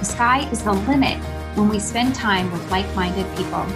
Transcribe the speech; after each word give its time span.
The 0.00 0.06
sky 0.06 0.48
is 0.50 0.64
the 0.64 0.72
limit 0.72 1.18
when 1.58 1.68
we 1.68 1.78
spend 1.78 2.14
time 2.14 2.50
with 2.52 2.70
like 2.70 2.86
minded 2.96 3.26
people. 3.36 3.66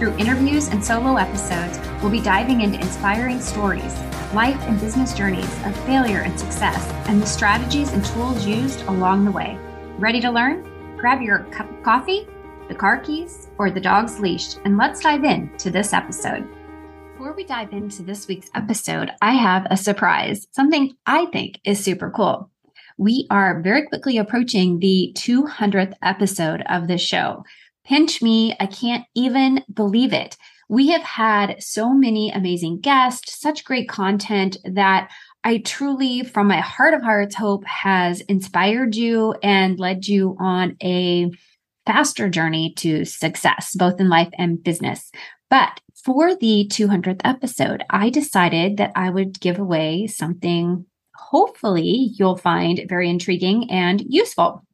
Through 0.00 0.16
interviews 0.16 0.66
and 0.66 0.84
solo 0.84 1.14
episodes, 1.14 1.78
we'll 2.02 2.10
be 2.10 2.20
diving 2.20 2.62
into 2.62 2.80
inspiring 2.80 3.40
stories, 3.40 3.96
life 4.34 4.60
and 4.62 4.80
business 4.80 5.14
journeys 5.14 5.64
of 5.64 5.76
failure 5.86 6.22
and 6.22 6.36
success, 6.40 6.90
and 7.08 7.22
the 7.22 7.26
strategies 7.26 7.92
and 7.92 8.04
tools 8.04 8.44
used 8.44 8.82
along 8.86 9.24
the 9.24 9.30
way. 9.30 9.56
Ready 9.96 10.20
to 10.22 10.30
learn? 10.32 10.96
Grab 10.96 11.22
your 11.22 11.44
cup 11.52 11.70
of 11.70 11.84
coffee, 11.84 12.26
the 12.66 12.74
car 12.74 12.98
keys, 12.98 13.46
or 13.56 13.70
the 13.70 13.80
dog's 13.80 14.18
leash, 14.18 14.56
and 14.64 14.76
let's 14.76 14.98
dive 14.98 15.22
in 15.22 15.56
to 15.58 15.70
this 15.70 15.92
episode. 15.92 16.48
Before 17.12 17.32
we 17.32 17.44
dive 17.44 17.72
into 17.72 18.02
this 18.02 18.26
week's 18.26 18.50
episode, 18.56 19.12
I 19.22 19.34
have 19.34 19.68
a 19.70 19.76
surprise, 19.76 20.48
something 20.50 20.96
I 21.06 21.26
think 21.26 21.60
is 21.62 21.78
super 21.78 22.10
cool 22.10 22.50
we 22.96 23.26
are 23.30 23.60
very 23.60 23.86
quickly 23.86 24.18
approaching 24.18 24.78
the 24.78 25.12
200th 25.16 25.94
episode 26.02 26.62
of 26.68 26.88
the 26.88 26.98
show. 26.98 27.44
Pinch 27.84 28.22
me, 28.22 28.56
I 28.60 28.66
can't 28.66 29.04
even 29.14 29.64
believe 29.72 30.12
it. 30.12 30.36
We 30.68 30.88
have 30.88 31.02
had 31.02 31.62
so 31.62 31.92
many 31.92 32.30
amazing 32.30 32.80
guests, 32.80 33.38
such 33.38 33.64
great 33.64 33.88
content 33.88 34.56
that 34.64 35.10
I 35.42 35.58
truly, 35.58 36.22
from 36.22 36.46
my 36.46 36.60
heart 36.60 36.94
of 36.94 37.02
hearts, 37.02 37.34
hope 37.34 37.66
has 37.66 38.22
inspired 38.22 38.94
you 38.94 39.34
and 39.42 39.78
led 39.78 40.08
you 40.08 40.36
on 40.40 40.76
a 40.82 41.30
faster 41.84 42.30
journey 42.30 42.72
to 42.78 43.04
success, 43.04 43.74
both 43.76 44.00
in 44.00 44.08
life 44.08 44.30
and 44.38 44.62
business. 44.62 45.10
But 45.50 45.80
for 46.02 46.34
the 46.34 46.66
200th 46.72 47.20
episode, 47.24 47.84
I 47.90 48.08
decided 48.08 48.78
that 48.78 48.92
I 48.96 49.10
would 49.10 49.40
give 49.40 49.58
away 49.58 50.06
something 50.06 50.86
hopefully 51.14 52.10
you'll 52.14 52.36
find 52.36 52.84
very 52.88 53.08
intriguing 53.08 53.70
and 53.70 54.02
useful. 54.08 54.64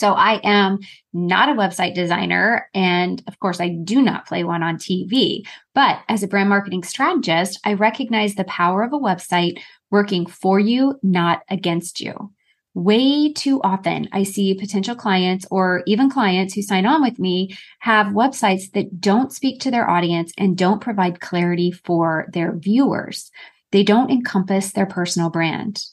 So 0.00 0.14
I 0.14 0.40
am 0.44 0.78
not 1.12 1.50
a 1.50 1.52
website 1.52 1.94
designer. 1.94 2.68
And 2.72 3.22
of 3.28 3.38
course, 3.38 3.60
I 3.60 3.68
do 3.68 4.00
not 4.00 4.26
play 4.26 4.44
one 4.44 4.62
on 4.62 4.78
TV. 4.78 5.42
But 5.74 5.98
as 6.08 6.22
a 6.22 6.28
brand 6.28 6.48
marketing 6.48 6.84
strategist, 6.84 7.60
I 7.66 7.74
recognize 7.74 8.34
the 8.34 8.44
power 8.44 8.82
of 8.82 8.94
a 8.94 8.98
website 8.98 9.60
working 9.90 10.24
for 10.24 10.58
you, 10.58 10.98
not 11.02 11.42
against 11.50 12.00
you. 12.00 12.32
Way 12.72 13.32
too 13.32 13.60
often, 13.62 14.08
I 14.12 14.22
see 14.22 14.54
potential 14.54 14.94
clients 14.94 15.44
or 15.50 15.82
even 15.86 16.08
clients 16.08 16.54
who 16.54 16.62
sign 16.62 16.86
on 16.86 17.02
with 17.02 17.18
me 17.18 17.54
have 17.80 18.14
websites 18.14 18.70
that 18.72 19.00
don't 19.00 19.32
speak 19.32 19.60
to 19.60 19.70
their 19.70 19.90
audience 19.90 20.32
and 20.38 20.56
don't 20.56 20.80
provide 20.80 21.20
clarity 21.20 21.72
for 21.72 22.26
their 22.32 22.56
viewers. 22.56 23.30
They 23.72 23.84
don't 23.84 24.10
encompass 24.10 24.72
their 24.72 24.86
personal 24.86 25.30
brand. 25.30 25.84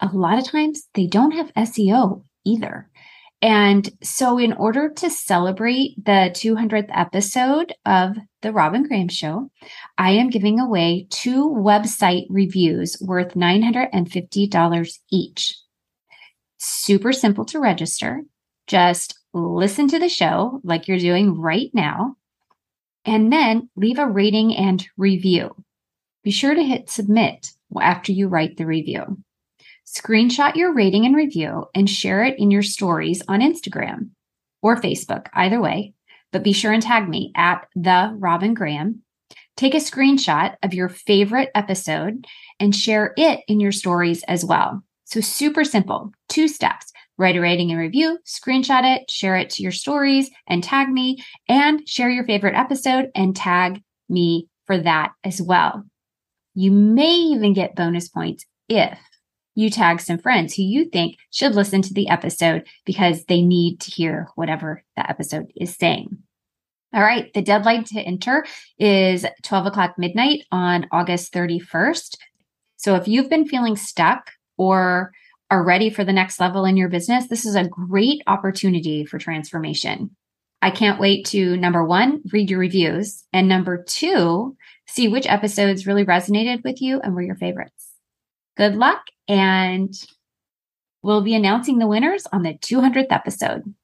A 0.00 0.08
lot 0.08 0.38
of 0.38 0.46
times 0.46 0.88
they 0.94 1.06
don't 1.06 1.32
have 1.32 1.54
SEO 1.54 2.24
either. 2.44 2.88
And 3.42 3.88
so, 4.02 4.38
in 4.38 4.54
order 4.54 4.88
to 4.88 5.10
celebrate 5.10 6.02
the 6.02 6.30
200th 6.32 6.88
episode 6.90 7.74
of 7.84 8.16
The 8.40 8.50
Robin 8.50 8.82
Graham 8.82 9.08
Show, 9.08 9.50
I 9.98 10.12
am 10.12 10.30
giving 10.30 10.58
away 10.58 11.06
two 11.10 11.50
website 11.50 12.26
reviews 12.30 12.96
worth 13.00 13.34
$950 13.34 14.98
each. 15.12 15.54
Super 16.56 17.12
simple 17.12 17.44
to 17.46 17.60
register. 17.60 18.22
Just 18.66 19.20
listen 19.34 19.86
to 19.88 19.98
the 19.98 20.08
show 20.08 20.60
like 20.64 20.88
you're 20.88 20.98
doing 20.98 21.38
right 21.38 21.70
now, 21.74 22.16
and 23.04 23.30
then 23.30 23.68
leave 23.76 23.98
a 23.98 24.08
rating 24.08 24.56
and 24.56 24.88
review. 24.96 25.54
Be 26.26 26.32
sure 26.32 26.56
to 26.56 26.64
hit 26.64 26.90
submit 26.90 27.52
after 27.80 28.10
you 28.10 28.26
write 28.26 28.56
the 28.56 28.66
review. 28.66 29.22
Screenshot 29.86 30.56
your 30.56 30.74
rating 30.74 31.06
and 31.06 31.14
review 31.14 31.66
and 31.72 31.88
share 31.88 32.24
it 32.24 32.36
in 32.36 32.50
your 32.50 32.64
stories 32.64 33.22
on 33.28 33.38
Instagram 33.38 34.08
or 34.60 34.74
Facebook, 34.74 35.28
either 35.34 35.60
way. 35.60 35.94
But 36.32 36.42
be 36.42 36.52
sure 36.52 36.72
and 36.72 36.82
tag 36.82 37.08
me 37.08 37.30
at 37.36 37.68
the 37.76 38.12
Robin 38.18 38.54
Graham. 38.54 39.02
Take 39.56 39.74
a 39.74 39.76
screenshot 39.76 40.56
of 40.64 40.74
your 40.74 40.88
favorite 40.88 41.50
episode 41.54 42.26
and 42.58 42.74
share 42.74 43.14
it 43.16 43.42
in 43.46 43.60
your 43.60 43.70
stories 43.70 44.24
as 44.24 44.44
well. 44.44 44.82
So 45.04 45.20
super 45.20 45.62
simple, 45.62 46.10
two 46.28 46.48
steps. 46.48 46.92
Write 47.18 47.36
a 47.36 47.40
rating 47.40 47.70
and 47.70 47.78
review, 47.78 48.18
screenshot 48.26 48.82
it, 48.82 49.08
share 49.08 49.36
it 49.36 49.50
to 49.50 49.62
your 49.62 49.70
stories 49.70 50.28
and 50.48 50.64
tag 50.64 50.88
me 50.88 51.22
and 51.48 51.88
share 51.88 52.10
your 52.10 52.24
favorite 52.24 52.56
episode 52.56 53.12
and 53.14 53.36
tag 53.36 53.80
me 54.08 54.48
for 54.64 54.76
that 54.76 55.12
as 55.22 55.40
well. 55.40 55.84
You 56.58 56.70
may 56.70 57.12
even 57.12 57.52
get 57.52 57.76
bonus 57.76 58.08
points 58.08 58.46
if 58.66 58.98
you 59.54 59.68
tag 59.68 60.00
some 60.00 60.16
friends 60.16 60.54
who 60.54 60.62
you 60.62 60.86
think 60.86 61.16
should 61.30 61.54
listen 61.54 61.82
to 61.82 61.92
the 61.92 62.08
episode 62.08 62.66
because 62.86 63.26
they 63.26 63.42
need 63.42 63.78
to 63.80 63.90
hear 63.90 64.28
whatever 64.36 64.82
the 64.96 65.08
episode 65.08 65.52
is 65.54 65.76
saying. 65.76 66.16
All 66.94 67.02
right, 67.02 67.30
the 67.34 67.42
deadline 67.42 67.84
to 67.84 68.00
enter 68.00 68.46
is 68.78 69.26
12 69.42 69.66
o'clock 69.66 69.98
midnight 69.98 70.44
on 70.50 70.86
August 70.92 71.30
31st. 71.34 72.16
So 72.78 72.94
if 72.94 73.06
you've 73.06 73.28
been 73.28 73.46
feeling 73.46 73.76
stuck 73.76 74.30
or 74.56 75.12
are 75.50 75.62
ready 75.62 75.90
for 75.90 76.04
the 76.04 76.12
next 76.12 76.40
level 76.40 76.64
in 76.64 76.78
your 76.78 76.88
business, 76.88 77.28
this 77.28 77.44
is 77.44 77.54
a 77.54 77.68
great 77.68 78.22
opportunity 78.26 79.04
for 79.04 79.18
transformation. 79.18 80.16
I 80.62 80.70
can't 80.70 80.98
wait 80.98 81.26
to 81.26 81.58
number 81.58 81.84
one, 81.84 82.22
read 82.32 82.48
your 82.48 82.60
reviews, 82.60 83.24
and 83.32 83.46
number 83.46 83.82
two, 83.82 84.56
see 84.86 85.08
which 85.08 85.26
episodes 85.26 85.86
really 85.86 86.04
resonated 86.04 86.62
with 86.64 86.80
you 86.80 87.00
and 87.00 87.14
were 87.14 87.22
your 87.22 87.36
favorites. 87.36 87.92
Good 88.56 88.76
luck, 88.76 89.02
and 89.28 89.92
we'll 91.02 91.22
be 91.22 91.34
announcing 91.34 91.78
the 91.78 91.86
winners 91.86 92.26
on 92.32 92.42
the 92.42 92.54
200th 92.54 93.10
episode. 93.10 93.74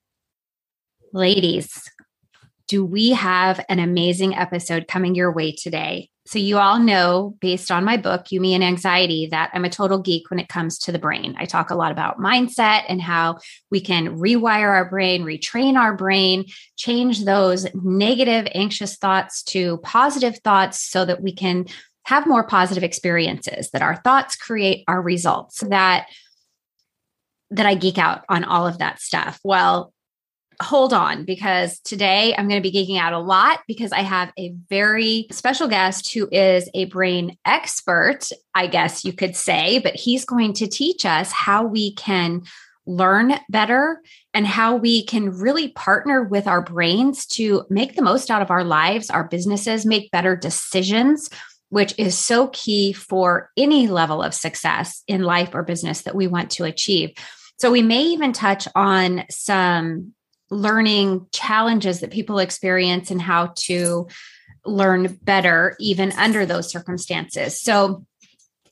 Ladies, 1.12 1.90
do 2.68 2.84
we 2.84 3.10
have 3.10 3.64
an 3.68 3.78
amazing 3.78 4.34
episode 4.34 4.88
coming 4.88 5.14
your 5.14 5.32
way 5.32 5.52
today? 5.52 6.08
So, 6.32 6.38
you 6.38 6.56
all 6.56 6.78
know, 6.78 7.36
based 7.42 7.70
on 7.70 7.84
my 7.84 7.98
book, 7.98 8.32
You, 8.32 8.40
Me, 8.40 8.54
and 8.54 8.64
Anxiety, 8.64 9.28
that 9.32 9.50
I'm 9.52 9.66
a 9.66 9.68
total 9.68 9.98
geek 9.98 10.30
when 10.30 10.40
it 10.40 10.48
comes 10.48 10.78
to 10.78 10.90
the 10.90 10.98
brain. 10.98 11.34
I 11.36 11.44
talk 11.44 11.68
a 11.68 11.74
lot 11.74 11.92
about 11.92 12.20
mindset 12.20 12.84
and 12.88 13.02
how 13.02 13.40
we 13.70 13.82
can 13.82 14.16
rewire 14.16 14.68
our 14.68 14.88
brain, 14.88 15.24
retrain 15.24 15.76
our 15.76 15.94
brain, 15.94 16.46
change 16.78 17.26
those 17.26 17.66
negative, 17.74 18.48
anxious 18.54 18.96
thoughts 18.96 19.42
to 19.42 19.76
positive 19.82 20.38
thoughts 20.38 20.82
so 20.82 21.04
that 21.04 21.20
we 21.20 21.34
can 21.34 21.66
have 22.04 22.26
more 22.26 22.44
positive 22.44 22.82
experiences, 22.82 23.70
that 23.72 23.82
our 23.82 23.96
thoughts 23.96 24.34
create 24.34 24.84
our 24.88 25.02
results, 25.02 25.60
that 25.60 26.06
that 27.50 27.66
I 27.66 27.74
geek 27.74 27.98
out 27.98 28.24
on 28.30 28.44
all 28.44 28.66
of 28.66 28.78
that 28.78 29.02
stuff. 29.02 29.38
Well, 29.44 29.92
hold 30.62 30.92
on 30.92 31.24
because 31.24 31.78
today 31.80 32.34
I'm 32.36 32.48
going 32.48 32.62
to 32.62 32.70
be 32.70 32.76
geeking 32.76 32.98
out 32.98 33.12
a 33.12 33.18
lot 33.18 33.60
because 33.66 33.92
I 33.92 34.00
have 34.00 34.32
a 34.38 34.54
very 34.68 35.26
special 35.30 35.68
guest 35.68 36.12
who 36.12 36.28
is 36.30 36.70
a 36.74 36.86
brain 36.86 37.36
expert, 37.44 38.28
I 38.54 38.66
guess 38.66 39.04
you 39.04 39.12
could 39.12 39.36
say, 39.36 39.78
but 39.78 39.94
he's 39.94 40.24
going 40.24 40.54
to 40.54 40.66
teach 40.66 41.04
us 41.04 41.32
how 41.32 41.64
we 41.64 41.94
can 41.94 42.42
learn 42.86 43.34
better 43.48 44.00
and 44.34 44.46
how 44.46 44.76
we 44.76 45.04
can 45.04 45.30
really 45.30 45.68
partner 45.68 46.24
with 46.24 46.46
our 46.46 46.62
brains 46.62 47.26
to 47.26 47.64
make 47.70 47.94
the 47.94 48.02
most 48.02 48.30
out 48.30 48.42
of 48.42 48.50
our 48.50 48.64
lives, 48.64 49.10
our 49.10 49.24
businesses, 49.24 49.86
make 49.86 50.10
better 50.10 50.36
decisions. 50.36 51.28
Which 51.68 51.94
is 51.96 52.18
so 52.18 52.48
key 52.48 52.92
for 52.92 53.48
any 53.56 53.88
level 53.88 54.22
of 54.22 54.34
success 54.34 55.02
in 55.08 55.22
life 55.22 55.54
or 55.54 55.62
business 55.62 56.02
that 56.02 56.14
we 56.14 56.26
want 56.26 56.50
to 56.50 56.64
achieve. 56.64 57.14
So, 57.58 57.70
we 57.70 57.80
may 57.80 58.02
even 58.02 58.34
touch 58.34 58.68
on 58.74 59.24
some 59.30 60.12
learning 60.52 61.26
challenges 61.32 62.00
that 62.00 62.10
people 62.10 62.38
experience 62.38 63.10
and 63.10 63.20
how 63.20 63.54
to 63.56 64.06
learn 64.64 65.18
better 65.22 65.74
even 65.80 66.12
under 66.12 66.46
those 66.46 66.70
circumstances. 66.70 67.60
So 67.60 68.04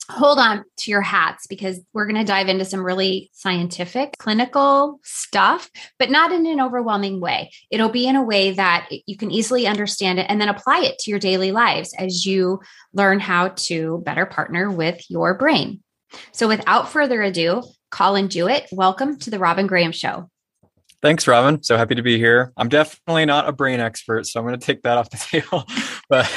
hold 0.09 0.39
on 0.39 0.63
to 0.77 0.91
your 0.91 1.01
hats 1.01 1.47
because 1.47 1.79
we're 1.93 2.05
going 2.05 2.19
to 2.19 2.25
dive 2.25 2.49
into 2.49 2.65
some 2.65 2.83
really 2.83 3.29
scientific 3.33 4.15
clinical 4.19 4.99
stuff 5.03 5.69
but 5.97 6.11
not 6.11 6.31
in 6.31 6.45
an 6.45 6.61
overwhelming 6.61 7.19
way. 7.19 7.51
It'll 7.69 7.89
be 7.89 8.07
in 8.07 8.15
a 8.15 8.23
way 8.23 8.51
that 8.51 8.89
you 9.05 9.17
can 9.17 9.31
easily 9.31 9.67
understand 9.67 10.19
it 10.19 10.27
and 10.29 10.39
then 10.39 10.49
apply 10.49 10.81
it 10.81 10.99
to 10.99 11.11
your 11.11 11.19
daily 11.19 11.51
lives 11.51 11.93
as 11.97 12.25
you 12.25 12.59
learn 12.93 13.19
how 13.19 13.49
to 13.49 14.01
better 14.05 14.25
partner 14.25 14.69
with 14.69 15.03
your 15.09 15.33
brain. 15.33 15.81
So 16.31 16.47
without 16.47 16.89
further 16.89 17.21
ado 17.21 17.63
Collin 17.89 18.29
Jewett 18.29 18.67
welcome 18.71 19.17
to 19.19 19.29
the 19.29 19.39
robin 19.39 19.67
graham 19.67 19.91
show 19.91 20.30
Thanks, 21.01 21.27
Robin. 21.27 21.63
So 21.63 21.77
happy 21.77 21.95
to 21.95 22.03
be 22.03 22.17
here. 22.17 22.53
I'm 22.57 22.69
definitely 22.69 23.25
not 23.25 23.49
a 23.49 23.51
brain 23.51 23.79
expert, 23.79 24.27
so 24.27 24.39
I'm 24.39 24.45
going 24.45 24.59
to 24.59 24.63
take 24.63 24.83
that 24.83 24.99
off 24.99 25.09
the 25.09 25.17
table. 25.41 25.65
but 26.09 26.29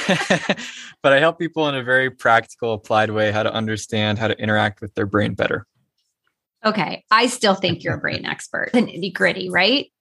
but 1.02 1.12
I 1.12 1.20
help 1.20 1.38
people 1.38 1.69
in 1.69 1.75
a 1.75 1.82
very 1.82 2.11
practical, 2.11 2.72
applied 2.72 3.11
way 3.11 3.31
how 3.31 3.43
to 3.43 3.52
understand 3.52 4.19
how 4.19 4.28
to 4.28 4.38
interact 4.38 4.81
with 4.81 4.94
their 4.94 5.06
brain 5.06 5.34
better. 5.34 5.66
Okay, 6.64 7.05
I 7.11 7.26
still 7.26 7.55
think 7.55 7.84
you're 7.84 7.94
a 7.94 7.99
brain 7.99 8.25
expert. 8.26 8.70
The 8.72 8.81
nitty 8.81 9.12
gritty, 9.12 9.50
right? 9.50 9.93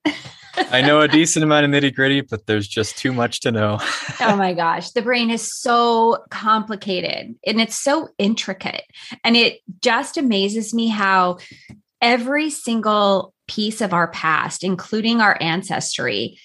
I 0.56 0.80
know 0.80 1.00
a 1.00 1.08
decent 1.08 1.42
amount 1.42 1.66
of 1.66 1.70
nitty 1.72 1.94
gritty, 1.94 2.22
but 2.22 2.46
there's 2.46 2.68
just 2.68 2.96
too 2.96 3.12
much 3.12 3.40
to 3.40 3.52
know. 3.52 3.78
oh 4.20 4.36
my 4.36 4.54
gosh. 4.54 4.92
The 4.92 5.02
brain 5.02 5.28
is 5.30 5.50
so 5.60 6.24
complicated 6.30 7.34
and 7.44 7.60
it's 7.60 7.78
so 7.78 8.08
intricate. 8.18 8.84
And 9.24 9.36
it 9.36 9.60
just 9.82 10.16
amazes 10.16 10.72
me 10.72 10.88
how 10.88 11.38
every 12.00 12.50
single 12.50 13.34
piece 13.46 13.80
of 13.80 13.92
our 13.92 14.08
past, 14.08 14.64
including 14.64 15.20
our 15.20 15.36
ancestry, 15.40 16.38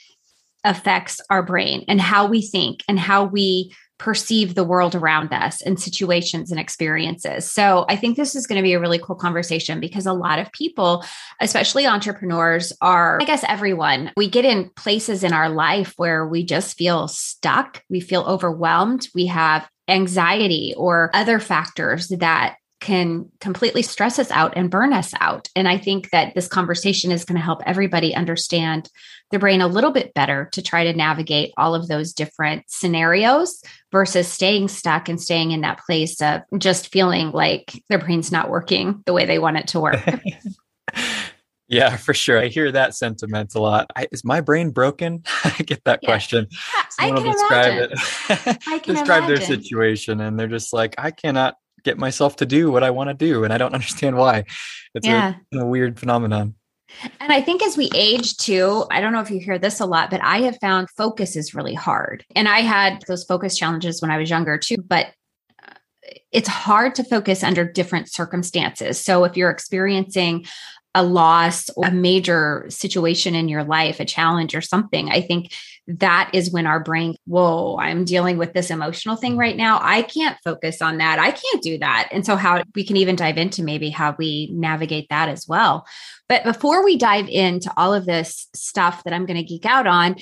affects 0.63 1.21
our 1.29 1.41
brain 1.41 1.85
and 1.87 2.01
how 2.01 2.27
we 2.27 2.41
think 2.41 2.83
and 2.87 2.99
how 2.99 3.23
we 3.23 3.73
perceive 3.97 4.55
the 4.55 4.63
world 4.63 4.95
around 4.95 5.31
us 5.33 5.61
and 5.61 5.79
situations 5.79 6.51
and 6.51 6.59
experiences. 6.59 7.51
So 7.51 7.85
I 7.89 7.97
think 7.97 8.15
this 8.15 8.33
is 8.33 8.47
going 8.47 8.55
to 8.55 8.63
be 8.63 8.73
a 8.73 8.79
really 8.79 8.97
cool 8.97 9.15
conversation 9.15 9.81
because 9.81 10.05
a 10.05 10.13
lot 10.13 10.39
of 10.39 10.51
people, 10.53 11.03
especially 11.41 11.85
entrepreneurs, 11.85 12.71
are, 12.79 13.21
I 13.21 13.25
guess, 13.25 13.43
everyone, 13.47 14.11
we 14.15 14.29
get 14.29 14.45
in 14.45 14.69
places 14.75 15.23
in 15.23 15.33
our 15.33 15.49
life 15.49 15.93
where 15.97 16.25
we 16.25 16.45
just 16.45 16.77
feel 16.77 17.09
stuck, 17.09 17.83
we 17.89 17.99
feel 17.99 18.23
overwhelmed, 18.23 19.09
we 19.13 19.25
have 19.25 19.67
anxiety 19.89 20.73
or 20.77 21.11
other 21.13 21.39
factors 21.39 22.07
that 22.07 22.55
can 22.79 23.29
completely 23.39 23.81
stress 23.81 24.19
us 24.19 24.31
out 24.31 24.53
and 24.55 24.71
burn 24.71 24.93
us 24.93 25.13
out. 25.19 25.49
And 25.55 25.67
I 25.67 25.77
think 25.77 26.11
that 26.11 26.33
this 26.33 26.47
conversation 26.47 27.11
is 27.11 27.25
going 27.25 27.37
to 27.37 27.43
help 27.43 27.61
everybody 27.65 28.15
understand 28.15 28.89
the 29.31 29.39
brain 29.39 29.61
a 29.61 29.67
little 29.67 29.91
bit 29.91 30.13
better 30.13 30.49
to 30.53 30.61
try 30.61 30.85
to 30.85 30.93
navigate 30.93 31.53
all 31.57 31.75
of 31.75 31.87
those 31.87 32.13
different 32.13 32.63
scenarios 32.67 33.61
versus 33.91 34.27
staying 34.27 34.69
stuck 34.69 35.09
and 35.09 35.21
staying 35.21 35.51
in 35.51 35.61
that 35.61 35.79
place 35.85 36.21
of 36.21 36.41
just 36.57 36.91
feeling 36.91 37.31
like 37.31 37.83
their 37.89 37.99
brain's 37.99 38.31
not 38.31 38.49
working 38.49 39.03
the 39.05 39.13
way 39.13 39.25
they 39.25 39.39
want 39.39 39.57
it 39.57 39.67
to 39.67 39.79
work. 39.79 39.99
yeah, 41.67 41.97
for 41.97 42.13
sure. 42.13 42.39
I 42.39 42.47
hear 42.47 42.71
that 42.71 42.95
sentiment 42.95 43.53
a 43.55 43.59
lot. 43.59 43.91
I, 43.95 44.07
is 44.11 44.23
my 44.23 44.41
brain 44.41 44.71
broken? 44.71 45.23
I 45.43 45.63
get 45.63 45.83
that 45.83 45.99
yeah. 46.01 46.07
question. 46.07 46.47
Someone 46.91 47.17
I 47.17 47.21
can 47.21 47.31
describe 47.31 47.73
imagine. 47.73 47.91
it. 47.91 48.57
I 48.67 48.79
can 48.83 48.95
describe 48.95 49.23
imagine. 49.23 49.35
their 49.35 49.45
situation, 49.45 50.21
and 50.21 50.39
they're 50.39 50.47
just 50.47 50.73
like, 50.73 50.95
I 50.97 51.11
cannot 51.11 51.55
get 51.83 51.97
myself 51.97 52.35
to 52.37 52.45
do 52.45 52.71
what 52.71 52.83
I 52.83 52.89
want 52.91 53.09
to 53.09 53.13
do. 53.13 53.43
And 53.43 53.53
I 53.53 53.57
don't 53.57 53.73
understand 53.73 54.17
why. 54.17 54.45
It's 54.93 55.07
yeah. 55.07 55.35
a, 55.53 55.59
a 55.59 55.65
weird 55.65 55.99
phenomenon. 55.99 56.55
And 57.19 57.31
I 57.31 57.41
think 57.41 57.61
as 57.63 57.77
we 57.77 57.89
age 57.93 58.37
too, 58.37 58.85
I 58.91 58.99
don't 58.99 59.13
know 59.13 59.21
if 59.21 59.29
you 59.29 59.39
hear 59.39 59.59
this 59.59 59.79
a 59.79 59.85
lot, 59.85 60.09
but 60.09 60.21
I 60.23 60.39
have 60.41 60.57
found 60.59 60.89
focus 60.91 61.35
is 61.35 61.53
really 61.53 61.75
hard. 61.75 62.25
And 62.35 62.47
I 62.47 62.61
had 62.61 63.03
those 63.07 63.23
focus 63.23 63.57
challenges 63.57 64.01
when 64.01 64.11
I 64.11 64.17
was 64.17 64.29
younger 64.29 64.57
too, 64.57 64.77
but 64.77 65.07
uh, 65.63 65.73
it's 66.31 66.47
hard 66.47 66.95
to 66.95 67.03
focus 67.03 67.43
under 67.43 67.63
different 67.63 68.11
circumstances. 68.11 68.99
So 68.99 69.23
if 69.23 69.37
you're 69.37 69.51
experiencing 69.51 70.45
a 70.95 71.03
loss 71.03 71.69
or 71.71 71.87
a 71.87 71.91
major 71.91 72.65
situation 72.69 73.35
in 73.35 73.47
your 73.47 73.63
life, 73.63 73.99
a 73.99 74.05
challenge 74.05 74.55
or 74.55 74.61
something, 74.61 75.11
I 75.11 75.21
think 75.21 75.53
that 75.97 76.29
is 76.33 76.51
when 76.51 76.67
our 76.67 76.79
brain, 76.79 77.15
whoa, 77.25 77.77
I'm 77.79 78.05
dealing 78.05 78.37
with 78.37 78.53
this 78.53 78.69
emotional 78.69 79.15
thing 79.15 79.37
right 79.37 79.57
now. 79.57 79.79
I 79.81 80.03
can't 80.03 80.37
focus 80.43 80.81
on 80.81 80.99
that. 80.99 81.17
I 81.17 81.31
can't 81.31 81.63
do 81.63 81.79
that. 81.79 82.09
And 82.11 82.23
so, 82.25 82.35
how 82.35 82.61
we 82.75 82.85
can 82.85 82.95
even 82.97 83.15
dive 83.15 83.37
into 83.37 83.63
maybe 83.63 83.89
how 83.89 84.15
we 84.17 84.49
navigate 84.53 85.07
that 85.09 85.29
as 85.29 85.47
well. 85.47 85.87
But 86.27 86.43
before 86.43 86.85
we 86.85 86.97
dive 86.97 87.27
into 87.27 87.71
all 87.75 87.93
of 87.93 88.05
this 88.05 88.47
stuff 88.53 89.03
that 89.03 89.13
I'm 89.13 89.25
going 89.25 89.37
to 89.37 89.43
geek 89.43 89.65
out 89.65 89.87
on, 89.87 90.17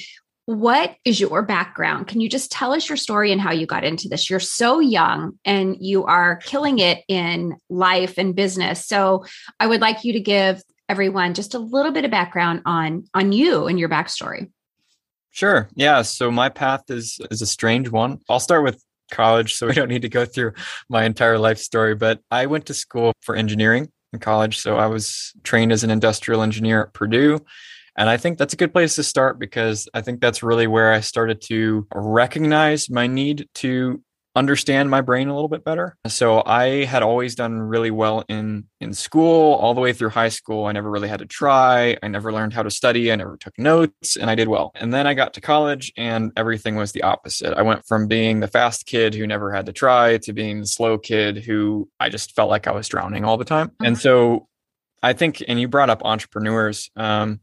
what 0.46 0.96
is 1.04 1.20
your 1.20 1.42
background? 1.42 2.08
Can 2.08 2.22
you 2.22 2.30
just 2.30 2.50
tell 2.50 2.72
us 2.72 2.88
your 2.88 2.96
story 2.96 3.34
and 3.34 3.42
how 3.42 3.52
you 3.52 3.66
got 3.66 3.84
into 3.84 4.08
this? 4.08 4.30
You're 4.30 4.40
so 4.40 4.80
young 4.80 5.38
and 5.44 5.76
you 5.82 6.06
are 6.06 6.38
killing 6.38 6.80
it 6.80 7.04
in 7.10 7.58
life 7.70 8.18
and 8.18 8.34
business. 8.34 8.86
So 8.86 9.26
I 9.60 9.68
would 9.68 9.82
like 9.82 10.06
you 10.06 10.14
to 10.14 10.22
give 10.22 10.64
everyone 10.88 11.34
just 11.34 11.54
a 11.54 11.60
little 11.60 11.92
bit 11.92 12.06
of 12.06 12.12
background 12.12 12.62
on 12.66 13.04
on 13.14 13.34
you 13.34 13.68
and 13.68 13.78
your 13.78 13.90
backstory. 13.90 14.50
Sure. 15.38 15.70
Yeah. 15.76 16.02
So 16.02 16.32
my 16.32 16.50
path 16.50 16.90
is 16.90 17.20
is 17.30 17.44
a 17.44 17.46
strange 17.46 17.92
one. 17.92 18.22
I'll 18.28 18.40
start 18.40 18.64
with 18.64 18.84
college, 19.12 19.54
so 19.54 19.68
we 19.68 19.74
don't 19.74 19.88
need 19.88 20.02
to 20.02 20.10
go 20.10 20.26
through 20.26 20.54
my 20.90 21.04
entire 21.04 21.38
life 21.38 21.60
story. 21.60 21.94
But 21.94 22.22
I 22.32 22.48
went 22.48 22.66
to 22.66 22.74
school 22.74 23.14
for 23.22 23.36
engineering 23.36 23.92
in 24.14 24.20
college, 24.20 24.58
so 24.58 24.78
I 24.78 24.88
was 24.88 25.34
trained 25.44 25.72
as 25.72 25.84
an 25.84 25.92
industrial 25.92 26.42
engineer 26.42 26.82
at 26.86 26.94
Purdue. 26.94 27.40
And 28.00 28.10
I 28.10 28.18
think 28.18 28.40
that's 28.40 28.56
a 28.56 28.58
good 28.58 28.74
place 28.74 28.96
to 28.96 29.04
start 29.04 29.38
because 29.38 29.88
I 29.94 30.02
think 30.02 30.22
that's 30.22 30.42
really 30.42 30.66
where 30.66 30.92
I 30.92 31.02
started 31.02 31.40
to 31.50 31.86
recognize 31.94 32.90
my 32.90 33.06
need 33.06 33.48
to 33.56 34.02
understand 34.38 34.90
my 34.90 35.02
brain 35.02 35.28
a 35.28 35.34
little 35.34 35.50
bit 35.50 35.64
better. 35.64 35.98
So 36.08 36.44
I 36.46 36.86
had 36.86 37.04
always 37.04 37.36
done 37.36 37.60
really 37.60 37.92
well 37.92 38.24
in 38.30 38.66
in 38.80 38.94
school 38.94 39.56
all 39.56 39.74
the 39.74 39.82
way 39.82 39.92
through 39.92 40.10
high 40.10 40.30
school. 40.30 40.66
I 40.66 40.72
never 40.72 40.90
really 40.90 41.10
had 41.10 41.20
to 41.20 41.26
try. 41.26 41.98
I 42.02 42.08
never 42.08 42.32
learned 42.32 42.54
how 42.54 42.64
to 42.64 42.70
study. 42.70 43.12
I 43.12 43.16
never 43.16 43.36
took 43.38 43.58
notes 43.58 44.16
and 44.16 44.30
I 44.30 44.36
did 44.36 44.48
well. 44.48 44.72
And 44.76 44.94
then 44.94 45.08
I 45.08 45.16
got 45.16 45.34
to 45.34 45.42
college 45.42 45.92
and 45.98 46.32
everything 46.38 46.76
was 46.76 46.92
the 46.92 47.04
opposite. 47.04 47.58
I 47.58 47.64
went 47.64 47.86
from 47.86 48.08
being 48.08 48.40
the 48.40 48.48
fast 48.48 48.86
kid 48.86 49.16
who 49.16 49.26
never 49.26 49.52
had 49.52 49.66
to 49.66 49.74
try 49.74 50.18
to 50.20 50.34
being 50.34 50.62
the 50.62 50.68
slow 50.68 50.98
kid 50.98 51.38
who 51.38 51.90
I 52.00 52.10
just 52.10 52.36
felt 52.36 52.50
like 52.50 52.68
I 52.68 52.72
was 52.72 52.88
drowning 52.88 53.26
all 53.26 53.38
the 53.38 53.46
time. 53.46 53.70
Mm-hmm. 53.70 53.86
And 53.86 53.98
so 53.98 54.48
I 55.02 55.14
think 55.14 55.44
and 55.48 55.60
you 55.60 55.68
brought 55.68 55.90
up 55.90 56.04
entrepreneurs 56.06 56.92
um, 56.96 57.42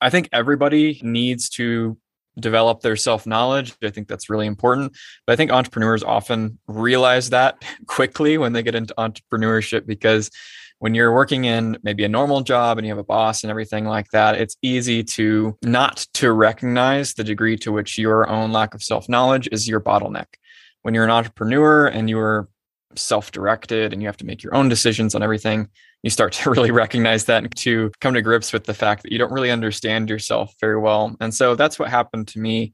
I 0.00 0.10
think 0.10 0.28
everybody 0.32 1.00
needs 1.02 1.50
to 1.50 1.98
develop 2.38 2.80
their 2.80 2.96
self 2.96 3.26
knowledge. 3.26 3.74
I 3.82 3.90
think 3.90 4.08
that's 4.08 4.30
really 4.30 4.46
important. 4.46 4.96
But 5.26 5.34
I 5.34 5.36
think 5.36 5.50
entrepreneurs 5.50 6.02
often 6.02 6.58
realize 6.66 7.30
that 7.30 7.64
quickly 7.86 8.38
when 8.38 8.52
they 8.52 8.62
get 8.62 8.74
into 8.74 8.94
entrepreneurship 8.98 9.86
because 9.86 10.30
when 10.78 10.94
you're 10.94 11.12
working 11.12 11.46
in 11.46 11.78
maybe 11.82 12.04
a 12.04 12.08
normal 12.08 12.42
job 12.42 12.76
and 12.76 12.86
you 12.86 12.90
have 12.90 12.98
a 12.98 13.04
boss 13.04 13.42
and 13.42 13.50
everything 13.50 13.86
like 13.86 14.10
that, 14.10 14.34
it's 14.34 14.56
easy 14.60 15.02
to 15.02 15.56
not 15.62 16.06
to 16.14 16.32
recognize 16.32 17.14
the 17.14 17.24
degree 17.24 17.56
to 17.56 17.72
which 17.72 17.96
your 17.96 18.28
own 18.28 18.52
lack 18.52 18.74
of 18.74 18.82
self 18.82 19.08
knowledge 19.08 19.48
is 19.52 19.66
your 19.66 19.80
bottleneck. 19.80 20.26
When 20.82 20.94
you're 20.94 21.04
an 21.04 21.10
entrepreneur 21.10 21.86
and 21.86 22.10
you're 22.10 22.48
self 22.98 23.32
directed 23.32 23.92
and 23.92 24.02
you 24.02 24.08
have 24.08 24.16
to 24.18 24.26
make 24.26 24.42
your 24.42 24.54
own 24.54 24.68
decisions 24.68 25.14
on 25.14 25.22
everything, 25.22 25.68
you 26.02 26.10
start 26.10 26.32
to 26.34 26.50
really 26.52 26.70
recognize 26.70 27.24
that 27.24 27.42
and 27.42 27.56
to 27.56 27.90
come 28.00 28.14
to 28.14 28.22
grips 28.22 28.52
with 28.52 28.64
the 28.64 28.74
fact 28.74 29.02
that 29.02 29.12
you 29.12 29.18
don't 29.18 29.32
really 29.32 29.50
understand 29.50 30.10
yourself 30.10 30.54
very 30.60 30.78
well. 30.78 31.16
And 31.20 31.34
so 31.34 31.54
that's 31.54 31.78
what 31.78 31.90
happened 31.90 32.28
to 32.28 32.38
me 32.38 32.72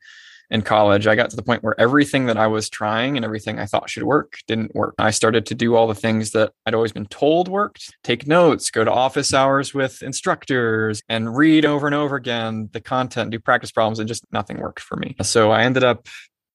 in 0.53 0.61
college. 0.61 1.07
I 1.07 1.17
got 1.17 1.31
to 1.31 1.37
the 1.37 1.43
point 1.43 1.65
where 1.65 1.75
everything 1.81 2.27
that 2.27 2.37
I 2.37 2.47
was 2.47 2.69
trying 2.69 3.17
and 3.17 3.25
everything 3.25 3.59
I 3.59 3.65
thought 3.65 3.89
should 3.89 4.03
work 4.03 4.35
didn't 4.47 4.75
work. 4.75 4.95
I 4.99 5.11
started 5.11 5.47
to 5.47 5.55
do 5.55 5.75
all 5.75 5.87
the 5.87 5.95
things 5.95 6.33
that 6.33 6.53
I'd 6.67 6.75
always 6.75 6.93
been 6.93 7.07
told 7.07 7.49
worked 7.49 7.97
take 8.05 8.27
notes, 8.27 8.71
go 8.71 8.85
to 8.85 8.93
office 8.93 9.33
hours 9.33 9.73
with 9.73 10.03
instructors, 10.03 11.03
and 11.09 11.35
read 11.35 11.65
over 11.65 11.87
and 11.87 11.95
over 11.95 12.17
again 12.17 12.69
the 12.73 12.83
content, 12.83 13.31
do 13.31 13.39
practice 13.39 13.73
problems, 13.73 13.99
and 13.99 14.07
just 14.07 14.31
nothing 14.31 14.61
worked 14.61 14.81
for 14.81 14.97
me. 14.97 15.17
So 15.23 15.51
I 15.51 15.63
ended 15.63 15.85
up 15.85 16.07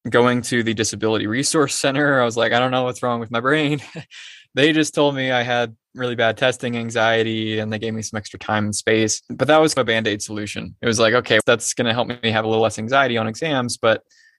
going 0.10 0.42
to 0.44 0.64
the 0.64 0.74
Disability 0.74 1.28
Resource 1.28 1.76
Center. 1.76 2.22
I 2.22 2.26
was 2.26 2.38
like, 2.38 2.54
I 2.54 2.60
don't 2.60 2.72
know 2.72 2.84
what's 2.84 3.04
wrong 3.04 3.20
with 3.20 3.32
my 3.32 3.40
brain. 3.40 3.82
they 4.54 4.74
just 4.74 4.96
told 4.96 5.16
me 5.16 5.32
I 5.32 5.44
had 5.44 5.76
really 5.94 6.16
bad 6.16 6.38
testing 6.38 6.78
anxiety 6.78 7.60
and 7.60 7.72
they 7.72 7.80
gave 7.80 7.94
me 7.94 8.02
some 8.02 8.18
extra 8.18 8.40
time 8.40 8.66
and 8.66 8.76
space. 8.76 9.22
But 9.30 9.48
that 9.48 9.60
was 9.60 9.76
a 9.78 9.84
band 9.84 10.08
aid 10.08 10.22
solution. 10.22 10.76
It 10.82 10.86
was 10.86 11.00
like, 11.00 11.14
okay, 11.14 11.40
that's 11.46 11.74
going 11.74 11.88
to 11.88 11.94
help 11.94 12.08
me 12.08 12.32
have 12.32 12.46
a 12.46 12.48
little 12.48 12.64
less 12.64 12.80
anxiety 12.80 13.18
on 13.18 13.28
exams, 13.28 13.78
but 13.78 13.98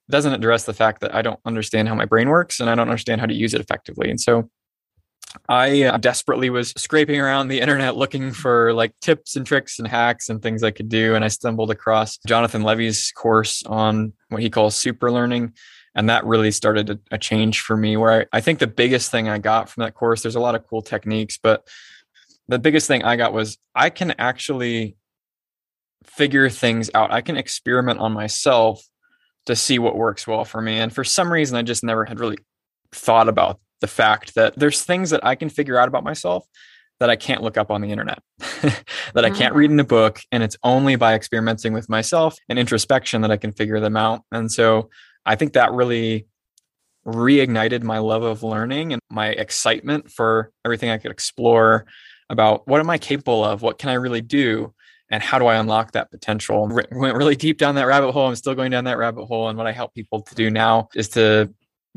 it 0.08 0.12
doesn't 0.12 0.32
address 0.32 0.64
the 0.64 0.74
fact 0.74 1.00
that 1.02 1.14
I 1.14 1.22
don't 1.22 1.40
understand 1.44 1.88
how 1.88 1.94
my 1.94 2.04
brain 2.04 2.28
works 2.28 2.60
and 2.60 2.70
I 2.70 2.74
don't 2.74 2.88
understand 2.88 3.20
how 3.20 3.26
to 3.26 3.34
use 3.34 3.54
it 3.54 3.60
effectively. 3.60 4.10
And 4.10 4.20
so 4.20 4.50
I 5.48 5.82
uh, 5.82 5.96
desperately 5.98 6.48
was 6.50 6.70
scraping 6.76 7.20
around 7.20 7.48
the 7.48 7.60
internet 7.60 7.96
looking 7.96 8.32
for 8.32 8.72
like 8.72 8.92
tips 9.00 9.36
and 9.36 9.46
tricks 9.46 9.78
and 9.78 9.86
hacks 9.86 10.30
and 10.30 10.42
things 10.42 10.62
I 10.62 10.70
could 10.70 10.88
do. 10.88 11.14
And 11.14 11.24
I 11.24 11.28
stumbled 11.28 11.70
across 11.70 12.18
Jonathan 12.26 12.62
Levi's 12.62 13.12
course 13.12 13.62
on 13.64 14.14
what 14.30 14.42
he 14.42 14.48
calls 14.48 14.74
super 14.74 15.12
learning 15.12 15.52
and 15.98 16.08
that 16.08 16.24
really 16.24 16.52
started 16.52 17.00
a, 17.10 17.18
change 17.18 17.60
for 17.60 17.76
me 17.76 17.96
where 17.96 18.28
I, 18.32 18.38
I 18.38 18.40
think 18.40 18.60
the 18.60 18.66
biggest 18.66 19.10
thing 19.10 19.28
i 19.28 19.38
got 19.38 19.68
from 19.68 19.82
that 19.82 19.94
course 19.94 20.22
there's 20.22 20.36
a 20.36 20.40
lot 20.40 20.54
of 20.54 20.66
cool 20.66 20.80
techniques 20.80 21.38
but 21.42 21.66
the 22.46 22.58
biggest 22.58 22.86
thing 22.86 23.02
i 23.02 23.16
got 23.16 23.32
was 23.32 23.58
i 23.74 23.90
can 23.90 24.12
actually 24.12 24.96
figure 26.04 26.48
things 26.48 26.90
out 26.94 27.10
i 27.10 27.20
can 27.20 27.36
experiment 27.36 27.98
on 27.98 28.12
myself 28.12 28.82
to 29.46 29.56
see 29.56 29.78
what 29.78 29.96
works 29.96 30.26
well 30.26 30.44
for 30.44 30.62
me 30.62 30.78
and 30.78 30.94
for 30.94 31.04
some 31.04 31.32
reason 31.32 31.56
i 31.56 31.62
just 31.62 31.82
never 31.82 32.04
had 32.04 32.20
really 32.20 32.38
thought 32.92 33.28
about 33.28 33.60
the 33.80 33.86
fact 33.86 34.34
that 34.34 34.58
there's 34.58 34.82
things 34.82 35.10
that 35.10 35.24
i 35.24 35.34
can 35.34 35.48
figure 35.48 35.78
out 35.78 35.88
about 35.88 36.04
myself 36.04 36.44
that 37.00 37.10
I 37.10 37.16
can't 37.16 37.42
look 37.42 37.56
up 37.56 37.70
on 37.70 37.80
the 37.80 37.90
internet, 37.92 38.22
that 39.14 39.24
I 39.24 39.30
can't 39.30 39.54
read 39.54 39.70
in 39.70 39.78
a 39.78 39.84
mm. 39.84 39.88
book. 39.88 40.20
And 40.32 40.42
it's 40.42 40.56
only 40.64 40.96
by 40.96 41.14
experimenting 41.14 41.72
with 41.72 41.88
myself 41.88 42.36
and 42.48 42.58
introspection 42.58 43.22
that 43.22 43.30
I 43.30 43.36
can 43.36 43.52
figure 43.52 43.80
them 43.80 43.96
out. 43.96 44.22
And 44.32 44.50
so 44.50 44.90
I 45.24 45.36
think 45.36 45.52
that 45.52 45.72
really 45.72 46.26
reignited 47.06 47.82
my 47.82 47.98
love 47.98 48.22
of 48.22 48.42
learning 48.42 48.92
and 48.92 49.00
my 49.10 49.28
excitement 49.28 50.10
for 50.10 50.50
everything 50.64 50.90
I 50.90 50.98
could 50.98 51.10
explore 51.10 51.86
about 52.30 52.66
what 52.66 52.80
am 52.80 52.90
I 52.90 52.98
capable 52.98 53.44
of? 53.44 53.62
What 53.62 53.78
can 53.78 53.90
I 53.90 53.94
really 53.94 54.20
do? 54.20 54.74
and 55.10 55.22
how 55.22 55.38
do 55.38 55.46
I 55.46 55.56
unlock 55.56 55.92
that 55.92 56.10
potential? 56.10 56.68
R- 56.70 56.84
went 56.92 57.16
really 57.16 57.36
deep 57.36 57.58
down 57.58 57.76
that 57.76 57.86
rabbit 57.86 58.12
hole. 58.12 58.28
I'm 58.28 58.36
still 58.36 58.54
going 58.54 58.70
down 58.70 58.84
that 58.84 58.98
rabbit 58.98 59.24
hole. 59.24 59.48
And 59.48 59.56
what 59.56 59.66
I 59.66 59.72
help 59.72 59.94
people 59.94 60.20
to 60.20 60.34
do 60.34 60.50
now 60.50 60.88
is 60.94 61.08
to 61.10 61.52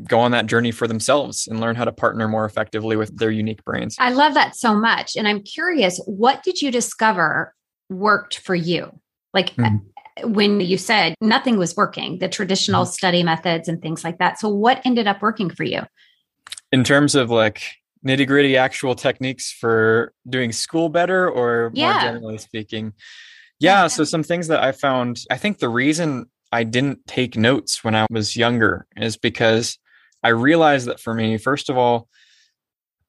go 0.08 0.20
on 0.20 0.30
that 0.32 0.46
journey 0.46 0.70
for 0.70 0.86
themselves 0.86 1.46
and 1.46 1.60
learn 1.60 1.76
how 1.76 1.84
to 1.84 1.92
partner 1.92 2.28
more 2.28 2.44
effectively 2.44 2.96
with 2.96 3.16
their 3.16 3.30
unique 3.30 3.64
brains. 3.64 3.96
I 3.98 4.10
love 4.10 4.34
that 4.34 4.56
so 4.56 4.74
much. 4.74 5.16
And 5.16 5.28
I'm 5.28 5.42
curious, 5.42 6.00
what 6.06 6.42
did 6.42 6.60
you 6.60 6.70
discover 6.70 7.54
worked 7.88 8.38
for 8.38 8.54
you? 8.54 8.90
Like 9.34 9.54
mm-hmm. 9.56 10.32
when 10.32 10.60
you 10.60 10.78
said 10.78 11.14
nothing 11.20 11.58
was 11.58 11.76
working, 11.76 12.18
the 12.18 12.28
traditional 12.28 12.84
mm-hmm. 12.84 12.92
study 12.92 13.22
methods 13.22 13.68
and 13.68 13.80
things 13.80 14.04
like 14.04 14.18
that. 14.18 14.38
So, 14.38 14.48
what 14.48 14.80
ended 14.84 15.06
up 15.06 15.22
working 15.22 15.50
for 15.50 15.64
you? 15.64 15.82
In 16.70 16.84
terms 16.84 17.14
of 17.14 17.30
like 17.30 17.62
nitty 18.06 18.26
gritty 18.26 18.56
actual 18.56 18.94
techniques 18.94 19.52
for 19.52 20.12
doing 20.28 20.52
school 20.52 20.88
better, 20.88 21.28
or 21.30 21.70
yeah. 21.74 21.92
more 21.92 22.00
generally 22.00 22.38
speaking? 22.38 22.92
Yeah, 23.58 23.82
yeah. 23.82 23.86
So, 23.86 24.04
some 24.04 24.22
things 24.22 24.48
that 24.48 24.62
I 24.62 24.72
found, 24.72 25.20
I 25.30 25.38
think 25.38 25.58
the 25.58 25.68
reason 25.68 26.26
I 26.52 26.64
didn't 26.64 27.06
take 27.06 27.36
notes 27.36 27.82
when 27.82 27.94
I 27.94 28.06
was 28.10 28.36
younger 28.36 28.86
is 28.96 29.16
because 29.16 29.78
I 30.22 30.28
realized 30.28 30.86
that 30.86 31.00
for 31.00 31.14
me, 31.14 31.38
first 31.38 31.68
of 31.68 31.76
all, 31.76 32.08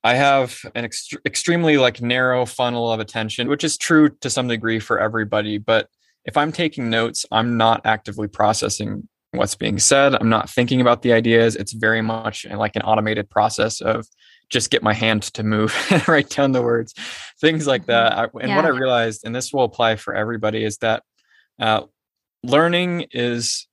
I 0.03 0.15
have 0.15 0.59
an 0.75 0.85
ext- 0.85 1.17
extremely 1.25 1.77
like 1.77 2.01
narrow 2.01 2.45
funnel 2.45 2.91
of 2.91 2.99
attention, 2.99 3.47
which 3.47 3.63
is 3.63 3.77
true 3.77 4.09
to 4.21 4.29
some 4.29 4.47
degree 4.47 4.79
for 4.79 4.99
everybody. 4.99 5.57
But 5.57 5.87
if 6.25 6.35
I'm 6.35 6.51
taking 6.51 6.89
notes, 6.89 7.25
I'm 7.31 7.57
not 7.57 7.81
actively 7.85 8.27
processing 8.27 9.07
what's 9.31 9.55
being 9.55 9.79
said. 9.79 10.15
I'm 10.15 10.29
not 10.29 10.49
thinking 10.49 10.81
about 10.81 11.01
the 11.01 11.13
ideas. 11.13 11.55
It's 11.55 11.73
very 11.73 12.01
much 12.01 12.45
like 12.45 12.75
an 12.75 12.81
automated 12.83 13.29
process 13.29 13.81
of 13.81 14.07
just 14.49 14.69
get 14.69 14.83
my 14.83 14.93
hand 14.93 15.23
to 15.23 15.43
move 15.43 15.75
and 15.89 16.07
write 16.07 16.29
down 16.29 16.51
the 16.51 16.61
words, 16.61 16.93
things 17.39 17.65
like 17.65 17.85
that. 17.87 18.13
Mm-hmm. 18.13 18.37
and 18.39 18.49
yeah. 18.49 18.55
what 18.55 18.65
I 18.65 18.69
realized, 18.69 19.25
and 19.25 19.35
this 19.35 19.53
will 19.53 19.63
apply 19.63 19.95
for 19.95 20.13
everybody, 20.13 20.63
is 20.63 20.77
that 20.77 21.03
uh, 21.59 21.83
learning 22.43 23.07
is 23.11 23.67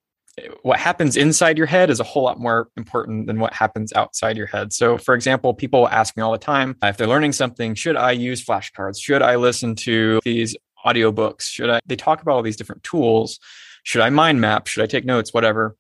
what 0.63 0.79
happens 0.79 1.17
inside 1.17 1.59
your 1.59 1.67
head 1.67 1.91
is 1.91 2.01
a 2.01 2.05
whole 2.05 2.23
lot 2.23 2.39
more 2.39 2.69
important 2.77 3.27
than 3.27 3.39
what 3.41 3.53
happens 3.53 3.93
outside 3.93 4.37
your 4.37 4.47
head. 4.47 4.73
So, 4.73 4.97
for 4.97 5.15
example, 5.15 5.55
people 5.55 5.89
ask 5.89 6.17
me 6.17 6.23
all 6.23 6.33
the 6.33 6.39
time 6.39 6.77
if 6.83 6.97
they're 6.97 7.07
learning 7.07 7.33
something, 7.33 7.75
should 7.75 7.97
I 7.97 8.13
use 8.13 8.45
flashcards? 8.45 9.03
Should 9.03 9.23
I 9.23 9.37
listen 9.37 9.75
to 9.77 10.21
these 10.25 10.57
audiobooks? 10.85 11.43
Should 11.43 11.71
I? 11.71 11.81
They 11.87 11.97
talk 11.97 12.23
about 12.23 12.33
all 12.33 12.43
these 12.43 12.57
different 12.57 12.83
tools. 12.83 13.39
Should 13.83 14.03
I 14.03 14.11
mind 14.11 14.41
map? 14.41 14.67
Should 14.67 14.83
I 14.83 14.87
take 14.87 15.05
notes? 15.05 15.35
Whatever. 15.35 15.77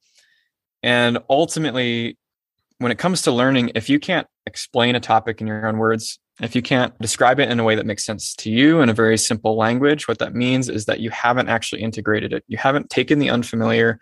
And 0.83 1.19
ultimately, 1.28 2.19
when 2.78 2.90
it 2.90 2.99
comes 2.99 3.23
to 3.23 3.30
learning, 3.30 3.73
if 3.75 3.88
you 3.88 4.00
can't 4.00 4.26
explain 4.47 4.97
a 4.97 5.00
topic 5.00 5.40
in 5.40 5.47
your 5.47 5.66
own 5.66 5.78
words, 5.78 6.19
if 6.40 6.57
you 6.57 6.62
can't 6.62 6.99
describe 6.99 7.38
it 7.38 7.50
in 7.50 7.61
a 7.61 7.64
way 7.64 7.75
that 7.75 7.85
makes 7.85 8.04
sense 8.04 8.35
to 8.37 8.50
you 8.50 8.80
in 8.80 8.88
a 8.88 8.95
very 8.95 9.19
simple 9.19 9.57
language, 9.57 10.09
what 10.09 10.19
that 10.19 10.35
means 10.35 10.71
is 10.71 10.87
that 10.87 11.00
you 11.00 11.11
haven't 11.11 11.50
actually 11.50 11.83
integrated 11.83 12.33
it. 12.33 12.42
You 12.49 12.57
haven't 12.57 12.88
taken 12.88 13.19
the 13.19 13.28
unfamiliar 13.28 14.00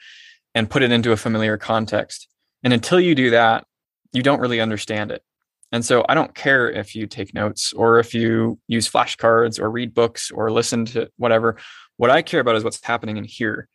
and 0.58 0.68
put 0.68 0.82
it 0.82 0.90
into 0.90 1.12
a 1.12 1.16
familiar 1.16 1.56
context. 1.56 2.26
And 2.64 2.72
until 2.72 2.98
you 2.98 3.14
do 3.14 3.30
that, 3.30 3.64
you 4.12 4.24
don't 4.24 4.40
really 4.40 4.60
understand 4.60 5.12
it. 5.12 5.22
And 5.70 5.84
so 5.84 6.04
I 6.08 6.14
don't 6.14 6.34
care 6.34 6.68
if 6.68 6.96
you 6.96 7.06
take 7.06 7.32
notes 7.32 7.72
or 7.72 8.00
if 8.00 8.12
you 8.12 8.58
use 8.66 8.90
flashcards 8.90 9.60
or 9.60 9.70
read 9.70 9.94
books 9.94 10.32
or 10.32 10.50
listen 10.50 10.84
to 10.86 11.10
whatever. 11.16 11.58
What 11.96 12.10
I 12.10 12.22
care 12.22 12.40
about 12.40 12.56
is 12.56 12.64
what's 12.64 12.84
happening 12.84 13.18
in 13.18 13.24
here. 13.24 13.68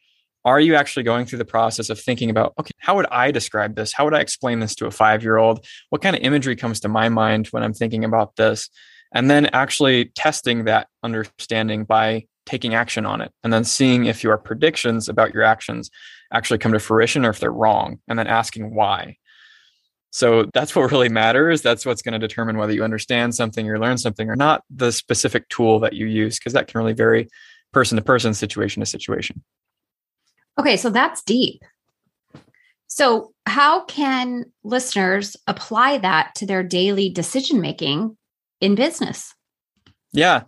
Are 0.43 0.59
you 0.59 0.75
actually 0.75 1.03
going 1.03 1.25
through 1.25 1.37
the 1.37 1.45
process 1.45 1.89
of 1.89 1.97
thinking 1.97 2.29
about, 2.29 2.53
okay, 2.59 2.73
how 2.79 2.97
would 2.97 3.07
I 3.09 3.31
describe 3.31 3.77
this? 3.77 3.93
How 3.93 4.03
would 4.03 4.13
I 4.13 4.19
explain 4.19 4.59
this 4.59 4.75
to 4.75 4.85
a 4.85 4.91
five 4.91 5.23
year 5.23 5.37
old? 5.37 5.65
What 5.89 6.01
kind 6.01 6.17
of 6.17 6.21
imagery 6.21 6.57
comes 6.57 6.81
to 6.81 6.89
my 6.89 7.07
mind 7.07 7.47
when 7.47 7.63
I'm 7.63 7.73
thinking 7.73 8.03
about 8.03 8.35
this? 8.35 8.69
And 9.13 9.31
then 9.31 9.45
actually 9.53 10.11
testing 10.15 10.65
that 10.65 10.89
understanding 11.01 11.85
by 11.85 12.25
taking 12.45 12.73
action 12.73 13.05
on 13.05 13.21
it. 13.21 13.31
And 13.43 13.53
then 13.53 13.63
seeing 13.63 14.05
if 14.05 14.23
your 14.23 14.37
predictions 14.37 15.07
about 15.07 15.33
your 15.33 15.43
actions 15.43 15.89
actually 16.31 16.57
come 16.59 16.73
to 16.73 16.79
fruition 16.79 17.25
or 17.25 17.29
if 17.29 17.39
they're 17.39 17.51
wrong 17.51 17.99
and 18.07 18.17
then 18.17 18.27
asking 18.27 18.73
why. 18.75 19.17
So 20.11 20.45
that's 20.53 20.75
what 20.75 20.91
really 20.91 21.09
matters. 21.09 21.61
That's 21.61 21.85
what's 21.85 22.01
going 22.01 22.13
to 22.13 22.19
determine 22.19 22.57
whether 22.57 22.73
you 22.73 22.83
understand 22.83 23.33
something 23.35 23.69
or 23.69 23.79
learn 23.79 23.97
something 23.97 24.29
or 24.29 24.35
not 24.35 24.63
the 24.69 24.91
specific 24.91 25.49
tool 25.49 25.79
that 25.79 25.93
you 25.93 26.05
use 26.05 26.37
because 26.37 26.53
that 26.53 26.67
can 26.67 26.79
really 26.79 26.93
vary 26.93 27.27
person 27.71 27.95
to 27.95 28.03
person 28.03 28.33
situation 28.33 28.81
to 28.81 28.85
situation. 28.85 29.43
Okay 30.59 30.77
so 30.77 30.89
that's 30.89 31.23
deep. 31.23 31.63
So 32.87 33.33
how 33.47 33.85
can 33.85 34.45
listeners 34.63 35.35
apply 35.47 35.97
that 35.99 36.35
to 36.35 36.45
their 36.45 36.61
daily 36.61 37.09
decision 37.09 37.59
making 37.59 38.15
in 38.61 38.75
business? 38.75 39.33
Yeah 40.11 40.43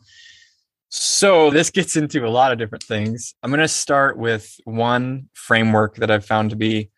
so 0.90 1.50
this 1.50 1.70
gets 1.70 1.96
into 1.96 2.26
a 2.26 2.30
lot 2.30 2.52
of 2.52 2.58
different 2.58 2.84
things. 2.84 3.36
I'm 3.44 3.52
going 3.52 3.60
to 3.60 3.68
start 3.68 4.18
with 4.18 4.56
one 4.66 5.30
framework 5.34 5.96
that 5.98 6.12
I've 6.12 6.26
found 6.26 6.52
to 6.52 6.56
be 6.56 6.90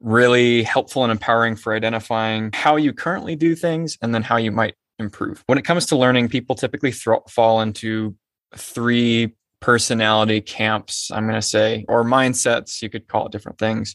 really 0.00 0.62
helpful 0.62 1.02
and 1.02 1.10
empowering 1.10 1.56
for 1.56 1.74
identifying 1.74 2.50
how 2.52 2.76
you 2.76 2.92
currently 2.92 3.34
do 3.34 3.54
things 3.54 3.96
and 4.02 4.14
then 4.14 4.22
how 4.22 4.36
you 4.36 4.52
might 4.52 4.74
improve. 4.98 5.42
When 5.46 5.58
it 5.58 5.64
comes 5.64 5.86
to 5.86 5.96
learning, 5.96 6.28
people 6.28 6.54
typically 6.54 6.92
fall 6.92 7.60
into 7.60 8.14
three 8.54 9.34
personality 9.60 10.40
camps, 10.40 11.10
I'm 11.10 11.24
going 11.24 11.40
to 11.40 11.42
say, 11.42 11.84
or 11.88 12.04
mindsets, 12.04 12.82
you 12.82 12.90
could 12.90 13.08
call 13.08 13.26
it 13.26 13.32
different 13.32 13.58
things. 13.58 13.94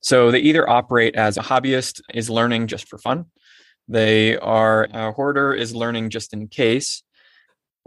So 0.00 0.30
they 0.30 0.40
either 0.40 0.68
operate 0.68 1.14
as 1.16 1.36
a 1.36 1.42
hobbyist 1.42 2.00
is 2.14 2.30
learning 2.30 2.68
just 2.68 2.88
for 2.88 2.98
fun. 2.98 3.26
They 3.88 4.36
are 4.38 4.88
a 4.92 5.12
hoarder 5.12 5.54
is 5.54 5.74
learning 5.74 6.10
just 6.10 6.32
in 6.32 6.48
case 6.48 7.02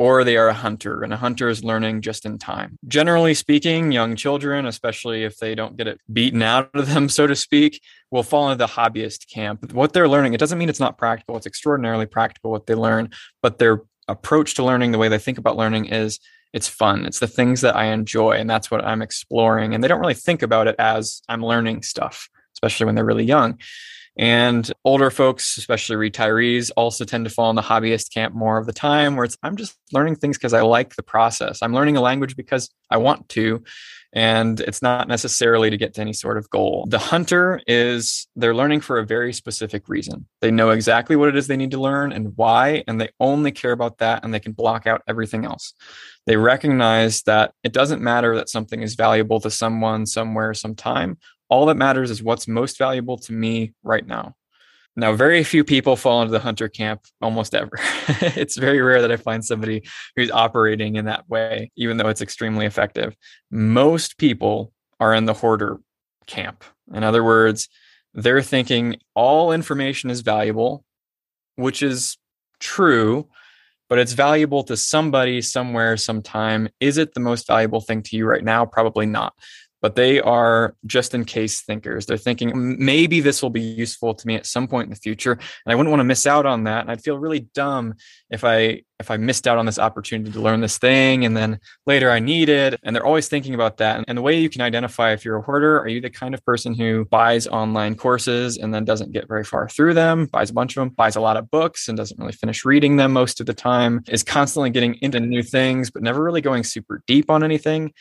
or 0.01 0.23
they 0.23 0.35
are 0.35 0.47
a 0.47 0.53
hunter, 0.55 1.03
and 1.03 1.13
a 1.13 1.17
hunter 1.17 1.47
is 1.47 1.63
learning 1.63 2.01
just 2.01 2.25
in 2.25 2.39
time. 2.39 2.75
Generally 2.87 3.35
speaking, 3.35 3.91
young 3.91 4.15
children, 4.15 4.65
especially 4.65 5.23
if 5.23 5.37
they 5.37 5.53
don't 5.53 5.77
get 5.77 5.85
it 5.87 5.99
beaten 6.11 6.41
out 6.41 6.71
of 6.73 6.87
them, 6.87 7.07
so 7.17 7.27
to 7.27 7.35
speak, 7.35 7.79
will 8.09 8.23
fall 8.23 8.49
into 8.49 8.57
the 8.57 8.73
hobbyist 8.73 9.31
camp. 9.31 9.71
What 9.73 9.93
they're 9.93 10.09
learning, 10.09 10.33
it 10.33 10.39
doesn't 10.39 10.57
mean 10.57 10.69
it's 10.69 10.79
not 10.79 10.97
practical, 10.97 11.37
it's 11.37 11.45
extraordinarily 11.45 12.07
practical 12.07 12.49
what 12.49 12.65
they 12.65 12.73
learn, 12.73 13.11
but 13.43 13.59
their 13.59 13.83
approach 14.07 14.55
to 14.55 14.65
learning, 14.65 14.91
the 14.91 14.97
way 14.97 15.07
they 15.07 15.19
think 15.19 15.37
about 15.37 15.55
learning 15.55 15.85
is 15.85 16.19
it's 16.51 16.67
fun. 16.67 17.05
It's 17.05 17.19
the 17.19 17.27
things 17.27 17.61
that 17.61 17.75
I 17.75 17.85
enjoy, 17.85 18.31
and 18.31 18.49
that's 18.49 18.71
what 18.71 18.83
I'm 18.83 19.03
exploring. 19.03 19.75
And 19.75 19.83
they 19.83 19.87
don't 19.87 20.01
really 20.01 20.15
think 20.15 20.41
about 20.41 20.67
it 20.67 20.75
as 20.79 21.21
I'm 21.29 21.45
learning 21.45 21.83
stuff, 21.83 22.27
especially 22.55 22.87
when 22.87 22.95
they're 22.95 23.05
really 23.05 23.23
young. 23.23 23.59
And 24.17 24.71
older 24.83 25.09
folks, 25.09 25.57
especially 25.57 25.95
retirees, 25.95 26.69
also 26.75 27.05
tend 27.05 27.25
to 27.25 27.31
fall 27.31 27.49
in 27.49 27.55
the 27.55 27.61
hobbyist 27.61 28.13
camp 28.13 28.35
more 28.35 28.57
of 28.57 28.65
the 28.65 28.73
time, 28.73 29.15
where 29.15 29.25
it's 29.25 29.37
I'm 29.41 29.55
just 29.55 29.77
learning 29.93 30.17
things 30.17 30.37
because 30.37 30.53
I 30.53 30.61
like 30.61 30.95
the 30.95 31.03
process. 31.03 31.59
I'm 31.61 31.73
learning 31.73 31.97
a 31.97 32.01
language 32.01 32.35
because 32.35 32.69
I 32.89 32.97
want 32.97 33.29
to. 33.29 33.63
And 34.13 34.59
it's 34.59 34.81
not 34.81 35.07
necessarily 35.07 35.69
to 35.69 35.77
get 35.77 35.93
to 35.93 36.01
any 36.01 36.11
sort 36.11 36.37
of 36.37 36.49
goal. 36.49 36.85
The 36.89 36.99
hunter 36.99 37.61
is 37.65 38.27
they're 38.35 38.53
learning 38.53 38.81
for 38.81 38.99
a 38.99 39.05
very 39.05 39.31
specific 39.31 39.87
reason. 39.87 40.27
They 40.41 40.51
know 40.51 40.71
exactly 40.71 41.15
what 41.15 41.29
it 41.29 41.37
is 41.37 41.47
they 41.47 41.55
need 41.55 41.71
to 41.71 41.79
learn 41.79 42.11
and 42.11 42.33
why, 42.35 42.83
and 42.87 42.99
they 42.99 43.09
only 43.21 43.53
care 43.53 43.71
about 43.71 43.99
that 43.99 44.25
and 44.25 44.33
they 44.33 44.41
can 44.41 44.51
block 44.51 44.85
out 44.85 45.01
everything 45.07 45.45
else. 45.45 45.73
They 46.25 46.35
recognize 46.35 47.23
that 47.23 47.53
it 47.63 47.71
doesn't 47.71 48.01
matter 48.01 48.35
that 48.35 48.49
something 48.49 48.81
is 48.81 48.95
valuable 48.95 49.39
to 49.39 49.49
someone, 49.49 50.05
somewhere, 50.05 50.53
sometime. 50.53 51.17
All 51.51 51.65
that 51.65 51.75
matters 51.75 52.09
is 52.09 52.23
what's 52.23 52.47
most 52.47 52.77
valuable 52.77 53.17
to 53.19 53.33
me 53.33 53.73
right 53.83 54.07
now. 54.07 54.35
Now, 54.95 55.13
very 55.13 55.43
few 55.43 55.65
people 55.65 55.97
fall 55.97 56.21
into 56.21 56.31
the 56.31 56.39
hunter 56.39 56.69
camp 56.69 57.01
almost 57.21 57.53
ever. 57.53 57.71
it's 58.07 58.57
very 58.57 58.81
rare 58.81 59.01
that 59.01 59.11
I 59.11 59.17
find 59.17 59.43
somebody 59.43 59.83
who's 60.15 60.31
operating 60.31 60.95
in 60.95 61.05
that 61.05 61.29
way, 61.29 61.71
even 61.75 61.97
though 61.97 62.07
it's 62.07 62.21
extremely 62.21 62.65
effective. 62.65 63.15
Most 63.51 64.17
people 64.17 64.71
are 64.99 65.13
in 65.13 65.25
the 65.25 65.33
hoarder 65.33 65.79
camp. 66.25 66.63
In 66.93 67.03
other 67.03 67.23
words, 67.23 67.67
they're 68.13 68.41
thinking 68.41 68.97
all 69.13 69.51
information 69.51 70.09
is 70.09 70.21
valuable, 70.21 70.85
which 71.55 71.83
is 71.83 72.17
true, 72.59 73.27
but 73.89 73.99
it's 73.99 74.13
valuable 74.13 74.63
to 74.63 74.77
somebody 74.77 75.41
somewhere 75.41 75.97
sometime. 75.97 76.69
Is 76.79 76.97
it 76.97 77.13
the 77.13 77.19
most 77.19 77.47
valuable 77.47 77.81
thing 77.81 78.03
to 78.03 78.15
you 78.15 78.25
right 78.25 78.43
now? 78.43 78.65
Probably 78.65 79.05
not 79.05 79.33
but 79.81 79.95
they 79.95 80.21
are 80.21 80.75
just 80.85 81.13
in 81.13 81.25
case 81.25 81.61
thinkers. 81.61 82.05
They're 82.05 82.17
thinking 82.17 82.51
maybe 82.79 83.19
this 83.19 83.41
will 83.41 83.49
be 83.49 83.61
useful 83.61 84.13
to 84.13 84.27
me 84.27 84.35
at 84.35 84.45
some 84.45 84.67
point 84.67 84.85
in 84.85 84.91
the 84.91 84.95
future, 84.95 85.33
and 85.33 85.41
I 85.67 85.75
wouldn't 85.75 85.89
want 85.89 86.01
to 86.01 86.05
miss 86.05 86.27
out 86.27 86.45
on 86.45 86.65
that. 86.65 86.81
And 86.81 86.91
I'd 86.91 87.01
feel 87.01 87.17
really 87.17 87.41
dumb 87.53 87.95
if 88.29 88.43
I 88.43 88.83
if 89.01 89.09
I 89.09 89.17
missed 89.17 89.47
out 89.47 89.57
on 89.57 89.65
this 89.65 89.79
opportunity 89.79 90.31
to 90.31 90.39
learn 90.39 90.61
this 90.61 90.77
thing, 90.77 91.25
and 91.25 91.35
then 91.35 91.59
later 91.87 92.11
I 92.11 92.19
need 92.19 92.49
it. 92.49 92.79
And 92.83 92.95
they're 92.95 93.05
always 93.05 93.27
thinking 93.27 93.55
about 93.55 93.77
that. 93.77 94.05
And 94.07 94.17
the 94.17 94.21
way 94.21 94.39
you 94.39 94.49
can 94.49 94.61
identify 94.61 95.11
if 95.11 95.25
you're 95.25 95.37
a 95.37 95.41
hoarder, 95.41 95.79
are 95.79 95.87
you 95.87 95.99
the 95.99 96.09
kind 96.09 96.33
of 96.33 96.45
person 96.45 96.75
who 96.75 97.05
buys 97.05 97.47
online 97.47 97.95
courses 97.95 98.57
and 98.57 98.73
then 98.73 98.85
doesn't 98.85 99.11
get 99.11 99.27
very 99.27 99.43
far 99.43 99.67
through 99.67 99.95
them, 99.95 100.27
buys 100.27 100.51
a 100.51 100.53
bunch 100.53 100.77
of 100.77 100.81
them, 100.81 100.89
buys 100.89 101.15
a 101.15 101.21
lot 101.21 101.35
of 101.35 101.49
books 101.49 101.87
and 101.87 101.97
doesn't 101.97 102.19
really 102.19 102.31
finish 102.31 102.63
reading 102.63 102.97
them 102.97 103.11
most 103.11 103.39
of 103.39 103.47
the 103.47 103.53
time, 103.53 104.03
is 104.07 104.23
constantly 104.23 104.69
getting 104.69 104.93
into 105.01 105.19
new 105.19 105.41
things 105.43 105.89
but 105.89 106.03
never 106.03 106.23
really 106.23 106.41
going 106.41 106.63
super 106.63 107.03
deep 107.07 107.29
on 107.31 107.43
anything? 107.43 107.91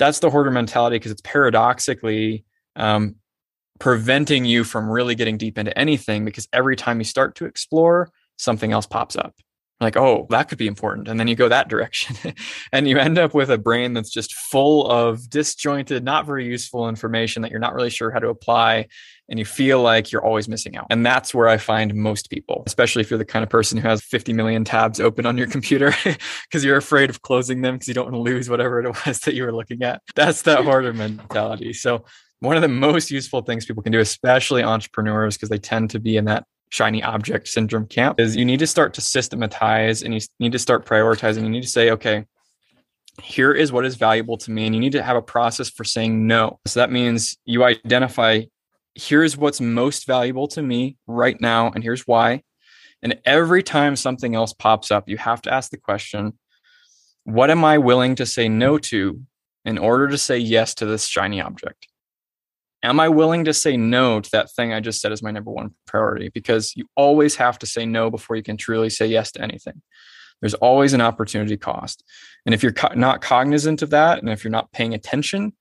That's 0.00 0.18
the 0.18 0.30
hoarder 0.30 0.50
mentality 0.50 0.96
because 0.96 1.12
it's 1.12 1.20
paradoxically 1.20 2.44
um, 2.74 3.16
preventing 3.78 4.46
you 4.46 4.64
from 4.64 4.88
really 4.88 5.14
getting 5.14 5.36
deep 5.36 5.58
into 5.58 5.76
anything 5.78 6.24
because 6.24 6.48
every 6.54 6.74
time 6.74 6.98
you 6.98 7.04
start 7.04 7.34
to 7.36 7.44
explore, 7.44 8.10
something 8.38 8.72
else 8.72 8.86
pops 8.86 9.14
up. 9.14 9.34
Like, 9.80 9.96
oh, 9.96 10.26
that 10.30 10.48
could 10.48 10.58
be 10.58 10.66
important. 10.66 11.08
And 11.08 11.18
then 11.18 11.26
you 11.26 11.34
go 11.34 11.48
that 11.48 11.68
direction 11.68 12.34
and 12.72 12.86
you 12.86 12.98
end 12.98 13.18
up 13.18 13.34
with 13.34 13.50
a 13.50 13.58
brain 13.58 13.94
that's 13.94 14.10
just 14.10 14.34
full 14.34 14.86
of 14.86 15.28
disjointed, 15.30 16.04
not 16.04 16.26
very 16.26 16.44
useful 16.44 16.88
information 16.88 17.42
that 17.42 17.50
you're 17.50 17.60
not 17.60 17.74
really 17.74 17.90
sure 17.90 18.10
how 18.10 18.18
to 18.18 18.28
apply. 18.28 18.88
And 19.28 19.38
you 19.38 19.44
feel 19.44 19.80
like 19.80 20.10
you're 20.10 20.24
always 20.24 20.48
missing 20.48 20.76
out. 20.76 20.88
And 20.90 21.06
that's 21.06 21.32
where 21.32 21.46
I 21.46 21.56
find 21.56 21.94
most 21.94 22.30
people, 22.30 22.64
especially 22.66 23.02
if 23.02 23.10
you're 23.10 23.18
the 23.18 23.24
kind 23.24 23.44
of 23.44 23.48
person 23.48 23.78
who 23.78 23.88
has 23.88 24.02
50 24.02 24.32
million 24.32 24.64
tabs 24.64 25.00
open 25.00 25.24
on 25.24 25.38
your 25.38 25.46
computer 25.46 25.94
because 26.44 26.64
you're 26.64 26.76
afraid 26.76 27.10
of 27.10 27.22
closing 27.22 27.62
them 27.62 27.76
because 27.76 27.88
you 27.88 27.94
don't 27.94 28.12
want 28.12 28.16
to 28.16 28.20
lose 28.20 28.50
whatever 28.50 28.80
it 28.80 28.88
was 29.06 29.20
that 29.20 29.34
you 29.34 29.44
were 29.44 29.54
looking 29.54 29.82
at. 29.82 30.02
That's 30.14 30.42
that 30.42 30.64
hoarder 30.64 30.92
mentality. 30.92 31.72
So, 31.72 32.04
one 32.40 32.56
of 32.56 32.62
the 32.62 32.68
most 32.68 33.10
useful 33.10 33.42
things 33.42 33.66
people 33.66 33.82
can 33.82 33.92
do, 33.92 34.00
especially 34.00 34.62
entrepreneurs, 34.62 35.36
because 35.36 35.50
they 35.50 35.58
tend 35.58 35.90
to 35.90 36.00
be 36.00 36.16
in 36.16 36.24
that 36.24 36.44
shiny 36.70 37.02
object 37.02 37.48
syndrome 37.48 37.86
camp 37.86 38.18
is 38.18 38.36
you 38.36 38.44
need 38.44 38.60
to 38.60 38.66
start 38.66 38.94
to 38.94 39.00
systematize 39.00 40.02
and 40.02 40.14
you 40.14 40.20
need 40.38 40.52
to 40.52 40.58
start 40.58 40.86
prioritizing. 40.86 41.42
You 41.42 41.50
need 41.50 41.62
to 41.62 41.68
say, 41.68 41.90
okay, 41.90 42.24
here 43.22 43.52
is 43.52 43.72
what 43.72 43.84
is 43.84 43.96
valuable 43.96 44.38
to 44.38 44.50
me. 44.50 44.66
And 44.66 44.74
you 44.74 44.80
need 44.80 44.92
to 44.92 45.02
have 45.02 45.16
a 45.16 45.22
process 45.22 45.68
for 45.68 45.84
saying 45.84 46.26
no. 46.26 46.58
So 46.66 46.80
that 46.80 46.90
means 46.90 47.36
you 47.44 47.64
identify 47.64 48.42
here's 48.94 49.36
what's 49.36 49.60
most 49.60 50.06
valuable 50.06 50.48
to 50.48 50.62
me 50.62 50.96
right 51.06 51.40
now, 51.40 51.70
and 51.70 51.82
here's 51.82 52.06
why. 52.06 52.42
And 53.02 53.18
every 53.24 53.62
time 53.62 53.96
something 53.96 54.34
else 54.34 54.52
pops 54.52 54.90
up, 54.90 55.08
you 55.08 55.16
have 55.16 55.42
to 55.42 55.52
ask 55.52 55.70
the 55.70 55.78
question 55.78 56.38
what 57.24 57.50
am 57.50 57.64
I 57.64 57.78
willing 57.78 58.14
to 58.16 58.26
say 58.26 58.48
no 58.48 58.78
to 58.78 59.20
in 59.64 59.78
order 59.78 60.08
to 60.08 60.18
say 60.18 60.38
yes 60.38 60.74
to 60.76 60.86
this 60.86 61.06
shiny 61.06 61.40
object? 61.40 61.86
Am 62.82 63.00
I 63.00 63.08
willing 63.08 63.44
to 63.44 63.54
say 63.54 63.76
no 63.76 64.20
to 64.20 64.30
that 64.32 64.50
thing 64.52 64.72
I 64.72 64.80
just 64.80 65.00
said 65.00 65.12
is 65.12 65.22
my 65.22 65.30
number 65.30 65.50
one 65.50 65.74
priority? 65.86 66.28
Because 66.28 66.74
you 66.76 66.86
always 66.96 67.36
have 67.36 67.58
to 67.60 67.66
say 67.66 67.86
no 67.86 68.10
before 68.10 68.36
you 68.36 68.42
can 68.42 68.56
truly 68.56 68.90
say 68.90 69.06
yes 69.06 69.32
to 69.32 69.42
anything. 69.42 69.82
There's 70.40 70.54
always 70.54 70.94
an 70.94 71.00
opportunity 71.00 71.56
cost. 71.56 72.02
And 72.46 72.54
if 72.54 72.62
you're 72.62 72.72
co- 72.72 72.94
not 72.94 73.20
cognizant 73.20 73.82
of 73.82 73.90
that, 73.90 74.20
and 74.20 74.30
if 74.30 74.42
you're 74.42 74.50
not 74.50 74.72
paying 74.72 74.94
attention, 74.94 75.52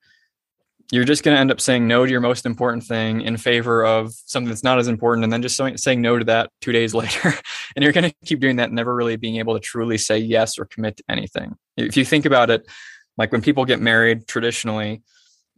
you're 0.92 1.06
just 1.06 1.24
going 1.24 1.36
to 1.36 1.40
end 1.40 1.52
up 1.52 1.62
saying 1.62 1.88
no 1.88 2.06
to 2.06 2.12
your 2.12 2.22
most 2.22 2.46
important 2.46 2.84
thing 2.84 3.22
in 3.22 3.38
favor 3.38 3.86
of 3.86 4.12
something 4.26 4.50
that's 4.50 4.64
not 4.64 4.80
as 4.80 4.88
important. 4.88 5.24
And 5.24 5.32
then 5.32 5.42
just 5.42 5.62
saying 5.76 6.02
no 6.02 6.18
to 6.18 6.26
that 6.26 6.50
two 6.62 6.72
days 6.72 6.94
later. 6.96 7.34
and 7.76 7.84
you're 7.84 7.94
going 7.94 8.10
to 8.10 8.16
keep 8.26 8.40
doing 8.40 8.56
that, 8.56 8.72
never 8.72 8.96
really 8.96 9.18
being 9.18 9.36
able 9.36 9.54
to 9.54 9.60
truly 9.60 9.98
say 9.98 10.18
yes 10.18 10.58
or 10.58 10.66
commit 10.66 10.98
to 10.98 11.04
anything. 11.10 11.56
If 11.78 11.96
you 11.96 12.06
think 12.06 12.26
about 12.26 12.50
it, 12.50 12.66
like 13.18 13.32
when 13.32 13.42
people 13.42 13.66
get 13.66 13.82
married 13.82 14.28
traditionally, 14.28 15.04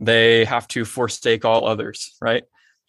they 0.02 0.44
have 0.46 0.68
to 0.70 0.84
forsake 0.84 1.46
all 1.46 1.68
others, 1.68 2.16
right? 2.20 2.44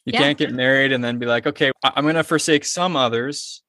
You 0.05 0.13
yeah. 0.15 0.21
can't 0.21 0.39
get 0.39 0.53
married 0.53 0.93
and 0.93 1.05
then 1.05 1.19
be 1.19 1.27
like, 1.27 1.47
okay, 1.47 1.71
I'm 1.85 2.03
going 2.05 2.17
to 2.17 2.25
forsake 2.25 2.65
some 2.65 2.97
others, 2.97 3.63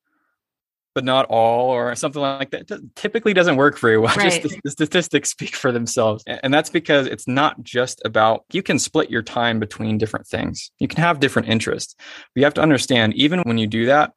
but 0.95 1.03
not 1.03 1.25
all, 1.25 1.69
or 1.69 1.93
something 1.95 2.21
like 2.21 2.49
that. 2.51 2.71
It 2.71 2.95
typically 2.95 3.33
doesn't 3.33 3.57
work 3.57 3.77
very 3.77 3.99
well. 3.99 4.15
Right. 4.17 4.41
Just 4.41 4.43
the, 4.43 4.59
the 4.63 4.71
statistics 4.71 5.29
speak 5.29 5.55
for 5.55 5.71
themselves. 5.71 6.23
And 6.25 6.51
that's 6.53 6.69
because 6.69 7.05
it's 7.05 7.27
not 7.27 7.61
just 7.61 8.01
about, 8.05 8.45
you 8.51 8.63
can 8.63 8.79
split 8.79 9.11
your 9.11 9.21
time 9.21 9.59
between 9.59 9.97
different 9.97 10.25
things. 10.25 10.71
You 10.79 10.87
can 10.87 11.03
have 11.03 11.19
different 11.19 11.49
interests. 11.49 11.95
But 11.97 12.39
you 12.39 12.43
have 12.45 12.53
to 12.55 12.61
understand, 12.61 13.13
even 13.13 13.41
when 13.41 13.57
you 13.59 13.67
do 13.67 13.85
that, 13.87 14.13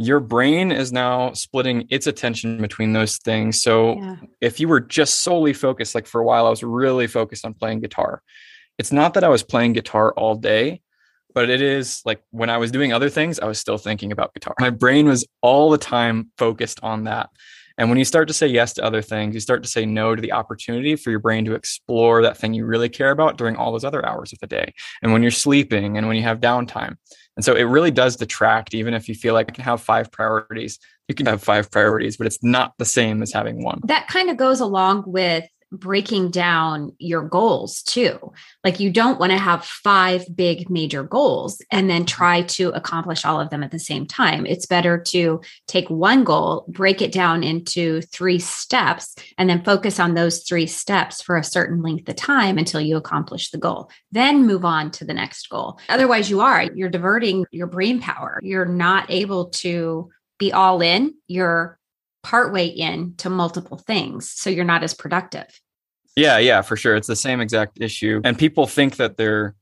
your 0.00 0.20
brain 0.20 0.70
is 0.70 0.92
now 0.92 1.32
splitting 1.32 1.84
its 1.90 2.06
attention 2.06 2.62
between 2.62 2.92
those 2.92 3.16
things. 3.18 3.60
So 3.60 3.96
yeah. 3.96 4.16
if 4.40 4.60
you 4.60 4.68
were 4.68 4.80
just 4.80 5.22
solely 5.22 5.52
focused, 5.52 5.92
like 5.92 6.06
for 6.06 6.20
a 6.20 6.24
while, 6.24 6.46
I 6.46 6.50
was 6.50 6.62
really 6.62 7.08
focused 7.08 7.44
on 7.44 7.52
playing 7.52 7.80
guitar. 7.80 8.22
It's 8.78 8.92
not 8.92 9.14
that 9.14 9.24
I 9.24 9.28
was 9.28 9.42
playing 9.42 9.72
guitar 9.72 10.12
all 10.12 10.36
day, 10.36 10.82
but 11.34 11.50
it 11.50 11.60
is 11.60 12.00
like 12.04 12.22
when 12.30 12.48
I 12.48 12.58
was 12.58 12.70
doing 12.70 12.92
other 12.92 13.10
things, 13.10 13.40
I 13.40 13.46
was 13.46 13.58
still 13.58 13.76
thinking 13.76 14.12
about 14.12 14.32
guitar. 14.34 14.54
My 14.60 14.70
brain 14.70 15.08
was 15.08 15.26
all 15.42 15.68
the 15.68 15.78
time 15.78 16.30
focused 16.38 16.78
on 16.84 17.04
that. 17.04 17.30
And 17.76 17.88
when 17.88 17.98
you 17.98 18.04
start 18.04 18.28
to 18.28 18.34
say 18.34 18.46
yes 18.46 18.74
to 18.74 18.84
other 18.84 19.02
things, 19.02 19.34
you 19.34 19.40
start 19.40 19.64
to 19.64 19.68
say 19.68 19.84
no 19.84 20.14
to 20.14 20.22
the 20.22 20.32
opportunity 20.32 20.94
for 20.94 21.10
your 21.10 21.20
brain 21.20 21.44
to 21.44 21.54
explore 21.54 22.22
that 22.22 22.36
thing 22.36 22.54
you 22.54 22.66
really 22.66 22.88
care 22.88 23.10
about 23.10 23.36
during 23.36 23.56
all 23.56 23.72
those 23.72 23.84
other 23.84 24.04
hours 24.04 24.32
of 24.32 24.38
the 24.40 24.48
day. 24.48 24.74
And 25.02 25.12
when 25.12 25.22
you're 25.22 25.30
sleeping 25.30 25.96
and 25.96 26.06
when 26.06 26.16
you 26.16 26.22
have 26.22 26.40
downtime. 26.40 26.96
And 27.38 27.44
so 27.44 27.54
it 27.54 27.62
really 27.62 27.92
does 27.92 28.16
detract, 28.16 28.74
even 28.74 28.94
if 28.94 29.08
you 29.08 29.14
feel 29.14 29.32
like 29.32 29.48
I 29.48 29.52
can 29.52 29.62
have 29.62 29.80
five 29.80 30.10
priorities, 30.10 30.80
you 31.06 31.14
can 31.14 31.26
have 31.26 31.40
five 31.40 31.70
priorities, 31.70 32.16
but 32.16 32.26
it's 32.26 32.42
not 32.42 32.74
the 32.78 32.84
same 32.84 33.22
as 33.22 33.32
having 33.32 33.62
one. 33.62 33.80
That 33.84 34.08
kind 34.08 34.28
of 34.28 34.36
goes 34.36 34.58
along 34.58 35.04
with 35.06 35.44
breaking 35.72 36.30
down 36.30 36.92
your 36.98 37.22
goals 37.22 37.82
too. 37.82 38.32
Like 38.64 38.80
you 38.80 38.90
don't 38.90 39.20
want 39.20 39.32
to 39.32 39.38
have 39.38 39.64
five 39.64 40.24
big 40.34 40.70
major 40.70 41.02
goals 41.02 41.62
and 41.70 41.90
then 41.90 42.06
try 42.06 42.42
to 42.42 42.70
accomplish 42.70 43.24
all 43.24 43.40
of 43.40 43.50
them 43.50 43.62
at 43.62 43.70
the 43.70 43.78
same 43.78 44.06
time. 44.06 44.46
It's 44.46 44.66
better 44.66 44.98
to 45.08 45.40
take 45.66 45.88
one 45.90 46.24
goal, 46.24 46.64
break 46.68 47.02
it 47.02 47.12
down 47.12 47.42
into 47.42 48.00
three 48.02 48.38
steps, 48.38 49.14
and 49.36 49.48
then 49.48 49.64
focus 49.64 50.00
on 50.00 50.14
those 50.14 50.42
three 50.42 50.66
steps 50.66 51.20
for 51.20 51.36
a 51.36 51.44
certain 51.44 51.82
length 51.82 52.08
of 52.08 52.16
time 52.16 52.58
until 52.58 52.80
you 52.80 52.96
accomplish 52.96 53.50
the 53.50 53.58
goal. 53.58 53.90
Then 54.10 54.46
move 54.46 54.64
on 54.64 54.90
to 54.92 55.04
the 55.04 55.14
next 55.14 55.48
goal. 55.48 55.78
Otherwise, 55.88 56.30
you 56.30 56.40
are, 56.40 56.62
you're 56.74 56.88
diverting 56.88 57.44
your 57.50 57.66
brain 57.66 58.00
power. 58.00 58.40
You're 58.42 58.64
not 58.64 59.10
able 59.10 59.50
to 59.50 60.10
be 60.38 60.52
all 60.52 60.80
in. 60.80 61.14
You're 61.26 61.77
partway 62.22 62.66
in 62.66 63.14
to 63.16 63.30
multiple 63.30 63.78
things. 63.78 64.30
So 64.30 64.50
you're 64.50 64.64
not 64.64 64.82
as 64.82 64.94
productive. 64.94 65.60
Yeah, 66.16 66.38
yeah, 66.38 66.62
for 66.62 66.76
sure. 66.76 66.96
It's 66.96 67.06
the 67.06 67.16
same 67.16 67.40
exact 67.40 67.80
issue. 67.80 68.20
And 68.24 68.36
people 68.36 68.66
think 68.66 68.96
that 68.96 69.16
they're 69.16 69.54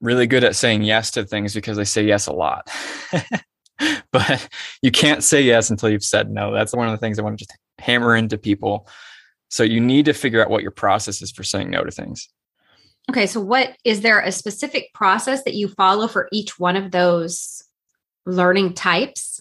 really 0.00 0.26
good 0.26 0.44
at 0.44 0.56
saying 0.56 0.82
yes 0.82 1.10
to 1.12 1.24
things 1.24 1.54
because 1.54 1.76
they 1.76 1.84
say 1.84 2.04
yes 2.04 2.26
a 2.26 2.32
lot. 2.32 2.70
but 4.12 4.48
you 4.82 4.90
can't 4.90 5.24
say 5.24 5.40
yes 5.40 5.70
until 5.70 5.88
you've 5.88 6.04
said 6.04 6.30
no. 6.30 6.52
That's 6.52 6.74
one 6.74 6.86
of 6.86 6.92
the 6.92 6.98
things 6.98 7.18
I 7.18 7.22
want 7.22 7.38
to 7.38 7.44
just 7.44 7.56
hammer 7.78 8.14
into 8.14 8.36
people. 8.36 8.86
So 9.48 9.62
you 9.62 9.80
need 9.80 10.04
to 10.06 10.12
figure 10.12 10.42
out 10.42 10.50
what 10.50 10.62
your 10.62 10.70
process 10.70 11.22
is 11.22 11.30
for 11.30 11.42
saying 11.42 11.70
no 11.70 11.82
to 11.82 11.90
things. 11.90 12.28
Okay, 13.10 13.26
so 13.26 13.40
what 13.40 13.76
is 13.84 14.00
there 14.00 14.20
a 14.20 14.32
specific 14.32 14.92
process 14.94 15.44
that 15.44 15.54
you 15.54 15.68
follow 15.68 16.08
for 16.08 16.28
each 16.32 16.58
one 16.58 16.76
of 16.76 16.90
those 16.90 17.62
learning 18.24 18.74
types? 18.74 19.33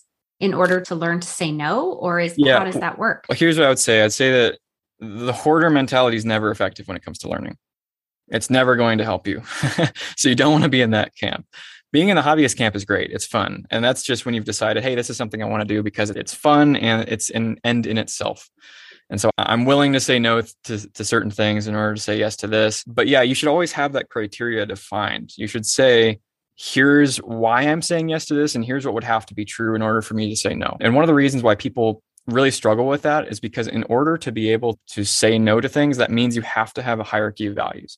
In 0.44 0.54
order 0.54 0.82
to 0.82 0.94
learn 0.94 1.22
to 1.22 1.28
say 1.28 1.54
no 1.54 1.94
or 1.94 2.20
is 2.20 2.36
yeah. 2.36 2.60
how 2.60 2.66
does 2.66 2.76
that 2.76 3.00
work? 3.00 3.26
well, 3.30 3.38
here's 3.38 3.58
what 3.58 3.66
i 3.66 3.70
would 3.70 3.80
say. 3.80 4.04
I'd 4.04 4.12
say 4.12 4.30
that 4.30 4.60
the 5.00 5.32
hoarder 5.32 5.70
mentality 5.70 6.18
is 6.18 6.26
never 6.26 6.52
effective 6.52 6.86
when 6.86 6.98
it 6.98 7.04
comes 7.04 7.20
to 7.20 7.30
learning. 7.30 7.58
It's 8.28 8.50
never 8.50 8.76
going 8.76 8.98
to 8.98 9.06
help 9.06 9.26
you. 9.26 9.42
So 10.18 10.28
you 10.28 10.36
don't 10.36 10.52
want 10.52 10.64
to 10.64 10.70
be 10.70 10.82
in 10.82 10.92
that 10.92 11.16
camp. 11.16 11.46
Being 11.94 12.10
in 12.10 12.18
the 12.18 12.22
hobbyist 12.22 12.58
camp 12.58 12.76
is 12.76 12.84
great. 12.84 13.12
It's 13.12 13.26
fun. 13.26 13.66
And 13.72 13.84
that's 13.84 14.04
just 14.04 14.26
when 14.26 14.36
you've 14.36 14.44
decided 14.44 14.84
hey 14.84 14.96
this 14.96 15.10
is 15.10 15.16
something 15.16 15.42
i 15.42 15.46
want 15.46 15.62
to 15.62 15.74
do 15.74 15.82
because 15.82 16.10
it's 16.10 16.34
fun 16.34 16.76
and 16.76 17.08
it's 17.08 17.30
an 17.30 17.58
end 17.64 17.88
in 17.88 17.98
itself. 17.98 18.50
And 19.10 19.22
so 19.22 19.30
i'm 19.38 19.64
willing 19.64 19.94
to 19.94 20.02
say 20.02 20.20
no 20.20 20.42
to, 20.66 20.92
to 20.92 21.06
certain 21.06 21.32
things 21.32 21.68
in 21.68 21.76
order 21.76 21.96
to 21.96 22.02
say 22.02 22.18
yes 22.20 22.36
to 22.38 22.48
this. 22.48 22.84
But 22.84 23.08
yeah 23.08 23.22
you 23.22 23.34
should 23.34 23.48
always 23.48 23.72
have 23.72 23.94
that 23.94 24.10
criteria 24.10 24.66
defined. 24.66 25.32
You 25.38 25.48
should 25.48 25.66
say 25.66 26.20
here's 26.56 27.18
why 27.18 27.64
I'm 27.64 27.82
saying 27.82 28.10
yes 28.10 28.26
to 28.26 28.34
this, 28.34 28.56
and 28.56 28.64
here's 28.64 28.86
what 28.86 28.94
would 28.94 29.04
have 29.04 29.26
to 29.28 29.34
be 29.34 29.46
true 29.46 29.76
in 29.76 29.82
order 29.82 30.02
for 30.02 30.14
me 30.14 30.30
to 30.30 30.36
say 30.36 30.54
no. 30.54 30.78
And 30.80 30.96
one 30.96 31.04
of 31.04 31.08
the 31.08 31.14
reasons 31.14 31.44
why 31.44 31.56
people 31.56 32.04
really 32.28 32.52
struggle 32.52 32.88
with 32.88 33.02
that 33.02 33.28
is 33.28 33.40
because 33.40 33.68
in 33.68 33.84
order 33.86 34.18
to 34.18 34.32
be 34.32 34.52
able 34.52 34.80
to 34.88 35.04
say 35.04 35.38
no 35.38 35.60
to 35.60 35.68
things, 35.68 35.98
that 35.98 36.12
means 36.12 36.36
you 36.36 36.42
have 36.42 36.74
to 36.74 36.82
have 36.82 37.00
a 37.00 37.04
hierarchy 37.04 37.48
of 37.48 37.56
values. 37.56 37.98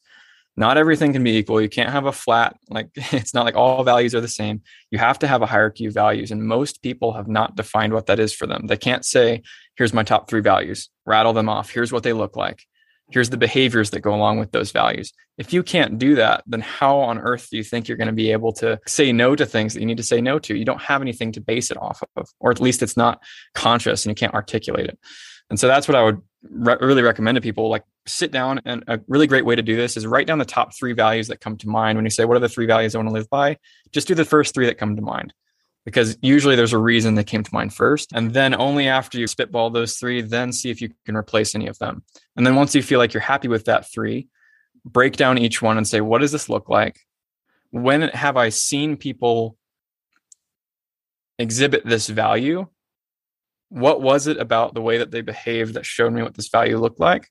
Not 0.57 0.77
everything 0.77 1.11
can 1.11 1.23
be 1.23 1.35
equal. 1.35 1.61
You 1.61 1.67
can't 1.67 1.91
have 1.91 2.05
a 2.05 2.13
flat, 2.13 2.55
like, 2.69 2.89
it's 2.95 3.33
not 3.33 3.45
like 3.45 3.55
all 3.55 3.83
values 3.83 4.15
are 4.15 4.21
the 4.21 4.27
same. 4.27 4.61
You 4.89 4.99
have 4.99 5.19
to 5.19 5.27
have 5.27 5.41
a 5.41 5.45
hierarchy 5.45 5.85
of 5.85 5.93
values. 5.93 6.31
And 6.31 6.47
most 6.47 6.81
people 6.81 7.13
have 7.13 7.27
not 7.27 7.55
defined 7.55 7.93
what 7.93 8.05
that 8.05 8.19
is 8.19 8.33
for 8.33 8.47
them. 8.47 8.67
They 8.67 8.77
can't 8.77 9.05
say, 9.05 9.43
here's 9.75 9.93
my 9.93 10.03
top 10.03 10.29
three 10.29 10.41
values, 10.41 10.89
rattle 11.05 11.33
them 11.33 11.49
off. 11.49 11.69
Here's 11.69 11.91
what 11.91 12.03
they 12.03 12.13
look 12.13 12.37
like 12.37 12.65
here's 13.09 13.29
the 13.29 13.37
behaviors 13.37 13.91
that 13.91 13.99
go 13.99 14.13
along 14.13 14.39
with 14.39 14.51
those 14.51 14.71
values. 14.71 15.13
If 15.37 15.53
you 15.53 15.63
can't 15.63 15.99
do 15.99 16.15
that, 16.15 16.43
then 16.47 16.61
how 16.61 16.97
on 16.97 17.19
earth 17.19 17.49
do 17.51 17.57
you 17.57 17.63
think 17.63 17.87
you're 17.87 17.97
going 17.97 18.07
to 18.07 18.13
be 18.13 18.31
able 18.31 18.53
to 18.53 18.79
say 18.87 19.11
no 19.11 19.35
to 19.35 19.45
things 19.45 19.73
that 19.73 19.79
you 19.79 19.85
need 19.85 19.97
to 19.97 20.03
say 20.03 20.21
no 20.21 20.39
to? 20.39 20.55
You 20.55 20.65
don't 20.65 20.81
have 20.81 21.01
anything 21.01 21.31
to 21.33 21.41
base 21.41 21.71
it 21.71 21.77
off 21.77 22.01
of, 22.15 22.29
or 22.39 22.51
at 22.51 22.61
least 22.61 22.81
it's 22.81 22.97
not 22.97 23.21
conscious 23.53 24.05
and 24.05 24.11
you 24.11 24.15
can't 24.15 24.33
articulate 24.33 24.87
it. 24.87 24.97
And 25.49 25.59
so 25.59 25.67
that's 25.67 25.87
what 25.87 25.95
I 25.95 26.03
would 26.03 26.21
re- 26.49 26.77
really 26.81 27.03
recommend 27.03 27.35
to 27.35 27.41
people 27.41 27.69
like 27.69 27.83
sit 28.07 28.31
down 28.31 28.61
and 28.65 28.83
a 28.87 28.99
really 29.07 29.27
great 29.27 29.45
way 29.45 29.55
to 29.55 29.61
do 29.61 29.75
this 29.75 29.97
is 29.97 30.07
write 30.07 30.27
down 30.27 30.39
the 30.39 30.45
top 30.45 30.75
3 30.75 30.93
values 30.93 31.27
that 31.27 31.41
come 31.41 31.57
to 31.57 31.69
mind 31.69 31.97
when 31.97 32.05
you 32.05 32.11
say 32.11 32.25
what 32.25 32.37
are 32.37 32.39
the 32.39 32.49
3 32.49 32.65
values 32.65 32.95
I 32.95 32.97
want 32.97 33.09
to 33.09 33.13
live 33.13 33.29
by? 33.29 33.57
Just 33.91 34.07
do 34.07 34.15
the 34.15 34.25
first 34.25 34.55
3 34.55 34.65
that 34.67 34.77
come 34.77 34.95
to 34.95 35.01
mind 35.01 35.33
because 35.85 36.17
usually 36.21 36.55
there's 36.55 36.73
a 36.73 36.77
reason 36.79 37.15
that 37.15 37.27
came 37.27 37.43
to 37.43 37.53
mind 37.53 37.73
first. 37.73 38.11
And 38.13 38.33
then 38.33 38.55
only 38.55 38.87
after 38.87 39.19
you 39.19 39.27
spitball 39.27 39.69
those 39.69 39.97
three, 39.97 40.21
then 40.21 40.51
see 40.51 40.71
if 40.71 40.81
you 40.81 40.89
can 41.05 41.15
replace 41.15 41.53
any 41.53 41.67
of 41.67 41.77
them. 41.77 42.03
And 42.35 42.45
then 42.45 42.55
once 42.55 42.73
you 42.73 42.81
feel 42.81 42.97
like 42.97 43.13
you're 43.13 43.21
happy 43.21 43.47
with 43.47 43.65
that 43.65 43.91
three, 43.91 44.27
break 44.83 45.15
down 45.15 45.37
each 45.37 45.61
one 45.61 45.77
and 45.77 45.87
say, 45.87 46.01
what 46.01 46.21
does 46.21 46.31
this 46.31 46.49
look 46.49 46.69
like? 46.69 46.99
When 47.69 48.01
have 48.01 48.35
I 48.35 48.49
seen 48.49 48.97
people 48.97 49.57
exhibit 51.37 51.85
this 51.85 52.07
value? 52.07 52.67
What 53.69 54.01
was 54.01 54.25
it 54.27 54.37
about 54.37 54.73
the 54.73 54.81
way 54.81 54.97
that 54.97 55.11
they 55.11 55.21
behaved 55.21 55.75
that 55.75 55.85
showed 55.85 56.13
me 56.13 56.23
what 56.23 56.33
this 56.33 56.49
value 56.49 56.79
looked 56.79 56.99
like? 56.99 57.29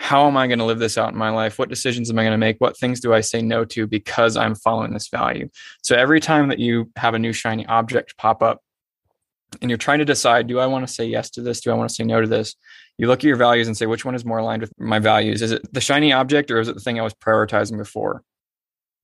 How 0.00 0.26
am 0.26 0.34
I 0.34 0.46
going 0.46 0.58
to 0.58 0.64
live 0.64 0.78
this 0.78 0.96
out 0.96 1.12
in 1.12 1.18
my 1.18 1.28
life? 1.28 1.58
What 1.58 1.68
decisions 1.68 2.10
am 2.10 2.18
I 2.18 2.22
going 2.22 2.32
to 2.32 2.38
make? 2.38 2.58
What 2.58 2.74
things 2.76 3.00
do 3.00 3.12
I 3.12 3.20
say 3.20 3.42
no 3.42 3.66
to 3.66 3.86
because 3.86 4.34
I'm 4.34 4.54
following 4.54 4.94
this 4.94 5.08
value? 5.08 5.50
So 5.82 5.94
every 5.94 6.20
time 6.20 6.48
that 6.48 6.58
you 6.58 6.90
have 6.96 7.12
a 7.12 7.18
new 7.18 7.34
shiny 7.34 7.66
object 7.66 8.16
pop 8.16 8.42
up, 8.42 8.62
and 9.60 9.70
you're 9.70 9.76
trying 9.76 9.98
to 9.98 10.04
decide 10.06 10.46
do 10.46 10.58
I 10.58 10.66
want 10.66 10.86
to 10.86 10.92
say 10.92 11.04
yes 11.04 11.28
to 11.30 11.42
this? 11.42 11.60
Do 11.60 11.70
I 11.70 11.74
want 11.74 11.90
to 11.90 11.94
say 11.94 12.04
no 12.04 12.20
to 12.20 12.26
this? 12.26 12.54
You 12.96 13.08
look 13.08 13.20
at 13.20 13.24
your 13.24 13.36
values 13.36 13.66
and 13.66 13.76
say, 13.76 13.84
which 13.84 14.04
one 14.04 14.14
is 14.14 14.24
more 14.24 14.38
aligned 14.38 14.62
with 14.62 14.72
my 14.78 15.00
values? 15.00 15.42
Is 15.42 15.52
it 15.52 15.70
the 15.70 15.82
shiny 15.82 16.14
object 16.14 16.50
or 16.50 16.60
is 16.60 16.68
it 16.68 16.74
the 16.74 16.80
thing 16.80 16.98
I 16.98 17.02
was 17.02 17.14
prioritizing 17.14 17.76
before? 17.76 18.22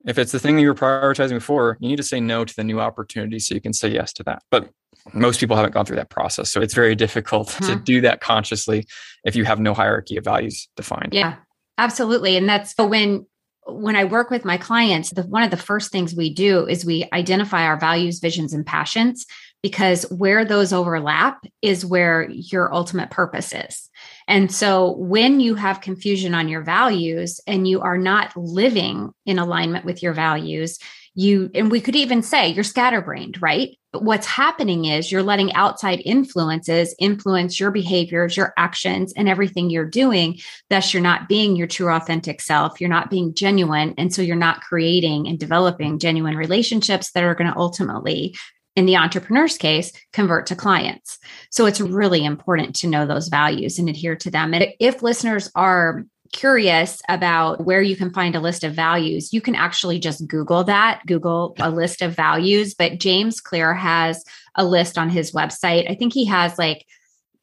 If 0.06 0.18
it's 0.18 0.32
the 0.32 0.38
thing 0.38 0.56
that 0.56 0.62
you 0.62 0.68
were 0.68 0.74
prioritizing 0.74 1.34
before, 1.34 1.76
you 1.80 1.88
need 1.88 1.96
to 1.96 2.04
say 2.04 2.20
no 2.20 2.44
to 2.44 2.56
the 2.56 2.64
new 2.64 2.80
opportunity 2.80 3.38
so 3.38 3.54
you 3.54 3.60
can 3.60 3.74
say 3.74 3.88
yes 3.88 4.14
to 4.14 4.22
that. 4.22 4.42
But 4.50 4.70
most 5.12 5.40
people 5.40 5.56
haven't 5.56 5.72
gone 5.72 5.86
through 5.86 5.96
that 5.96 6.10
process. 6.10 6.50
So 6.50 6.60
it's 6.60 6.74
very 6.74 6.94
difficult 6.94 7.48
mm-hmm. 7.48 7.66
to 7.66 7.76
do 7.76 8.00
that 8.02 8.20
consciously 8.20 8.86
if 9.24 9.36
you 9.36 9.44
have 9.44 9.60
no 9.60 9.74
hierarchy 9.74 10.16
of 10.16 10.24
values 10.24 10.68
defined. 10.76 11.10
Yeah, 11.12 11.36
absolutely. 11.78 12.36
And 12.36 12.48
that's 12.48 12.74
when 12.78 13.26
when 13.68 13.96
I 13.96 14.04
work 14.04 14.30
with 14.30 14.44
my 14.44 14.56
clients, 14.56 15.10
the, 15.10 15.22
one 15.22 15.42
of 15.42 15.50
the 15.50 15.56
first 15.56 15.90
things 15.90 16.14
we 16.14 16.32
do 16.32 16.66
is 16.66 16.84
we 16.84 17.08
identify 17.12 17.64
our 17.64 17.78
values, 17.78 18.20
visions, 18.20 18.52
and 18.52 18.64
passions 18.64 19.26
because 19.62 20.04
where 20.04 20.44
those 20.44 20.72
overlap 20.72 21.44
is 21.62 21.84
where 21.84 22.30
your 22.30 22.72
ultimate 22.72 23.10
purpose 23.10 23.52
is. 23.52 23.90
And 24.28 24.52
so 24.52 24.92
when 24.98 25.40
you 25.40 25.56
have 25.56 25.80
confusion 25.80 26.34
on 26.34 26.48
your 26.48 26.62
values 26.62 27.40
and 27.46 27.66
you 27.66 27.80
are 27.80 27.98
not 27.98 28.36
living 28.36 29.10
in 29.24 29.38
alignment 29.38 29.84
with 29.84 30.02
your 30.02 30.12
values, 30.12 30.78
you, 31.14 31.50
and 31.54 31.70
we 31.70 31.80
could 31.80 31.96
even 31.96 32.22
say 32.22 32.48
you're 32.48 32.62
scatterbrained, 32.62 33.42
right? 33.42 33.76
But 33.96 34.04
what's 34.04 34.26
happening 34.26 34.84
is 34.84 35.10
you're 35.10 35.22
letting 35.22 35.54
outside 35.54 36.02
influences 36.04 36.94
influence 36.98 37.58
your 37.58 37.70
behaviors, 37.70 38.36
your 38.36 38.52
actions, 38.58 39.14
and 39.16 39.26
everything 39.26 39.70
you're 39.70 39.88
doing. 39.88 40.38
Thus, 40.68 40.92
you're 40.92 41.02
not 41.02 41.30
being 41.30 41.56
your 41.56 41.66
true, 41.66 41.90
authentic 41.90 42.42
self. 42.42 42.78
You're 42.78 42.90
not 42.90 43.08
being 43.08 43.32
genuine. 43.32 43.94
And 43.96 44.12
so 44.12 44.20
you're 44.20 44.36
not 44.36 44.60
creating 44.60 45.28
and 45.28 45.38
developing 45.38 45.98
genuine 45.98 46.36
relationships 46.36 47.12
that 47.12 47.24
are 47.24 47.34
going 47.34 47.50
to 47.50 47.58
ultimately 47.58 48.36
in 48.74 48.84
the 48.84 48.96
entrepreneur's 48.96 49.56
case, 49.56 49.90
convert 50.12 50.44
to 50.48 50.54
clients. 50.54 51.18
So 51.50 51.64
it's 51.64 51.80
really 51.80 52.22
important 52.22 52.76
to 52.76 52.86
know 52.86 53.06
those 53.06 53.28
values 53.28 53.78
and 53.78 53.88
adhere 53.88 54.16
to 54.16 54.30
them. 54.30 54.52
And 54.52 54.66
if 54.78 55.02
listeners 55.02 55.50
are 55.54 56.04
curious 56.32 57.00
about 57.08 57.64
where 57.64 57.82
you 57.82 57.96
can 57.96 58.12
find 58.12 58.34
a 58.34 58.40
list 58.40 58.64
of 58.64 58.74
values, 58.74 59.32
you 59.32 59.40
can 59.40 59.54
actually 59.54 59.98
just 59.98 60.26
Google 60.26 60.64
that, 60.64 61.02
Google 61.06 61.54
a 61.58 61.70
list 61.70 62.02
of 62.02 62.14
values. 62.14 62.74
But 62.74 62.98
James 62.98 63.40
Clear 63.40 63.74
has 63.74 64.24
a 64.54 64.64
list 64.64 64.98
on 64.98 65.08
his 65.10 65.32
website. 65.32 65.90
I 65.90 65.94
think 65.94 66.12
he 66.12 66.24
has 66.26 66.58
like 66.58 66.86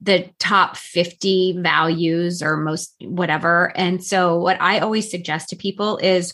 the 0.01 0.29
top 0.37 0.75
50 0.75 1.59
values 1.59 2.43
or 2.43 2.57
most 2.57 2.93
whatever. 3.01 3.71
And 3.75 4.03
so, 4.03 4.37
what 4.37 4.61
I 4.61 4.79
always 4.79 5.09
suggest 5.09 5.49
to 5.49 5.55
people 5.55 5.97
is 5.97 6.33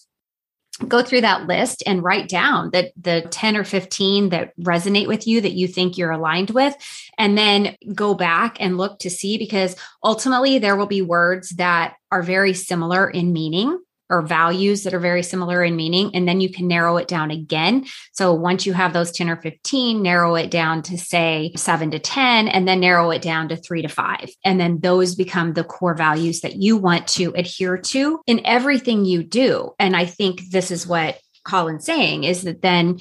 go 0.88 1.02
through 1.02 1.22
that 1.22 1.48
list 1.48 1.84
and 1.86 2.04
write 2.04 2.30
down 2.30 2.70
the 2.72 2.92
the 3.00 3.22
10 3.30 3.58
or 3.58 3.64
15 3.64 4.30
that 4.30 4.54
resonate 4.60 5.08
with 5.08 5.28
you 5.28 5.42
that 5.42 5.54
you 5.54 5.68
think 5.68 5.98
you're 5.98 6.12
aligned 6.12 6.52
with. 6.52 6.76
And 7.18 7.38
then 7.38 7.76
go 7.94 8.14
back 8.14 8.58
and 8.60 8.78
look 8.78 9.00
to 9.00 9.10
see 9.10 9.38
because 9.38 9.76
ultimately 10.04 10.60
there 10.60 10.76
will 10.76 10.88
be 10.88 11.02
words 11.02 11.50
that 11.52 11.96
are 12.12 12.24
very 12.24 12.54
similar 12.54 13.10
in 13.10 13.34
meaning 13.34 13.78
or 14.10 14.22
values 14.22 14.84
that 14.84 14.94
are 14.94 15.00
very 15.00 15.24
similar 15.24 15.64
in 15.64 15.76
meaning. 15.76 16.12
And 16.16 16.28
then 16.28 16.42
you 16.42 16.50
can 16.50 16.68
narrow 16.68 16.98
it 16.98 17.08
down 17.08 17.32
again. 17.32 17.86
So 18.14 18.34
once 18.34 18.66
you 18.66 18.74
have 18.74 18.94
those 18.94 19.12
10 19.12 19.30
or 19.30 19.38
15, 19.38 20.02
narrow 20.02 20.36
it 20.36 20.52
down 20.52 20.82
to 20.84 20.98
say 20.98 21.52
seven 21.56 21.92
to 21.92 22.00
10, 22.00 22.48
and 22.48 22.68
then 22.68 22.80
narrow 22.80 23.12
it 23.12 23.22
down 23.22 23.50
to 23.50 23.56
three 23.56 23.82
to 23.82 23.88
five. 23.88 24.30
And 24.44 24.60
then 24.60 24.80
those 24.80 25.16
become 25.16 25.54
the 25.54 25.64
core 25.64 25.96
values 25.96 26.42
that 26.42 26.56
you 26.56 26.78
want 26.78 27.08
to 27.10 27.34
adhere 27.36 27.78
to 27.78 28.22
in 28.26 28.42
everything 28.46 29.06
you 29.06 29.24
do. 29.24 29.74
And 29.80 29.96
I 29.96 30.06
think 30.06 30.50
this 30.50 30.72
is 30.72 30.88
what 30.88 31.20
Collin's 31.44 31.86
saying 31.86 32.24
is 32.24 32.44
that 32.44 32.62
then 32.62 33.00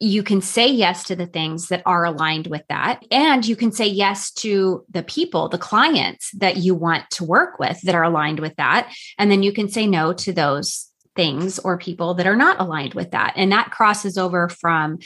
you 0.00 0.22
can 0.22 0.40
say 0.40 0.68
yes 0.68 1.04
to 1.04 1.16
the 1.16 1.26
things 1.26 1.68
that 1.68 1.82
are 1.84 2.04
aligned 2.04 2.46
with 2.46 2.62
that. 2.68 3.04
And 3.10 3.46
you 3.46 3.56
can 3.56 3.72
say 3.72 3.86
yes 3.86 4.30
to 4.32 4.84
the 4.90 5.02
people, 5.02 5.48
the 5.48 5.58
clients 5.58 6.30
that 6.32 6.58
you 6.58 6.74
want 6.74 7.10
to 7.12 7.24
work 7.24 7.58
with 7.58 7.80
that 7.82 7.94
are 7.94 8.04
aligned 8.04 8.38
with 8.38 8.54
that. 8.56 8.92
And 9.18 9.30
then 9.30 9.42
you 9.42 9.52
can 9.52 9.68
say 9.68 9.86
no 9.86 10.12
to 10.12 10.32
those 10.32 10.88
things 11.16 11.58
or 11.58 11.78
people 11.78 12.14
that 12.14 12.28
are 12.28 12.36
not 12.36 12.60
aligned 12.60 12.94
with 12.94 13.10
that. 13.10 13.32
And 13.34 13.50
that 13.50 13.72
crosses 13.72 14.16
over 14.16 14.48
from 14.48 14.98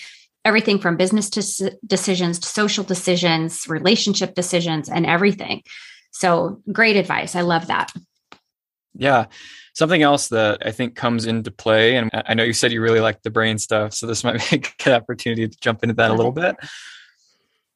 everything 0.44 0.78
from 0.78 0.96
business 0.96 1.31
to 1.31 1.78
decisions 1.87 2.38
to 2.40 2.48
social 2.48 2.85
decisions, 2.85 3.66
relationship 3.68 4.35
decisions, 4.35 4.90
and 4.90 5.07
everything. 5.07 5.62
So 6.11 6.61
great 6.70 6.96
advice. 6.96 7.35
I 7.35 7.40
love 7.40 7.68
that. 7.68 7.92
Yeah. 8.94 9.26
Something 9.74 10.02
else 10.02 10.28
that 10.28 10.66
I 10.66 10.70
think 10.70 10.96
comes 10.96 11.26
into 11.26 11.50
play, 11.50 11.96
and 11.96 12.11
I 12.12 12.35
know 12.35 12.42
you 12.42 12.52
said 12.52 12.72
you 12.72 12.82
really 12.82 13.00
like 13.00 13.22
the 13.22 13.30
brain 13.30 13.58
stuff, 13.58 13.94
so 13.94 14.06
this 14.06 14.22
might 14.24 14.38
be 14.50 14.56
a 14.56 14.85
good 14.85 14.92
opportunity 14.92 15.48
to 15.48 15.56
jump 15.61 15.82
into 15.82 15.94
that 15.94 16.11
a 16.11 16.14
little 16.14 16.32
bit. 16.32 16.56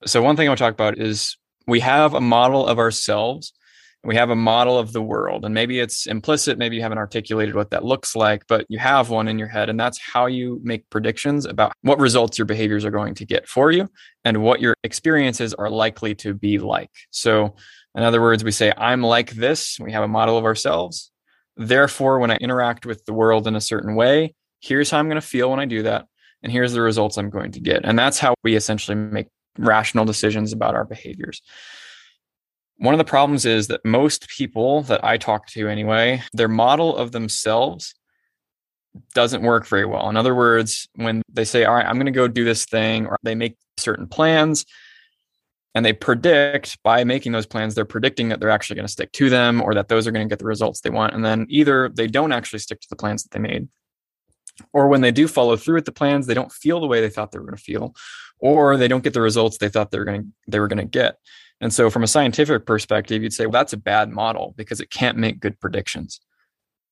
So, 0.04 0.22
one 0.22 0.36
thing 0.36 0.46
I 0.46 0.50
want 0.50 0.58
to 0.58 0.64
talk 0.64 0.74
about 0.74 0.98
is 0.98 1.36
we 1.66 1.80
have 1.80 2.14
a 2.14 2.20
model 2.20 2.66
of 2.66 2.78
ourselves, 2.78 3.52
we 4.04 4.14
have 4.14 4.30
a 4.30 4.36
model 4.36 4.78
of 4.78 4.92
the 4.92 5.02
world, 5.02 5.44
and 5.44 5.54
maybe 5.54 5.80
it's 5.80 6.06
implicit, 6.06 6.58
maybe 6.58 6.76
you 6.76 6.82
haven't 6.82 6.98
articulated 6.98 7.54
what 7.54 7.70
that 7.70 7.84
looks 7.84 8.14
like, 8.14 8.46
but 8.46 8.66
you 8.68 8.78
have 8.78 9.08
one 9.08 9.26
in 9.26 9.38
your 9.38 9.48
head, 9.48 9.70
and 9.70 9.80
that's 9.80 9.98
how 9.98 10.26
you 10.26 10.60
make 10.62 10.88
predictions 10.90 11.46
about 11.46 11.72
what 11.80 11.98
results 11.98 12.38
your 12.38 12.44
behaviors 12.44 12.84
are 12.84 12.90
going 12.90 13.14
to 13.14 13.24
get 13.24 13.48
for 13.48 13.72
you 13.72 13.88
and 14.24 14.42
what 14.42 14.60
your 14.60 14.76
experiences 14.84 15.54
are 15.54 15.70
likely 15.70 16.14
to 16.14 16.34
be 16.34 16.58
like. 16.58 16.90
So, 17.10 17.56
in 17.96 18.02
other 18.02 18.20
words, 18.20 18.44
we 18.44 18.52
say, 18.52 18.72
I'm 18.76 19.02
like 19.02 19.30
this. 19.30 19.78
We 19.80 19.92
have 19.92 20.04
a 20.04 20.08
model 20.08 20.36
of 20.36 20.44
ourselves. 20.44 21.10
Therefore, 21.56 22.18
when 22.18 22.30
I 22.30 22.36
interact 22.36 22.86
with 22.86 23.04
the 23.04 23.12
world 23.12 23.46
in 23.46 23.56
a 23.56 23.60
certain 23.60 23.94
way, 23.94 24.34
here's 24.60 24.90
how 24.90 24.98
I'm 24.98 25.08
going 25.08 25.20
to 25.20 25.26
feel 25.26 25.50
when 25.50 25.60
I 25.60 25.64
do 25.64 25.82
that. 25.84 26.06
And 26.42 26.52
here's 26.52 26.72
the 26.72 26.82
results 26.82 27.16
I'm 27.16 27.30
going 27.30 27.52
to 27.52 27.60
get. 27.60 27.84
And 27.84 27.98
that's 27.98 28.18
how 28.18 28.34
we 28.44 28.56
essentially 28.56 28.96
make 28.96 29.28
rational 29.58 30.04
decisions 30.04 30.52
about 30.52 30.74
our 30.74 30.84
behaviors. 30.84 31.40
One 32.78 32.92
of 32.92 32.98
the 32.98 33.04
problems 33.04 33.46
is 33.46 33.68
that 33.68 33.84
most 33.84 34.28
people 34.28 34.82
that 34.82 35.02
I 35.02 35.16
talk 35.16 35.46
to, 35.48 35.68
anyway, 35.68 36.22
their 36.34 36.48
model 36.48 36.94
of 36.94 37.12
themselves 37.12 37.94
doesn't 39.14 39.42
work 39.42 39.66
very 39.66 39.86
well. 39.86 40.10
In 40.10 40.16
other 40.16 40.34
words, 40.34 40.88
when 40.94 41.22
they 41.32 41.44
say, 41.44 41.64
All 41.64 41.74
right, 41.74 41.86
I'm 41.86 41.96
going 41.96 42.06
to 42.06 42.12
go 42.12 42.28
do 42.28 42.44
this 42.44 42.66
thing, 42.66 43.06
or 43.06 43.16
they 43.22 43.34
make 43.34 43.56
certain 43.78 44.06
plans, 44.06 44.66
and 45.76 45.84
they 45.84 45.92
predict 45.92 46.82
by 46.82 47.04
making 47.04 47.32
those 47.32 47.44
plans 47.44 47.74
they're 47.74 47.84
predicting 47.84 48.30
that 48.30 48.40
they're 48.40 48.48
actually 48.48 48.76
going 48.76 48.86
to 48.86 48.92
stick 48.92 49.12
to 49.12 49.28
them 49.28 49.60
or 49.60 49.74
that 49.74 49.88
those 49.88 50.06
are 50.06 50.10
going 50.10 50.26
to 50.26 50.32
get 50.32 50.38
the 50.38 50.46
results 50.46 50.80
they 50.80 50.88
want. 50.88 51.12
And 51.12 51.22
then 51.22 51.44
either 51.50 51.90
they 51.90 52.06
don't 52.06 52.32
actually 52.32 52.60
stick 52.60 52.80
to 52.80 52.88
the 52.88 52.96
plans 52.96 53.22
that 53.22 53.32
they 53.32 53.40
made 53.40 53.68
or 54.72 54.88
when 54.88 55.02
they 55.02 55.10
do 55.12 55.28
follow 55.28 55.54
through 55.54 55.74
with 55.74 55.84
the 55.84 55.92
plans 55.92 56.26
they 56.26 56.32
don't 56.32 56.50
feel 56.50 56.80
the 56.80 56.86
way 56.86 57.02
they 57.02 57.10
thought 57.10 57.30
they 57.30 57.38
were 57.38 57.44
going 57.44 57.58
to 57.58 57.62
feel 57.62 57.94
or 58.38 58.78
they 58.78 58.88
don't 58.88 59.04
get 59.04 59.12
the 59.12 59.20
results 59.20 59.58
they 59.58 59.68
thought 59.68 59.90
they 59.90 59.98
were 59.98 60.06
going 60.06 60.22
to 60.22 60.28
they 60.48 60.60
were 60.60 60.68
going 60.68 60.78
to 60.78 60.86
get. 60.86 61.18
And 61.60 61.70
so 61.70 61.90
from 61.90 62.02
a 62.02 62.08
scientific 62.08 62.64
perspective 62.64 63.22
you'd 63.22 63.34
say 63.34 63.44
well 63.44 63.60
that's 63.60 63.74
a 63.74 63.76
bad 63.76 64.08
model 64.08 64.54
because 64.56 64.80
it 64.80 64.88
can't 64.88 65.18
make 65.18 65.40
good 65.40 65.60
predictions. 65.60 66.22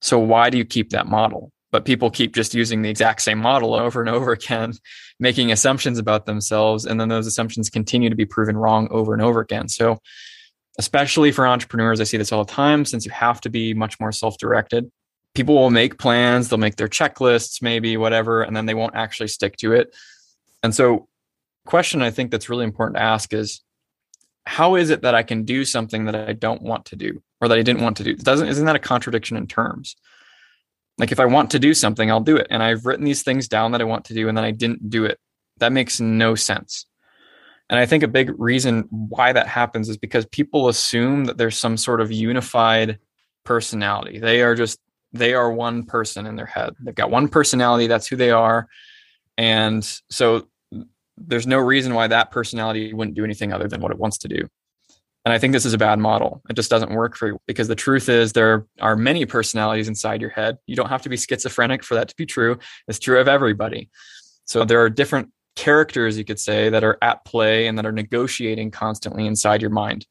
So 0.02 0.18
why 0.18 0.50
do 0.50 0.58
you 0.58 0.64
keep 0.66 0.90
that 0.90 1.06
model 1.06 1.52
but 1.74 1.84
people 1.84 2.08
keep 2.08 2.32
just 2.32 2.54
using 2.54 2.82
the 2.82 2.88
exact 2.88 3.20
same 3.20 3.38
model 3.38 3.74
over 3.74 3.98
and 3.98 4.08
over 4.08 4.30
again, 4.30 4.74
making 5.18 5.50
assumptions 5.50 5.98
about 5.98 6.24
themselves. 6.24 6.86
And 6.86 7.00
then 7.00 7.08
those 7.08 7.26
assumptions 7.26 7.68
continue 7.68 8.08
to 8.08 8.14
be 8.14 8.24
proven 8.24 8.56
wrong 8.56 8.86
over 8.92 9.12
and 9.12 9.20
over 9.20 9.40
again. 9.40 9.66
So, 9.66 9.98
especially 10.78 11.32
for 11.32 11.48
entrepreneurs, 11.48 12.00
I 12.00 12.04
see 12.04 12.16
this 12.16 12.30
all 12.30 12.44
the 12.44 12.52
time 12.52 12.84
since 12.84 13.04
you 13.04 13.10
have 13.10 13.40
to 13.40 13.50
be 13.50 13.74
much 13.74 13.98
more 13.98 14.12
self 14.12 14.38
directed. 14.38 14.88
People 15.34 15.56
will 15.56 15.72
make 15.72 15.98
plans, 15.98 16.48
they'll 16.48 16.60
make 16.60 16.76
their 16.76 16.86
checklists, 16.86 17.60
maybe 17.60 17.96
whatever, 17.96 18.42
and 18.42 18.56
then 18.56 18.66
they 18.66 18.74
won't 18.74 18.94
actually 18.94 19.26
stick 19.26 19.56
to 19.56 19.72
it. 19.72 19.92
And 20.62 20.72
so, 20.72 21.08
question 21.66 22.02
I 22.02 22.12
think 22.12 22.30
that's 22.30 22.48
really 22.48 22.66
important 22.66 22.98
to 22.98 23.02
ask 23.02 23.32
is 23.32 23.62
how 24.46 24.76
is 24.76 24.90
it 24.90 25.02
that 25.02 25.16
I 25.16 25.24
can 25.24 25.42
do 25.42 25.64
something 25.64 26.04
that 26.04 26.14
I 26.14 26.34
don't 26.34 26.62
want 26.62 26.84
to 26.86 26.96
do 26.96 27.20
or 27.40 27.48
that 27.48 27.58
I 27.58 27.62
didn't 27.62 27.82
want 27.82 27.96
to 27.96 28.04
do? 28.04 28.14
Doesn't 28.14 28.46
isn't 28.46 28.66
that 28.66 28.76
a 28.76 28.78
contradiction 28.78 29.36
in 29.36 29.48
terms? 29.48 29.96
Like 30.98 31.12
if 31.12 31.20
I 31.20 31.24
want 31.24 31.50
to 31.50 31.58
do 31.58 31.74
something, 31.74 32.10
I'll 32.10 32.20
do 32.20 32.36
it. 32.36 32.46
And 32.50 32.62
I've 32.62 32.86
written 32.86 33.04
these 33.04 33.22
things 33.22 33.48
down 33.48 33.72
that 33.72 33.80
I 33.80 33.84
want 33.84 34.04
to 34.06 34.14
do 34.14 34.28
and 34.28 34.36
then 34.36 34.44
I 34.44 34.52
didn't 34.52 34.90
do 34.90 35.04
it. 35.04 35.18
That 35.58 35.72
makes 35.72 36.00
no 36.00 36.34
sense. 36.34 36.86
And 37.70 37.78
I 37.78 37.86
think 37.86 38.02
a 38.02 38.08
big 38.08 38.32
reason 38.38 38.86
why 38.90 39.32
that 39.32 39.48
happens 39.48 39.88
is 39.88 39.96
because 39.96 40.26
people 40.26 40.68
assume 40.68 41.24
that 41.24 41.38
there's 41.38 41.58
some 41.58 41.76
sort 41.76 42.00
of 42.00 42.12
unified 42.12 42.98
personality. 43.44 44.18
They 44.18 44.42
are 44.42 44.54
just 44.54 44.78
they 45.12 45.32
are 45.32 45.50
one 45.50 45.84
person 45.84 46.26
in 46.26 46.36
their 46.36 46.46
head. 46.46 46.74
They've 46.80 46.94
got 46.94 47.10
one 47.10 47.28
personality, 47.28 47.86
that's 47.86 48.06
who 48.06 48.16
they 48.16 48.30
are. 48.30 48.66
And 49.38 49.84
so 50.10 50.48
there's 51.16 51.46
no 51.46 51.58
reason 51.58 51.94
why 51.94 52.08
that 52.08 52.30
personality 52.32 52.92
wouldn't 52.92 53.16
do 53.16 53.24
anything 53.24 53.52
other 53.52 53.68
than 53.68 53.80
what 53.80 53.92
it 53.92 53.98
wants 53.98 54.18
to 54.18 54.28
do. 54.28 54.48
And 55.24 55.32
I 55.32 55.38
think 55.38 55.52
this 55.52 55.64
is 55.64 55.72
a 55.72 55.78
bad 55.78 55.98
model. 55.98 56.42
It 56.50 56.54
just 56.54 56.70
doesn't 56.70 56.92
work 56.92 57.16
for 57.16 57.28
you 57.28 57.38
because 57.46 57.66
the 57.66 57.74
truth 57.74 58.08
is 58.10 58.32
there 58.32 58.66
are 58.80 58.94
many 58.94 59.24
personalities 59.24 59.88
inside 59.88 60.20
your 60.20 60.30
head. 60.30 60.58
You 60.66 60.76
don't 60.76 60.90
have 60.90 61.02
to 61.02 61.08
be 61.08 61.16
schizophrenic 61.16 61.82
for 61.82 61.94
that 61.94 62.08
to 62.08 62.16
be 62.16 62.26
true. 62.26 62.58
It's 62.88 62.98
true 62.98 63.18
of 63.18 63.26
everybody. 63.26 63.88
So 64.44 64.66
there 64.66 64.82
are 64.82 64.90
different 64.90 65.30
characters, 65.56 66.18
you 66.18 66.24
could 66.24 66.38
say, 66.38 66.68
that 66.68 66.84
are 66.84 66.98
at 67.00 67.24
play 67.24 67.66
and 67.66 67.78
that 67.78 67.86
are 67.86 67.92
negotiating 67.92 68.70
constantly 68.70 69.26
inside 69.26 69.62
your 69.62 69.70
mind. 69.70 70.06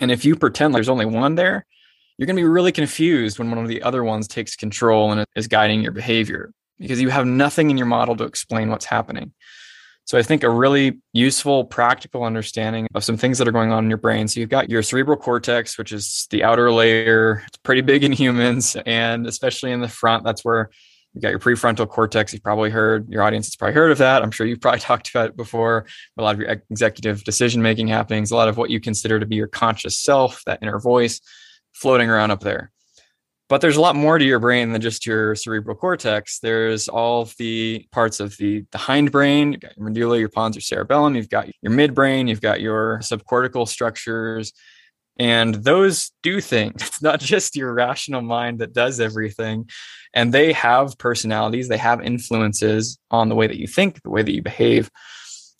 And 0.00 0.10
if 0.10 0.24
you 0.24 0.36
pretend 0.36 0.74
there's 0.74 0.88
only 0.90 1.06
one 1.06 1.34
there, 1.36 1.64
you're 2.18 2.26
going 2.26 2.36
to 2.36 2.42
be 2.42 2.48
really 2.48 2.72
confused 2.72 3.38
when 3.38 3.48
one 3.48 3.58
of 3.58 3.68
the 3.68 3.82
other 3.82 4.04
ones 4.04 4.28
takes 4.28 4.54
control 4.54 5.12
and 5.12 5.24
is 5.34 5.46
guiding 5.46 5.82
your 5.82 5.92
behavior 5.92 6.52
because 6.78 7.00
you 7.00 7.08
have 7.08 7.26
nothing 7.26 7.70
in 7.70 7.78
your 7.78 7.86
model 7.86 8.16
to 8.16 8.24
explain 8.24 8.70
what's 8.70 8.84
happening. 8.84 9.32
So 10.08 10.16
I 10.16 10.22
think 10.22 10.42
a 10.42 10.48
really 10.48 11.02
useful, 11.12 11.66
practical 11.66 12.24
understanding 12.24 12.88
of 12.94 13.04
some 13.04 13.18
things 13.18 13.36
that 13.36 13.46
are 13.46 13.52
going 13.52 13.72
on 13.72 13.84
in 13.84 13.90
your 13.90 13.98
brain. 13.98 14.26
So 14.26 14.40
you've 14.40 14.48
got 14.48 14.70
your 14.70 14.82
cerebral 14.82 15.18
cortex, 15.18 15.76
which 15.76 15.92
is 15.92 16.26
the 16.30 16.44
outer 16.44 16.72
layer. 16.72 17.44
It's 17.46 17.58
pretty 17.58 17.82
big 17.82 18.04
in 18.04 18.12
humans, 18.12 18.74
and 18.86 19.26
especially 19.26 19.70
in 19.70 19.82
the 19.82 19.88
front, 19.88 20.24
that's 20.24 20.42
where 20.46 20.70
you've 21.12 21.20
got 21.20 21.28
your 21.28 21.38
prefrontal 21.38 21.86
cortex. 21.86 22.32
You've 22.32 22.42
probably 22.42 22.70
heard 22.70 23.06
your 23.10 23.22
audience 23.22 23.48
has 23.48 23.56
probably 23.56 23.74
heard 23.74 23.92
of 23.92 23.98
that. 23.98 24.22
I'm 24.22 24.30
sure 24.30 24.46
you've 24.46 24.62
probably 24.62 24.80
talked 24.90 25.10
about 25.10 25.28
it 25.28 25.36
before. 25.36 25.84
A 26.16 26.22
lot 26.22 26.36
of 26.36 26.40
your 26.40 26.56
executive 26.70 27.22
decision 27.22 27.60
making 27.60 27.88
happenings, 27.88 28.30
a 28.30 28.34
lot 28.34 28.48
of 28.48 28.56
what 28.56 28.70
you 28.70 28.80
consider 28.80 29.20
to 29.20 29.26
be 29.26 29.36
your 29.36 29.46
conscious 29.46 29.98
self, 29.98 30.42
that 30.46 30.60
inner 30.62 30.78
voice, 30.78 31.20
floating 31.74 32.08
around 32.08 32.30
up 32.30 32.40
there. 32.40 32.72
But 33.48 33.62
there's 33.62 33.76
a 33.76 33.80
lot 33.80 33.96
more 33.96 34.18
to 34.18 34.24
your 34.24 34.38
brain 34.38 34.72
than 34.72 34.82
just 34.82 35.06
your 35.06 35.34
cerebral 35.34 35.74
cortex. 35.74 36.38
There's 36.38 36.86
all 36.86 37.22
of 37.22 37.34
the 37.38 37.86
parts 37.92 38.20
of 38.20 38.36
the, 38.36 38.64
the 38.72 38.78
hindbrain. 38.78 39.52
You've 39.52 39.60
got 39.60 39.76
your 39.76 39.88
medulla, 39.88 40.18
your 40.18 40.28
pons, 40.28 40.54
your 40.54 40.60
cerebellum. 40.60 41.16
You've 41.16 41.30
got 41.30 41.48
your 41.62 41.72
midbrain. 41.72 42.28
You've 42.28 42.42
got 42.42 42.60
your 42.60 42.98
subcortical 42.98 43.66
structures. 43.66 44.52
And 45.18 45.54
those 45.54 46.12
do 46.22 46.40
things. 46.40 46.82
It's 46.88 47.02
not 47.02 47.20
just 47.20 47.56
your 47.56 47.72
rational 47.72 48.22
mind 48.22 48.58
that 48.58 48.72
does 48.72 49.00
everything. 49.00 49.68
And 50.12 50.32
they 50.32 50.52
have 50.52 50.98
personalities, 50.98 51.68
they 51.68 51.76
have 51.76 52.02
influences 52.02 52.98
on 53.10 53.28
the 53.28 53.34
way 53.34 53.46
that 53.46 53.58
you 53.58 53.66
think, 53.66 54.02
the 54.02 54.10
way 54.10 54.22
that 54.22 54.32
you 54.32 54.42
behave. 54.42 54.90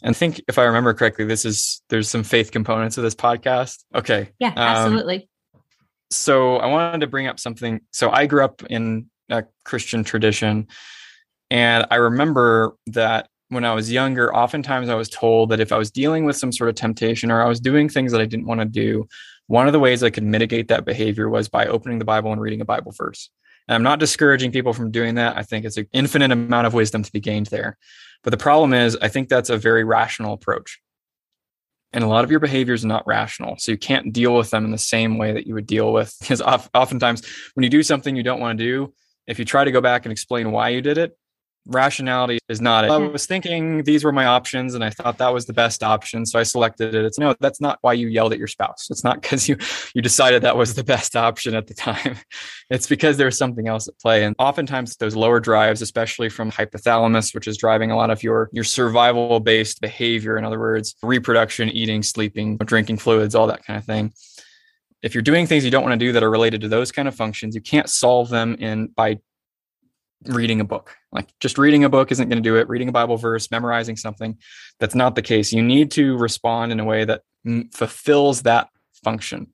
And 0.02 0.10
I 0.10 0.12
think 0.12 0.42
if 0.48 0.58
I 0.58 0.64
remember 0.64 0.94
correctly, 0.94 1.24
this 1.24 1.44
is 1.44 1.82
there's 1.88 2.08
some 2.08 2.22
faith 2.22 2.50
components 2.50 2.98
of 2.98 3.04
this 3.04 3.14
podcast. 3.14 3.84
Okay. 3.94 4.30
Yeah, 4.38 4.48
um, 4.48 4.58
absolutely. 4.58 5.16
Um, 5.16 5.22
so 6.10 6.56
I 6.56 6.66
wanted 6.66 7.00
to 7.00 7.06
bring 7.06 7.26
up 7.26 7.38
something. 7.38 7.80
So 7.92 8.10
I 8.10 8.26
grew 8.26 8.44
up 8.44 8.62
in 8.70 9.10
a 9.28 9.44
Christian 9.64 10.04
tradition, 10.04 10.68
and 11.50 11.86
I 11.90 11.96
remember 11.96 12.76
that 12.88 13.28
when 13.48 13.64
I 13.64 13.74
was 13.74 13.90
younger, 13.90 14.34
oftentimes 14.34 14.88
I 14.88 14.94
was 14.94 15.08
told 15.08 15.50
that 15.50 15.60
if 15.60 15.72
I 15.72 15.78
was 15.78 15.90
dealing 15.90 16.24
with 16.24 16.36
some 16.36 16.52
sort 16.52 16.68
of 16.68 16.76
temptation 16.76 17.30
or 17.30 17.42
I 17.42 17.48
was 17.48 17.60
doing 17.60 17.88
things 17.88 18.12
that 18.12 18.20
I 18.20 18.26
didn't 18.26 18.46
want 18.46 18.60
to 18.60 18.66
do, 18.66 19.08
one 19.46 19.66
of 19.66 19.72
the 19.72 19.78
ways 19.78 20.02
I 20.02 20.10
could 20.10 20.24
mitigate 20.24 20.68
that 20.68 20.84
behavior 20.84 21.28
was 21.28 21.48
by 21.48 21.66
opening 21.66 21.98
the 21.98 22.04
Bible 22.04 22.30
and 22.30 22.40
reading 22.40 22.60
a 22.60 22.66
Bible 22.66 22.92
verse. 22.92 23.30
And 23.66 23.74
I'm 23.74 23.82
not 23.82 23.98
discouraging 23.98 24.52
people 24.52 24.74
from 24.74 24.90
doing 24.90 25.14
that. 25.14 25.36
I 25.36 25.42
think 25.42 25.64
it's 25.64 25.78
an 25.78 25.86
infinite 25.92 26.30
amount 26.30 26.66
of 26.66 26.74
wisdom 26.74 27.02
to 27.02 27.12
be 27.12 27.20
gained 27.20 27.46
there. 27.46 27.78
But 28.22 28.30
the 28.30 28.36
problem 28.36 28.74
is, 28.74 28.96
I 29.00 29.08
think 29.08 29.28
that's 29.28 29.50
a 29.50 29.56
very 29.56 29.84
rational 29.84 30.34
approach 30.34 30.78
and 31.92 32.04
a 32.04 32.06
lot 32.06 32.24
of 32.24 32.30
your 32.30 32.40
behavior 32.40 32.74
is 32.74 32.84
not 32.84 33.06
rational 33.06 33.56
so 33.58 33.72
you 33.72 33.78
can't 33.78 34.12
deal 34.12 34.34
with 34.34 34.50
them 34.50 34.64
in 34.64 34.70
the 34.70 34.78
same 34.78 35.18
way 35.18 35.32
that 35.32 35.46
you 35.46 35.54
would 35.54 35.66
deal 35.66 35.92
with 35.92 36.14
because 36.20 36.40
oftentimes 36.40 37.22
when 37.54 37.64
you 37.64 37.70
do 37.70 37.82
something 37.82 38.16
you 38.16 38.22
don't 38.22 38.40
want 38.40 38.58
to 38.58 38.64
do 38.64 38.92
if 39.26 39.38
you 39.38 39.44
try 39.44 39.64
to 39.64 39.72
go 39.72 39.80
back 39.80 40.04
and 40.04 40.12
explain 40.12 40.50
why 40.50 40.68
you 40.70 40.80
did 40.80 40.98
it 40.98 41.16
rationality 41.68 42.38
is 42.48 42.60
not 42.60 42.84
it. 42.84 42.90
I 42.90 42.96
was 42.96 43.26
thinking 43.26 43.84
these 43.84 44.04
were 44.04 44.12
my 44.12 44.26
options 44.26 44.74
and 44.74 44.82
I 44.82 44.90
thought 44.90 45.18
that 45.18 45.32
was 45.32 45.46
the 45.46 45.52
best 45.52 45.82
option. 45.82 46.26
So 46.26 46.38
I 46.38 46.42
selected 46.42 46.94
it. 46.94 47.04
It's 47.04 47.18
no, 47.18 47.34
that's 47.40 47.60
not 47.60 47.78
why 47.82 47.92
you 47.92 48.08
yelled 48.08 48.32
at 48.32 48.38
your 48.38 48.48
spouse. 48.48 48.88
It's 48.90 49.04
not 49.04 49.20
because 49.20 49.48
you 49.48 49.56
you 49.94 50.02
decided 50.02 50.42
that 50.42 50.56
was 50.56 50.74
the 50.74 50.84
best 50.84 51.14
option 51.14 51.54
at 51.54 51.66
the 51.66 51.74
time. 51.74 52.16
It's 52.70 52.86
because 52.86 53.16
there 53.16 53.24
was 53.24 53.38
something 53.38 53.66
else 53.66 53.88
at 53.88 53.98
play. 53.98 54.24
And 54.24 54.36
oftentimes 54.38 54.96
those 54.96 55.16
lower 55.16 55.40
drives, 55.40 55.80
especially 55.80 56.28
from 56.28 56.50
hypothalamus, 56.50 57.34
which 57.34 57.48
is 57.48 57.56
driving 57.56 57.90
a 57.90 57.96
lot 57.96 58.10
of 58.10 58.22
your 58.22 58.50
your 58.52 58.64
survival 58.64 59.40
based 59.40 59.80
behavior, 59.80 60.36
in 60.36 60.44
other 60.44 60.58
words, 60.58 60.94
reproduction, 61.02 61.70
eating, 61.70 62.02
sleeping, 62.02 62.58
drinking 62.58 62.98
fluids, 62.98 63.34
all 63.34 63.46
that 63.46 63.64
kind 63.64 63.78
of 63.78 63.86
thing 63.86 64.12
if 65.02 65.14
you're 65.14 65.22
doing 65.22 65.46
things 65.46 65.64
you 65.64 65.70
don't 65.70 65.82
want 65.82 65.98
to 65.98 66.04
do 66.04 66.12
that 66.12 66.22
are 66.22 66.30
related 66.30 66.60
to 66.62 66.68
those 66.68 66.90
kind 66.90 67.06
of 67.06 67.14
functions, 67.14 67.54
you 67.54 67.60
can't 67.60 67.88
solve 67.88 68.28
them 68.28 68.56
in 68.56 68.88
by 68.88 69.18
reading 70.26 70.60
a 70.60 70.64
book. 70.64 70.96
Like 71.12 71.28
just 71.40 71.58
reading 71.58 71.84
a 71.84 71.88
book 71.88 72.10
isn't 72.10 72.28
going 72.28 72.42
to 72.42 72.48
do 72.48 72.56
it. 72.56 72.68
Reading 72.68 72.88
a 72.88 72.92
Bible 72.92 73.16
verse, 73.16 73.50
memorizing 73.50 73.96
something, 73.96 74.38
that's 74.80 74.94
not 74.94 75.14
the 75.14 75.22
case. 75.22 75.52
You 75.52 75.62
need 75.62 75.90
to 75.92 76.16
respond 76.16 76.72
in 76.72 76.80
a 76.80 76.84
way 76.84 77.04
that 77.04 77.22
mm, 77.46 77.72
fulfills 77.74 78.42
that 78.42 78.68
function 79.04 79.52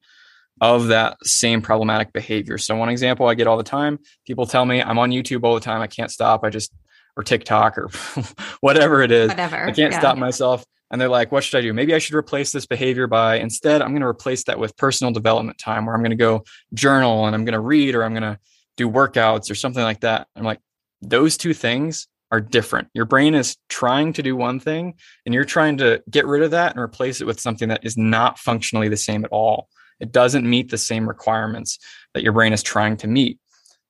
of 0.61 0.88
that 0.88 1.16
same 1.24 1.61
problematic 1.61 2.12
behavior. 2.12 2.59
So 2.59 2.77
one 2.77 2.88
example 2.88 3.27
I 3.27 3.35
get 3.35 3.46
all 3.46 3.57
the 3.57 3.64
time, 3.64 3.98
people 4.27 4.46
tell 4.46 4.64
me 4.64 4.81
I'm 4.81 4.98
on 4.98 5.11
YouTube 5.11 5.44
all 5.44 5.55
the 5.55 5.61
time. 5.61 5.81
I 5.81 5.87
can't 5.87 6.11
stop. 6.11 6.44
I 6.44 6.50
just 6.50 6.72
or 7.16 7.22
TikTok 7.22 7.79
or 7.79 7.90
whatever 8.61 9.03
it 9.03 9.12
is. 9.12 9.29
Whatever. 9.29 9.57
I 9.57 9.72
can't 9.72 9.92
yeah. 9.92 9.98
stop 9.98 10.18
myself. 10.18 10.64
And 10.90 11.00
they're 11.00 11.09
like, 11.09 11.33
what 11.33 11.42
should 11.42 11.59
I 11.59 11.62
do? 11.62 11.72
Maybe 11.72 11.94
I 11.94 11.98
should 11.98 12.14
replace 12.14 12.53
this 12.53 12.66
behavior 12.66 13.07
by 13.07 13.37
instead, 13.37 13.83
I'm 13.83 13.90
going 13.90 14.03
to 14.03 14.07
replace 14.07 14.44
that 14.44 14.59
with 14.59 14.77
personal 14.77 15.12
development 15.12 15.59
time 15.59 15.87
where 15.87 15.94
I'm 15.94 16.03
going 16.03 16.11
to 16.11 16.16
go 16.16 16.44
journal 16.72 17.27
and 17.27 17.35
I'm 17.35 17.44
going 17.44 17.55
to 17.55 17.61
read 17.61 17.94
or 17.94 18.05
I'm 18.05 18.12
going 18.12 18.22
to 18.22 18.38
do 18.76 18.88
workouts 18.88 19.50
or 19.50 19.54
something 19.54 19.82
like 19.82 20.00
that. 20.00 20.28
I'm 20.37 20.44
like, 20.44 20.60
those 21.02 21.37
two 21.37 21.54
things 21.54 22.08
are 22.30 22.40
different. 22.40 22.88
Your 22.94 23.04
brain 23.04 23.34
is 23.34 23.56
trying 23.68 24.12
to 24.14 24.22
do 24.22 24.34
one 24.34 24.58
thing 24.58 24.94
and 25.24 25.34
you're 25.34 25.44
trying 25.44 25.78
to 25.78 26.02
get 26.10 26.26
rid 26.26 26.42
of 26.42 26.50
that 26.52 26.72
and 26.72 26.80
replace 26.80 27.20
it 27.20 27.26
with 27.26 27.40
something 27.40 27.68
that 27.68 27.84
is 27.84 27.96
not 27.96 28.38
functionally 28.38 28.88
the 28.88 28.96
same 28.96 29.24
at 29.24 29.30
all. 29.30 29.68
It 30.00 30.12
doesn't 30.12 30.48
meet 30.48 30.70
the 30.70 30.78
same 30.78 31.06
requirements 31.06 31.78
that 32.14 32.22
your 32.22 32.32
brain 32.32 32.52
is 32.52 32.62
trying 32.62 32.96
to 32.98 33.06
meet. 33.06 33.38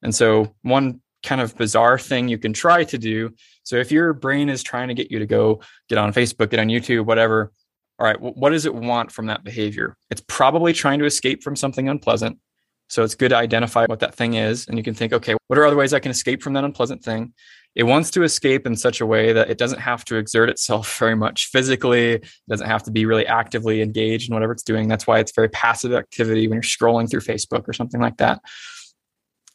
And 0.02 0.14
so, 0.14 0.54
one 0.62 1.00
kind 1.22 1.40
of 1.40 1.56
bizarre 1.56 1.98
thing 1.98 2.28
you 2.28 2.36
can 2.36 2.52
try 2.52 2.84
to 2.84 2.98
do. 2.98 3.30
So, 3.62 3.76
if 3.76 3.90
your 3.90 4.12
brain 4.12 4.50
is 4.50 4.62
trying 4.62 4.88
to 4.88 4.94
get 4.94 5.10
you 5.10 5.18
to 5.20 5.26
go 5.26 5.60
get 5.88 5.96
on 5.96 6.12
Facebook, 6.12 6.50
get 6.50 6.60
on 6.60 6.68
YouTube, 6.68 7.06
whatever, 7.06 7.52
all 7.98 8.06
right, 8.06 8.20
what 8.20 8.50
does 8.50 8.66
it 8.66 8.74
want 8.74 9.10
from 9.10 9.26
that 9.26 9.44
behavior? 9.44 9.96
It's 10.10 10.22
probably 10.26 10.72
trying 10.72 10.98
to 10.98 11.04
escape 11.04 11.42
from 11.42 11.56
something 11.56 11.88
unpleasant. 11.88 12.38
So 12.94 13.02
it's 13.02 13.16
good 13.16 13.30
to 13.30 13.36
identify 13.36 13.86
what 13.86 13.98
that 13.98 14.14
thing 14.14 14.34
is. 14.34 14.68
And 14.68 14.78
you 14.78 14.84
can 14.84 14.94
think, 14.94 15.12
okay, 15.12 15.34
what 15.48 15.58
are 15.58 15.66
other 15.66 15.74
ways 15.74 15.92
I 15.92 15.98
can 15.98 16.12
escape 16.12 16.44
from 16.44 16.52
that 16.52 16.62
unpleasant 16.62 17.02
thing? 17.02 17.32
It 17.74 17.82
wants 17.82 18.08
to 18.12 18.22
escape 18.22 18.68
in 18.68 18.76
such 18.76 19.00
a 19.00 19.06
way 19.06 19.32
that 19.32 19.50
it 19.50 19.58
doesn't 19.58 19.80
have 19.80 20.04
to 20.04 20.16
exert 20.16 20.48
itself 20.48 20.96
very 21.00 21.16
much 21.16 21.46
physically. 21.46 22.12
It 22.12 22.28
doesn't 22.48 22.68
have 22.68 22.84
to 22.84 22.92
be 22.92 23.04
really 23.04 23.26
actively 23.26 23.82
engaged 23.82 24.30
in 24.30 24.34
whatever 24.34 24.52
it's 24.52 24.62
doing. 24.62 24.86
That's 24.86 25.08
why 25.08 25.18
it's 25.18 25.32
very 25.32 25.48
passive 25.48 25.92
activity 25.92 26.46
when 26.46 26.54
you're 26.54 26.62
scrolling 26.62 27.10
through 27.10 27.22
Facebook 27.22 27.66
or 27.66 27.72
something 27.72 28.00
like 28.00 28.18
that. 28.18 28.40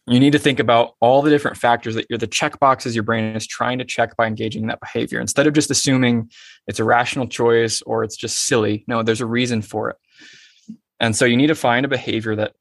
You 0.05 0.19
need 0.19 0.33
to 0.33 0.39
think 0.39 0.59
about 0.59 0.95
all 0.99 1.21
the 1.21 1.29
different 1.29 1.55
factors 1.55 1.95
that 1.95 2.07
you're 2.09 2.19
the 2.19 2.27
check 2.27 2.59
boxes 2.59 2.93
your 2.93 3.03
brain 3.03 3.37
is 3.37 3.47
trying 3.47 3.77
to 3.77 3.85
check 3.85 4.17
by 4.17 4.27
engaging 4.27 4.63
in 4.63 4.67
that 4.67 4.81
behavior 4.81 5.21
instead 5.21 5.47
of 5.47 5.53
just 5.53 5.71
assuming 5.71 6.29
it's 6.67 6.79
a 6.79 6.83
rational 6.83 7.25
choice 7.25 7.81
or 7.83 8.03
it's 8.03 8.17
just 8.17 8.47
silly. 8.47 8.83
No, 8.85 9.01
there's 9.01 9.21
a 9.21 9.25
reason 9.25 9.61
for 9.61 9.91
it. 9.91 9.95
And 10.99 11.15
so 11.15 11.23
you 11.23 11.37
need 11.37 11.47
to 11.47 11.55
find 11.55 11.85
a 11.85 11.89
behavior 11.89 12.35
that 12.35 12.53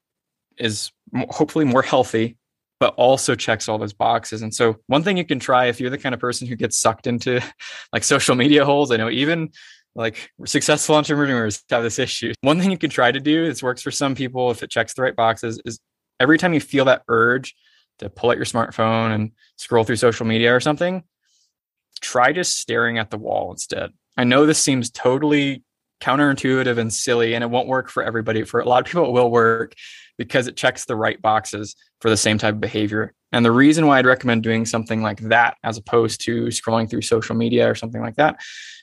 is 0.59 0.91
hopefully 1.29 1.65
more 1.65 1.81
healthy 1.81 2.37
but 2.79 2.93
also 2.95 3.35
checks 3.35 3.67
all 3.67 3.77
those 3.77 3.93
boxes. 3.93 4.41
And 4.41 4.53
so 4.53 4.77
one 4.87 5.03
thing 5.03 5.17
you 5.17 5.25
can 5.25 5.39
try 5.39 5.65
if 5.65 5.79
you're 5.79 5.89
the 5.89 5.97
kind 5.97 6.15
of 6.15 6.21
person 6.21 6.47
who 6.47 6.55
gets 6.55 6.77
sucked 6.77 7.07
into 7.07 7.41
like 7.93 8.03
social 8.03 8.35
media 8.35 8.65
holes, 8.65 8.91
I 8.91 8.97
know 8.97 9.09
even 9.09 9.51
like 9.95 10.31
successful 10.45 10.95
entrepreneurs 10.95 11.63
have 11.69 11.83
this 11.83 11.99
issue. 11.99 12.33
One 12.41 12.59
thing 12.59 12.71
you 12.71 12.77
can 12.77 12.89
try 12.89 13.11
to 13.11 13.19
do, 13.19 13.45
this 13.45 13.61
works 13.61 13.81
for 13.81 13.91
some 13.91 14.15
people 14.15 14.49
if 14.51 14.63
it 14.63 14.69
checks 14.69 14.93
the 14.93 15.01
right 15.01 15.15
boxes, 15.15 15.61
is 15.65 15.79
every 16.19 16.37
time 16.37 16.53
you 16.53 16.61
feel 16.61 16.85
that 16.85 17.03
urge 17.09 17.55
to 17.97 18.09
pull 18.09 18.29
out 18.29 18.37
your 18.37 18.45
smartphone 18.45 19.13
and 19.13 19.31
scroll 19.57 19.83
through 19.83 19.97
social 19.97 20.25
media 20.25 20.55
or 20.55 20.61
something, 20.61 21.03
try 21.99 22.31
just 22.31 22.59
staring 22.59 22.97
at 22.97 23.09
the 23.09 23.17
wall 23.17 23.51
instead. 23.51 23.91
I 24.15 24.23
know 24.23 24.45
this 24.45 24.61
seems 24.61 24.89
totally 24.89 25.63
counterintuitive 26.01 26.77
and 26.77 26.93
silly 26.93 27.33
and 27.33 27.43
it 27.43 27.49
won't 27.49 27.67
work 27.67 27.89
for 27.89 28.03
everybody. 28.03 28.43
For 28.43 28.61
a 28.61 28.69
lot 28.69 28.79
of 28.79 28.85
people, 28.85 29.05
it 29.05 29.11
will 29.11 29.29
work 29.29 29.75
because 30.19 30.47
it 30.47 30.57
checks 30.57 30.85
the 30.85 30.97
right 30.97 31.19
boxes 31.21 31.75
for 32.01 32.09
the 32.09 32.17
same 32.17 32.37
type 32.37 32.53
of 32.53 32.59
behavior. 32.61 33.13
And 33.31 33.45
the 33.45 33.51
reason 33.51 33.87
why 33.87 33.97
I'd 33.97 34.05
recommend 34.05 34.43
doing 34.43 34.65
something 34.65 35.01
like 35.01 35.21
that 35.21 35.57
as 35.63 35.77
opposed 35.77 36.21
to 36.25 36.47
scrolling 36.47 36.89
through 36.89 37.03
social 37.03 37.35
media 37.35 37.69
or 37.69 37.73
something 37.73 38.01
like 38.01 38.17
that 38.17 38.39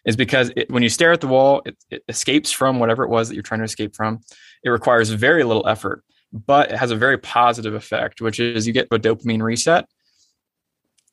is 0.07 0.17
because 0.17 0.51
it, 0.57 0.71
when 0.71 0.83
you 0.83 0.89
stare 0.89 1.13
at 1.13 1.21
the 1.21 1.27
wall, 1.27 1.63
it, 1.67 1.77
it 1.91 2.03
escapes 2.09 2.51
from 2.51 2.79
whatever 2.79 3.05
it 3.05 3.11
was 3.11 3.29
that 3.29 3.35
you're 3.35 3.43
trying 3.43 3.61
to 3.61 3.65
escape 3.65 3.95
from. 3.95 4.21
It 4.65 4.71
requires 4.71 5.11
very 5.11 5.45
little 5.45 5.69
effort, 5.69 6.03
but 6.33 6.71
it 6.71 6.79
has 6.79 6.91
a 6.91 6.97
very 6.97 7.19
positive 7.19 7.75
effect, 7.75 8.23
which 8.23 8.41
is 8.41 8.67
you 8.67 8.73
get 8.73 8.89
a 8.91 8.99
dopamine 8.99 9.43
reset, 9.43 9.87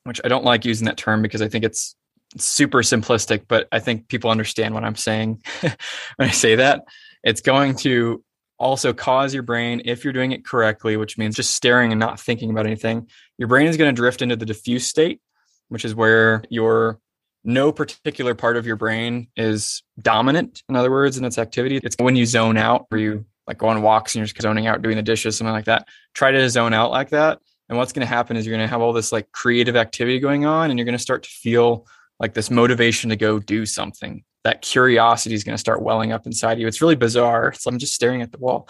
which 0.04 0.22
I 0.24 0.28
don't 0.28 0.44
like 0.44 0.64
using 0.64 0.86
that 0.86 0.96
term 0.96 1.20
because 1.20 1.42
I 1.42 1.48
think 1.48 1.66
it's 1.66 1.96
super 2.38 2.78
simplistic, 2.78 3.42
but 3.46 3.68
I 3.70 3.78
think 3.78 4.08
people 4.08 4.30
understand 4.30 4.72
what 4.72 4.84
I'm 4.84 4.96
saying 4.96 5.42
when 5.60 6.28
I 6.28 6.30
say 6.30 6.56
that. 6.56 6.84
It's 7.22 7.42
going 7.42 7.74
to 7.76 8.22
also 8.58 8.92
cause 8.92 9.34
your 9.34 9.42
brain, 9.42 9.82
if 9.84 10.04
you're 10.04 10.12
doing 10.12 10.32
it 10.32 10.44
correctly, 10.44 10.96
which 10.96 11.18
means 11.18 11.36
just 11.36 11.54
staring 11.54 11.92
and 11.92 11.98
not 11.98 12.20
thinking 12.20 12.50
about 12.50 12.66
anything, 12.66 13.08
your 13.38 13.48
brain 13.48 13.66
is 13.66 13.76
going 13.76 13.92
to 13.92 13.96
drift 13.96 14.22
into 14.22 14.36
the 14.36 14.46
diffuse 14.46 14.86
state, 14.86 15.20
which 15.68 15.84
is 15.84 15.94
where 15.94 16.44
your 16.50 17.00
no 17.44 17.72
particular 17.72 18.34
part 18.34 18.56
of 18.56 18.66
your 18.66 18.76
brain 18.76 19.28
is 19.36 19.82
dominant, 20.00 20.62
in 20.68 20.76
other 20.76 20.90
words, 20.90 21.18
in 21.18 21.24
its 21.24 21.38
activity. 21.38 21.78
It's 21.82 21.96
when 21.98 22.16
you 22.16 22.26
zone 22.26 22.56
out, 22.56 22.86
or 22.90 22.98
you 22.98 23.26
like 23.46 23.58
go 23.58 23.68
on 23.68 23.82
walks 23.82 24.14
and 24.14 24.20
you're 24.20 24.26
just 24.26 24.40
zoning 24.40 24.66
out 24.66 24.82
doing 24.82 24.96
the 24.96 25.02
dishes, 25.02 25.36
something 25.36 25.52
like 25.52 25.66
that. 25.66 25.86
Try 26.14 26.30
to 26.30 26.48
zone 26.48 26.72
out 26.72 26.90
like 26.90 27.10
that. 27.10 27.40
And 27.68 27.78
what's 27.78 27.92
going 27.92 28.06
to 28.06 28.12
happen 28.12 28.36
is 28.36 28.46
you're 28.46 28.56
going 28.56 28.66
to 28.66 28.70
have 28.70 28.80
all 28.80 28.92
this 28.92 29.12
like 29.12 29.30
creative 29.32 29.76
activity 29.76 30.20
going 30.20 30.46
on 30.46 30.70
and 30.70 30.78
you're 30.78 30.84
going 30.84 30.96
to 30.96 30.98
start 30.98 31.24
to 31.24 31.30
feel 31.30 31.86
like 32.20 32.34
this 32.34 32.50
motivation 32.50 33.10
to 33.10 33.16
go 33.16 33.38
do 33.38 33.66
something 33.66 34.24
that 34.44 34.60
curiosity 34.60 35.34
is 35.34 35.42
going 35.42 35.54
to 35.54 35.58
start 35.58 35.82
welling 35.82 36.12
up 36.12 36.26
inside 36.26 36.60
you. 36.60 36.66
It's 36.66 36.82
really 36.82 36.94
bizarre. 36.94 37.54
So 37.54 37.70
I'm 37.70 37.78
just 37.78 37.94
staring 37.94 38.20
at 38.20 38.30
the 38.30 38.38
wall. 38.38 38.68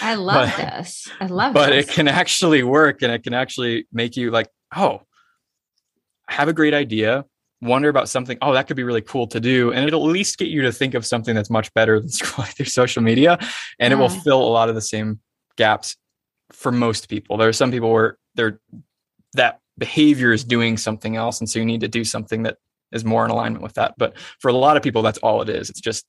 I 0.00 0.14
love 0.18 0.50
but, 0.56 0.56
this. 0.56 1.08
I 1.20 1.26
love 1.26 1.52
this. 1.52 1.62
but 1.62 1.70
this. 1.70 1.88
it 1.88 1.92
can 1.92 2.08
actually 2.08 2.62
work 2.62 3.02
and 3.02 3.12
it 3.12 3.22
can 3.22 3.34
actually 3.34 3.86
make 3.92 4.16
you 4.16 4.30
like, 4.30 4.48
oh, 4.74 5.02
have 6.26 6.48
a 6.48 6.54
great 6.54 6.72
idea. 6.72 7.26
wonder 7.60 7.90
about 7.90 8.08
something, 8.08 8.38
oh, 8.40 8.54
that 8.54 8.66
could 8.66 8.76
be 8.76 8.82
really 8.82 9.02
cool 9.02 9.26
to 9.28 9.40
do. 9.40 9.72
And 9.72 9.86
it'll 9.86 10.08
at 10.08 10.12
least 10.12 10.38
get 10.38 10.48
you 10.48 10.62
to 10.62 10.72
think 10.72 10.94
of 10.94 11.04
something 11.04 11.34
that's 11.34 11.50
much 11.50 11.72
better 11.74 12.00
than 12.00 12.08
scrolling 12.08 12.54
through 12.56 12.66
social 12.66 13.02
media. 13.02 13.38
And 13.78 13.92
yeah. 13.92 13.98
it 13.98 14.00
will 14.00 14.08
fill 14.08 14.42
a 14.42 14.48
lot 14.48 14.70
of 14.70 14.74
the 14.74 14.80
same 14.80 15.20
gaps 15.56 15.96
for 16.50 16.72
most 16.72 17.10
people. 17.10 17.36
There 17.36 17.48
are 17.48 17.52
some 17.52 17.70
people 17.70 17.92
where 17.92 18.16
they're 18.34 18.58
that 19.34 19.60
behavior 19.78 20.32
is 20.32 20.44
doing 20.44 20.76
something 20.76 21.16
else. 21.16 21.40
And 21.40 21.48
so 21.48 21.58
you 21.58 21.64
need 21.64 21.80
to 21.80 21.88
do 21.88 22.04
something 22.04 22.42
that 22.42 22.58
is 22.92 23.04
more 23.04 23.24
in 23.24 23.30
alignment 23.30 23.62
with 23.62 23.74
that. 23.74 23.94
But 23.98 24.16
for 24.38 24.48
a 24.48 24.52
lot 24.52 24.76
of 24.76 24.82
people, 24.82 25.02
that's 25.02 25.18
all 25.18 25.42
it 25.42 25.48
is. 25.48 25.70
It's 25.70 25.80
just, 25.80 26.06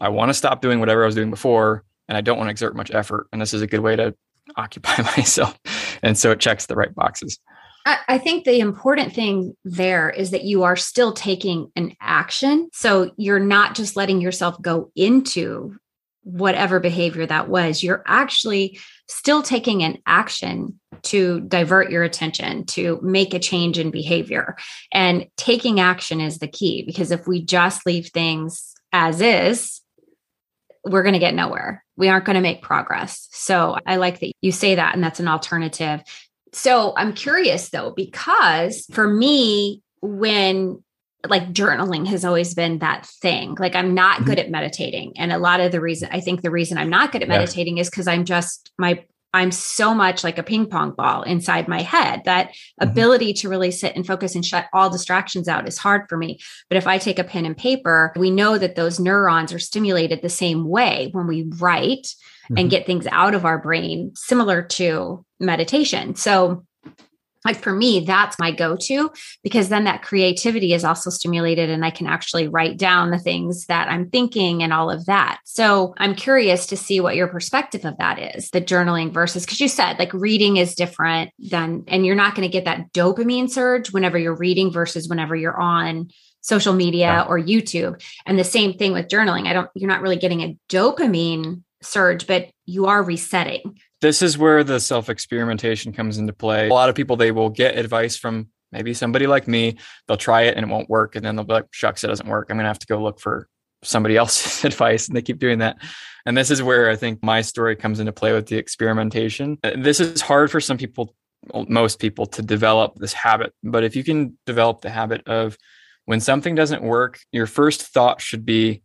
I 0.00 0.08
want 0.08 0.30
to 0.30 0.34
stop 0.34 0.62
doing 0.62 0.80
whatever 0.80 1.02
I 1.02 1.06
was 1.06 1.14
doing 1.14 1.30
before 1.30 1.84
and 2.08 2.16
I 2.16 2.20
don't 2.20 2.36
want 2.36 2.48
to 2.48 2.52
exert 2.52 2.76
much 2.76 2.90
effort. 2.90 3.28
And 3.32 3.40
this 3.40 3.54
is 3.54 3.62
a 3.62 3.66
good 3.66 3.80
way 3.80 3.96
to 3.96 4.14
occupy 4.56 5.02
myself. 5.16 5.58
And 6.02 6.18
so 6.18 6.30
it 6.30 6.40
checks 6.40 6.66
the 6.66 6.76
right 6.76 6.94
boxes. 6.94 7.38
I 7.84 8.18
think 8.18 8.44
the 8.44 8.60
important 8.60 9.12
thing 9.12 9.56
there 9.64 10.08
is 10.08 10.30
that 10.30 10.44
you 10.44 10.62
are 10.62 10.76
still 10.76 11.12
taking 11.12 11.72
an 11.74 11.96
action. 12.00 12.68
So 12.72 13.10
you're 13.16 13.40
not 13.40 13.74
just 13.74 13.96
letting 13.96 14.20
yourself 14.20 14.60
go 14.62 14.92
into 14.94 15.76
whatever 16.22 16.80
behavior 16.80 17.26
that 17.26 17.48
was. 17.48 17.82
You're 17.82 18.02
actually 18.06 18.78
still 19.08 19.42
taking 19.42 19.82
an 19.82 19.98
action 20.06 20.78
to 21.02 21.40
divert 21.40 21.90
your 21.90 22.04
attention, 22.04 22.64
to 22.66 23.00
make 23.02 23.34
a 23.34 23.38
change 23.38 23.78
in 23.78 23.90
behavior. 23.90 24.56
And 24.92 25.26
taking 25.36 25.80
action 25.80 26.20
is 26.20 26.38
the 26.38 26.48
key 26.48 26.84
because 26.86 27.10
if 27.10 27.26
we 27.26 27.44
just 27.44 27.84
leave 27.86 28.08
things 28.08 28.74
as 28.92 29.20
is, 29.20 29.80
we're 30.84 31.02
going 31.02 31.14
to 31.14 31.18
get 31.18 31.34
nowhere. 31.34 31.84
We 31.96 32.08
aren't 32.08 32.24
going 32.24 32.34
to 32.34 32.40
make 32.40 32.62
progress. 32.62 33.28
So 33.32 33.76
I 33.86 33.96
like 33.96 34.20
that 34.20 34.32
you 34.40 34.52
say 34.52 34.76
that, 34.76 34.94
and 34.94 35.02
that's 35.02 35.20
an 35.20 35.28
alternative 35.28 36.02
so 36.52 36.92
I'm 36.96 37.14
curious 37.14 37.70
though, 37.70 37.90
because 37.90 38.86
for 38.92 39.08
me, 39.08 39.82
when 40.00 40.81
like 41.28 41.52
journaling 41.52 42.06
has 42.08 42.24
always 42.24 42.54
been 42.54 42.78
that 42.80 43.06
thing, 43.06 43.54
like 43.58 43.74
I'm 43.74 43.94
not 43.94 44.16
mm-hmm. 44.16 44.24
good 44.24 44.38
at 44.38 44.50
meditating. 44.50 45.12
And 45.16 45.32
a 45.32 45.38
lot 45.38 45.60
of 45.60 45.72
the 45.72 45.80
reason 45.80 46.08
I 46.12 46.20
think 46.20 46.42
the 46.42 46.50
reason 46.50 46.78
I'm 46.78 46.90
not 46.90 47.12
good 47.12 47.22
at 47.22 47.28
yeah. 47.28 47.38
meditating 47.38 47.78
is 47.78 47.88
because 47.88 48.08
I'm 48.08 48.24
just 48.24 48.72
my 48.78 49.04
I'm 49.34 49.50
so 49.50 49.94
much 49.94 50.24
like 50.24 50.36
a 50.36 50.42
ping 50.42 50.66
pong 50.66 50.92
ball 50.92 51.22
inside 51.22 51.66
my 51.66 51.80
head 51.80 52.22
that 52.24 52.48
mm-hmm. 52.48 52.88
ability 52.88 53.32
to 53.34 53.48
really 53.48 53.70
sit 53.70 53.96
and 53.96 54.06
focus 54.06 54.34
and 54.34 54.44
shut 54.44 54.66
all 54.72 54.90
distractions 54.90 55.48
out 55.48 55.66
is 55.66 55.78
hard 55.78 56.02
for 56.08 56.18
me. 56.18 56.38
But 56.68 56.76
if 56.76 56.86
I 56.86 56.98
take 56.98 57.18
a 57.18 57.24
pen 57.24 57.46
and 57.46 57.56
paper, 57.56 58.12
we 58.16 58.30
know 58.30 58.58
that 58.58 58.76
those 58.76 59.00
neurons 59.00 59.52
are 59.52 59.58
stimulated 59.58 60.20
the 60.20 60.28
same 60.28 60.68
way 60.68 61.08
when 61.12 61.26
we 61.26 61.44
write 61.58 62.04
mm-hmm. 62.44 62.58
and 62.58 62.70
get 62.70 62.84
things 62.84 63.06
out 63.06 63.34
of 63.34 63.46
our 63.46 63.58
brain, 63.58 64.12
similar 64.14 64.62
to 64.62 65.24
meditation. 65.40 66.14
So, 66.14 66.66
like 67.44 67.56
for 67.56 67.72
me, 67.72 68.00
that's 68.00 68.38
my 68.38 68.52
go 68.52 68.76
to 68.82 69.10
because 69.42 69.68
then 69.68 69.84
that 69.84 70.02
creativity 70.02 70.72
is 70.72 70.84
also 70.84 71.10
stimulated 71.10 71.70
and 71.70 71.84
I 71.84 71.90
can 71.90 72.06
actually 72.06 72.48
write 72.48 72.76
down 72.76 73.10
the 73.10 73.18
things 73.18 73.66
that 73.66 73.88
I'm 73.88 74.08
thinking 74.10 74.62
and 74.62 74.72
all 74.72 74.90
of 74.90 75.06
that. 75.06 75.40
So 75.44 75.94
I'm 75.98 76.14
curious 76.14 76.66
to 76.66 76.76
see 76.76 77.00
what 77.00 77.16
your 77.16 77.28
perspective 77.28 77.84
of 77.84 77.96
that 77.98 78.18
is 78.36 78.50
the 78.50 78.60
journaling 78.60 79.12
versus, 79.12 79.44
because 79.44 79.60
you 79.60 79.68
said 79.68 79.98
like 79.98 80.12
reading 80.12 80.56
is 80.56 80.74
different 80.74 81.30
than, 81.38 81.84
and 81.88 82.06
you're 82.06 82.14
not 82.14 82.34
going 82.34 82.48
to 82.48 82.52
get 82.52 82.64
that 82.64 82.92
dopamine 82.92 83.50
surge 83.50 83.92
whenever 83.92 84.18
you're 84.18 84.36
reading 84.36 84.72
versus 84.72 85.08
whenever 85.08 85.34
you're 85.34 85.60
on 85.60 86.10
social 86.40 86.72
media 86.72 87.06
yeah. 87.06 87.22
or 87.22 87.38
YouTube. 87.38 88.02
And 88.26 88.38
the 88.38 88.44
same 88.44 88.74
thing 88.74 88.92
with 88.92 89.08
journaling. 89.08 89.46
I 89.46 89.52
don't, 89.52 89.70
you're 89.74 89.90
not 89.90 90.02
really 90.02 90.16
getting 90.16 90.42
a 90.42 90.56
dopamine 90.68 91.62
surge, 91.82 92.26
but 92.26 92.48
you 92.66 92.86
are 92.86 93.02
resetting. 93.02 93.78
This 94.02 94.20
is 94.20 94.36
where 94.36 94.64
the 94.64 94.80
self 94.80 95.08
experimentation 95.08 95.92
comes 95.92 96.18
into 96.18 96.32
play. 96.32 96.68
A 96.68 96.74
lot 96.74 96.88
of 96.88 96.96
people, 96.96 97.16
they 97.16 97.30
will 97.30 97.48
get 97.48 97.78
advice 97.78 98.16
from 98.16 98.48
maybe 98.72 98.94
somebody 98.94 99.28
like 99.28 99.46
me. 99.46 99.78
They'll 100.06 100.16
try 100.16 100.42
it 100.42 100.56
and 100.56 100.66
it 100.66 100.68
won't 100.68 100.90
work. 100.90 101.14
And 101.14 101.24
then 101.24 101.36
they'll 101.36 101.44
be 101.44 101.54
like, 101.54 101.66
shucks, 101.70 102.02
it 102.02 102.08
doesn't 102.08 102.28
work. 102.28 102.48
I'm 102.50 102.56
going 102.56 102.64
to 102.64 102.68
have 102.68 102.80
to 102.80 102.86
go 102.86 103.00
look 103.00 103.20
for 103.20 103.48
somebody 103.84 104.16
else's 104.16 104.64
advice. 104.70 105.06
And 105.06 105.16
they 105.16 105.22
keep 105.22 105.38
doing 105.38 105.60
that. 105.60 105.76
And 106.26 106.36
this 106.36 106.50
is 106.50 106.62
where 106.62 106.90
I 106.90 106.96
think 106.96 107.22
my 107.22 107.42
story 107.42 107.76
comes 107.76 108.00
into 108.00 108.12
play 108.12 108.32
with 108.32 108.46
the 108.46 108.56
experimentation. 108.56 109.58
Uh, 109.62 109.72
this 109.76 110.00
is 110.00 110.20
hard 110.20 110.50
for 110.50 110.60
some 110.60 110.78
people, 110.78 111.14
most 111.68 112.00
people, 112.00 112.26
to 112.26 112.42
develop 112.42 112.96
this 112.96 113.12
habit. 113.12 113.52
But 113.62 113.84
if 113.84 113.94
you 113.94 114.02
can 114.02 114.36
develop 114.46 114.80
the 114.80 114.90
habit 114.90 115.26
of 115.28 115.56
when 116.06 116.18
something 116.18 116.56
doesn't 116.56 116.82
work, 116.82 117.20
your 117.30 117.46
first 117.46 117.82
thought 117.82 118.20
should 118.20 118.44
be, 118.44 118.82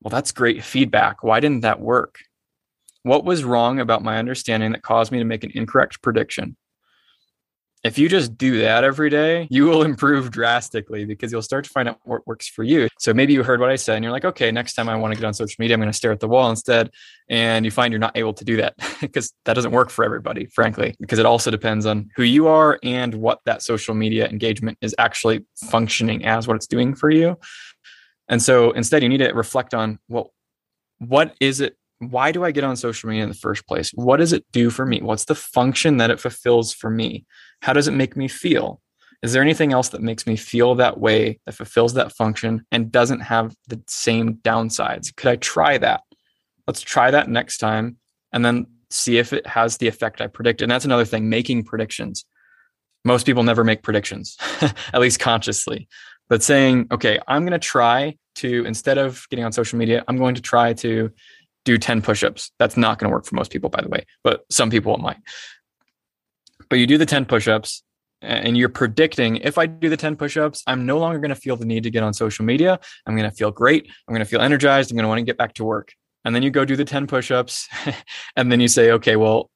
well, 0.00 0.10
that's 0.10 0.30
great 0.30 0.62
feedback. 0.62 1.24
Why 1.24 1.40
didn't 1.40 1.62
that 1.62 1.80
work? 1.80 2.18
What 3.06 3.24
was 3.24 3.44
wrong 3.44 3.78
about 3.78 4.02
my 4.02 4.18
understanding 4.18 4.72
that 4.72 4.82
caused 4.82 5.12
me 5.12 5.20
to 5.20 5.24
make 5.24 5.44
an 5.44 5.52
incorrect 5.54 6.02
prediction? 6.02 6.56
If 7.84 7.98
you 7.98 8.08
just 8.08 8.36
do 8.36 8.58
that 8.62 8.82
every 8.82 9.10
day, 9.10 9.46
you 9.48 9.66
will 9.66 9.82
improve 9.90 10.32
drastically 10.32 11.04
because 11.04 11.30
you'll 11.30 11.40
start 11.40 11.66
to 11.66 11.70
find 11.70 11.88
out 11.88 12.00
what 12.02 12.26
works 12.26 12.48
for 12.48 12.64
you. 12.64 12.88
So 12.98 13.14
maybe 13.14 13.32
you 13.32 13.44
heard 13.44 13.60
what 13.60 13.70
I 13.70 13.76
said 13.76 13.94
and 13.94 14.02
you're 14.02 14.10
like, 14.10 14.24
okay, 14.24 14.50
next 14.50 14.74
time 14.74 14.88
I 14.88 14.96
want 14.96 15.14
to 15.14 15.20
get 15.20 15.24
on 15.24 15.34
social 15.34 15.54
media, 15.60 15.74
I'm 15.74 15.80
going 15.80 15.88
to 15.88 15.96
stare 15.96 16.10
at 16.10 16.18
the 16.18 16.26
wall 16.26 16.50
instead. 16.50 16.90
And 17.28 17.64
you 17.64 17.70
find 17.70 17.92
you're 17.92 18.00
not 18.00 18.16
able 18.16 18.34
to 18.34 18.44
do 18.44 18.56
that 18.56 18.74
because 19.00 19.32
that 19.44 19.54
doesn't 19.54 19.70
work 19.70 19.90
for 19.90 20.04
everybody, 20.04 20.46
frankly, 20.46 20.96
because 20.98 21.20
it 21.20 21.26
also 21.26 21.52
depends 21.52 21.86
on 21.86 22.10
who 22.16 22.24
you 22.24 22.48
are 22.48 22.76
and 22.82 23.14
what 23.14 23.38
that 23.46 23.62
social 23.62 23.94
media 23.94 24.26
engagement 24.26 24.78
is 24.80 24.96
actually 24.98 25.46
functioning 25.70 26.24
as, 26.24 26.48
what 26.48 26.56
it's 26.56 26.66
doing 26.66 26.92
for 26.96 27.08
you. 27.08 27.38
And 28.28 28.42
so 28.42 28.72
instead, 28.72 29.04
you 29.04 29.08
need 29.08 29.18
to 29.18 29.30
reflect 29.30 29.74
on 29.74 30.00
well, 30.08 30.32
what 30.98 31.36
is 31.38 31.60
it? 31.60 31.76
Why 31.98 32.32
do 32.32 32.44
I 32.44 32.50
get 32.50 32.64
on 32.64 32.76
social 32.76 33.08
media 33.08 33.22
in 33.22 33.28
the 33.30 33.34
first 33.34 33.66
place? 33.66 33.90
What 33.94 34.18
does 34.18 34.32
it 34.32 34.44
do 34.52 34.70
for 34.70 34.84
me? 34.84 35.00
What's 35.00 35.24
the 35.24 35.34
function 35.34 35.96
that 35.96 36.10
it 36.10 36.20
fulfills 36.20 36.74
for 36.74 36.90
me? 36.90 37.24
How 37.62 37.72
does 37.72 37.88
it 37.88 37.92
make 37.92 38.16
me 38.16 38.28
feel? 38.28 38.80
Is 39.22 39.32
there 39.32 39.42
anything 39.42 39.72
else 39.72 39.88
that 39.90 40.02
makes 40.02 40.26
me 40.26 40.36
feel 40.36 40.74
that 40.74 41.00
way, 41.00 41.40
that 41.46 41.54
fulfills 41.54 41.94
that 41.94 42.12
function, 42.12 42.66
and 42.70 42.92
doesn't 42.92 43.20
have 43.20 43.54
the 43.68 43.82
same 43.86 44.34
downsides? 44.36 45.14
Could 45.16 45.30
I 45.30 45.36
try 45.36 45.78
that? 45.78 46.02
Let's 46.66 46.82
try 46.82 47.10
that 47.10 47.30
next 47.30 47.58
time 47.58 47.96
and 48.32 48.44
then 48.44 48.66
see 48.90 49.18
if 49.18 49.32
it 49.32 49.46
has 49.46 49.78
the 49.78 49.88
effect 49.88 50.20
I 50.20 50.26
predicted. 50.26 50.64
And 50.64 50.70
that's 50.70 50.84
another 50.84 51.04
thing 51.04 51.28
making 51.28 51.64
predictions. 51.64 52.26
Most 53.04 53.24
people 53.24 53.42
never 53.42 53.64
make 53.64 53.82
predictions, 53.82 54.36
at 54.60 55.00
least 55.00 55.18
consciously 55.18 55.88
but 56.28 56.42
saying, 56.42 56.88
okay, 56.90 57.18
I'm 57.26 57.42
going 57.42 57.52
to 57.52 57.58
try 57.58 58.16
to, 58.36 58.64
instead 58.64 58.98
of 58.98 59.26
getting 59.30 59.44
on 59.44 59.52
social 59.52 59.78
media, 59.78 60.04
I'm 60.08 60.16
going 60.16 60.34
to 60.34 60.42
try 60.42 60.72
to 60.74 61.10
do 61.66 61.76
10 61.76 62.00
push 62.00 62.24
ups. 62.24 62.52
That's 62.58 62.78
not 62.78 62.98
going 62.98 63.10
to 63.10 63.14
work 63.14 63.26
for 63.26 63.34
most 63.34 63.50
people, 63.50 63.68
by 63.68 63.82
the 63.82 63.88
way, 63.88 64.06
but 64.24 64.46
some 64.50 64.70
people 64.70 64.94
it 64.94 65.00
might. 65.00 65.18
But 66.70 66.78
you 66.78 66.86
do 66.86 66.96
the 66.96 67.04
10 67.04 67.26
push 67.26 67.48
ups 67.48 67.82
and 68.22 68.56
you're 68.56 68.70
predicting 68.70 69.36
if 69.36 69.58
I 69.58 69.66
do 69.66 69.90
the 69.90 69.96
10 69.96 70.16
push 70.16 70.36
ups, 70.36 70.62
I'm 70.66 70.86
no 70.86 70.96
longer 70.98 71.18
going 71.18 71.28
to 71.28 71.34
feel 71.34 71.56
the 71.56 71.66
need 71.66 71.82
to 71.82 71.90
get 71.90 72.02
on 72.02 72.14
social 72.14 72.44
media. 72.44 72.80
I'm 73.04 73.16
going 73.16 73.28
to 73.28 73.36
feel 73.36 73.50
great. 73.50 73.86
I'm 74.08 74.14
going 74.14 74.24
to 74.24 74.30
feel 74.30 74.40
energized. 74.40 74.90
I'm 74.90 74.96
going 74.96 75.04
to 75.04 75.08
want 75.08 75.18
to 75.18 75.24
get 75.24 75.36
back 75.36 75.54
to 75.54 75.64
work. 75.64 75.92
And 76.24 76.34
then 76.34 76.42
you 76.42 76.50
go 76.50 76.64
do 76.64 76.76
the 76.76 76.84
10 76.84 77.06
push 77.08 77.30
ups 77.30 77.68
and 78.36 78.50
then 78.50 78.60
you 78.60 78.68
say, 78.68 78.92
okay, 78.92 79.16
well, 79.16 79.50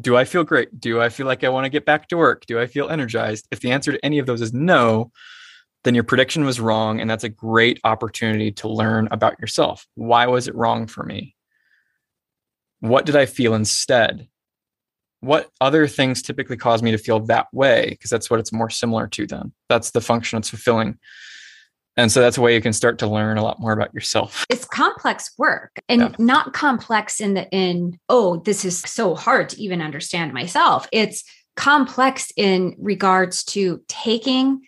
do 0.00 0.16
I 0.16 0.24
feel 0.24 0.44
great? 0.44 0.78
Do 0.78 1.00
I 1.00 1.08
feel 1.08 1.26
like 1.26 1.44
I 1.44 1.48
want 1.48 1.64
to 1.64 1.70
get 1.70 1.86
back 1.86 2.08
to 2.08 2.16
work? 2.16 2.46
Do 2.46 2.60
I 2.60 2.66
feel 2.66 2.88
energized? 2.88 3.46
If 3.50 3.60
the 3.60 3.72
answer 3.72 3.92
to 3.92 4.04
any 4.04 4.18
of 4.18 4.26
those 4.26 4.42
is 4.42 4.52
no, 4.52 5.10
then 5.84 5.94
your 5.94 6.04
prediction 6.04 6.44
was 6.44 6.60
wrong. 6.60 7.00
And 7.00 7.08
that's 7.08 7.24
a 7.24 7.28
great 7.28 7.80
opportunity 7.84 8.52
to 8.52 8.68
learn 8.68 9.08
about 9.10 9.38
yourself. 9.38 9.86
Why 9.94 10.26
was 10.26 10.48
it 10.48 10.54
wrong 10.54 10.86
for 10.86 11.04
me? 11.04 11.33
What 12.84 13.06
did 13.06 13.16
I 13.16 13.24
feel 13.24 13.54
instead? 13.54 14.28
What 15.20 15.48
other 15.58 15.86
things 15.86 16.20
typically 16.20 16.58
cause 16.58 16.82
me 16.82 16.90
to 16.90 16.98
feel 16.98 17.18
that 17.20 17.46
way? 17.50 17.88
Because 17.88 18.10
that's 18.10 18.28
what 18.28 18.40
it's 18.40 18.52
more 18.52 18.68
similar 18.68 19.06
to 19.06 19.26
then. 19.26 19.54
That's 19.70 19.92
the 19.92 20.02
function 20.02 20.36
it's 20.36 20.50
fulfilling. 20.50 20.98
And 21.96 22.12
so 22.12 22.20
that's 22.20 22.36
a 22.36 22.42
way 22.42 22.54
you 22.54 22.60
can 22.60 22.74
start 22.74 22.98
to 22.98 23.06
learn 23.06 23.38
a 23.38 23.42
lot 23.42 23.58
more 23.58 23.72
about 23.72 23.94
yourself. 23.94 24.44
It's 24.50 24.66
complex 24.66 25.32
work 25.38 25.80
and 25.88 26.02
yeah. 26.02 26.14
not 26.18 26.52
complex 26.52 27.22
in 27.22 27.32
the 27.32 27.48
in, 27.52 27.98
oh, 28.10 28.42
this 28.44 28.66
is 28.66 28.80
so 28.80 29.14
hard 29.14 29.48
to 29.48 29.62
even 29.62 29.80
understand 29.80 30.34
myself. 30.34 30.86
It's 30.92 31.24
complex 31.56 32.34
in 32.36 32.76
regards 32.78 33.44
to 33.44 33.80
taking 33.88 34.60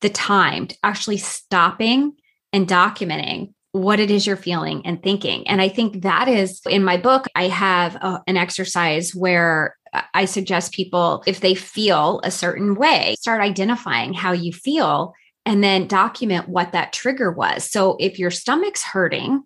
the 0.00 0.10
time 0.10 0.66
to 0.66 0.76
actually 0.82 1.18
stopping 1.18 2.14
and 2.52 2.66
documenting 2.66 3.52
what 3.72 4.00
it 4.00 4.10
is 4.10 4.26
you're 4.26 4.36
feeling 4.36 4.84
and 4.84 5.02
thinking. 5.02 5.46
And 5.46 5.60
I 5.60 5.68
think 5.68 6.02
that 6.02 6.28
is 6.28 6.60
in 6.68 6.82
my 6.82 6.96
book, 6.96 7.26
I 7.34 7.48
have 7.48 7.94
a, 7.96 8.22
an 8.26 8.36
exercise 8.36 9.14
where 9.14 9.76
I 10.14 10.24
suggest 10.24 10.72
people, 10.72 11.22
if 11.26 11.40
they 11.40 11.54
feel 11.54 12.20
a 12.24 12.30
certain 12.30 12.74
way, 12.74 13.16
start 13.20 13.40
identifying 13.40 14.12
how 14.12 14.32
you 14.32 14.52
feel 14.52 15.14
and 15.46 15.64
then 15.64 15.88
document 15.88 16.48
what 16.48 16.72
that 16.72 16.92
trigger 16.92 17.32
was. 17.32 17.68
So 17.68 17.96
if 17.98 18.18
your 18.18 18.30
stomach's 18.30 18.82
hurting, 18.82 19.42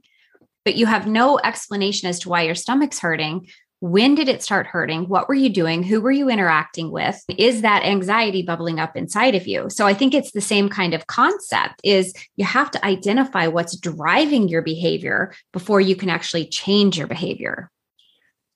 but 0.65 0.77
you 0.77 0.87
have 0.87 1.07
no 1.07 1.39
explanation 1.39 2.09
as 2.09 2.21
to 2.21 2.29
why 2.29 2.43
your 2.43 2.55
stomach's 2.55 2.99
hurting, 2.99 3.49
when 3.85 4.15
did 4.15 4.31
it 4.31 4.43
start 4.43 4.67
hurting? 4.67 5.11
What 5.11 5.29
were 5.29 5.35
you 5.35 5.51
doing? 5.51 5.83
Who 5.83 6.01
were 6.01 6.11
you 6.11 6.31
interacting 6.31 6.91
with? 6.91 7.23
Is 7.37 7.61
that 7.61 7.85
anxiety 7.85 8.41
bubbling 8.41 8.81
up 8.81 8.97
inside 8.97 9.35
of 9.35 9.47
you? 9.47 9.69
So 9.69 9.87
I 9.87 9.93
think 9.93 10.15
it's 10.15 10.33
the 10.33 10.41
same 10.41 10.71
kind 10.71 10.95
of 10.95 11.07
concept 11.07 11.83
is 11.85 12.15
you 12.37 12.47
have 12.47 12.71
to 12.71 12.83
identify 12.83 13.47
what's 13.47 13.77
driving 13.77 14.49
your 14.49 14.63
behavior 14.63 15.35
before 15.53 15.83
you 15.83 15.97
can 15.97 16.09
actually 16.09 16.47
change 16.47 16.97
your 16.97 17.07
behavior. 17.07 17.71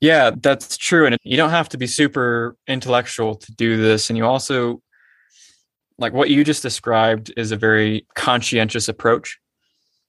Yeah, 0.01 0.31
that's 0.35 0.79
true 0.79 1.05
and 1.05 1.18
you 1.24 1.37
don't 1.37 1.51
have 1.51 1.68
to 1.70 1.76
be 1.76 1.87
super 1.87 2.57
intellectual 2.66 3.35
to 3.35 3.53
do 3.53 3.76
this 3.76 4.09
and 4.09 4.16
you 4.16 4.24
also 4.24 4.81
like 5.99 6.14
what 6.14 6.31
you 6.31 6.43
just 6.43 6.62
described 6.62 7.35
is 7.37 7.53
a 7.53 7.57
very 7.57 8.07
conscientious 8.14 8.89
approach. 8.89 9.39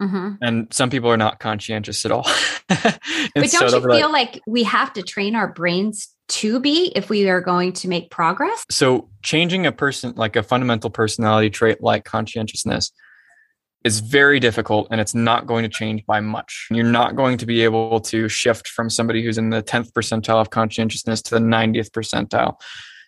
Mm-hmm. 0.02 0.36
And 0.42 0.74
some 0.74 0.90
people 0.90 1.10
are 1.10 1.18
not 1.18 1.40
conscientious 1.40 2.06
at 2.06 2.12
all. 2.12 2.24
but 2.68 3.00
don't 3.36 3.50
so 3.50 3.66
you 3.66 3.82
feel 3.82 4.12
like, 4.12 4.34
like 4.36 4.42
we 4.48 4.64
have 4.64 4.94
to 4.94 5.04
train 5.04 5.36
our 5.36 5.52
brains 5.52 6.08
to 6.30 6.60
be 6.60 6.94
if 6.96 7.10
we 7.10 7.28
are 7.28 7.42
going 7.42 7.74
to 7.74 7.88
make 7.88 8.10
progress? 8.10 8.66
So, 8.70 9.10
changing 9.24 9.66
a 9.66 9.72
person, 9.72 10.14
like 10.16 10.36
a 10.36 10.44
fundamental 10.44 10.90
personality 10.90 11.50
trait 11.50 11.82
like 11.82 12.06
conscientiousness, 12.06 12.92
is 13.84 14.00
very 14.02 14.40
difficult 14.40 14.88
and 14.92 15.00
it's 15.00 15.16
not 15.16 15.48
going 15.48 15.64
to 15.64 15.70
change 15.70 16.06
by 16.06 16.20
much. 16.20 16.68
You're 16.70 16.84
not 16.86 17.16
going 17.16 17.38
to 17.38 17.46
be 17.46 17.64
able 17.64 18.00
to 18.02 18.28
shift 18.28 18.68
from 18.68 18.90
somebody 18.90 19.24
who's 19.24 19.38
in 19.38 19.50
the 19.50 19.64
10th 19.64 19.92
percentile 19.94 20.42
of 20.42 20.50
conscientiousness 20.50 21.22
to 21.24 21.36
the 21.36 21.42
90th 21.42 21.90
percentile 21.92 22.56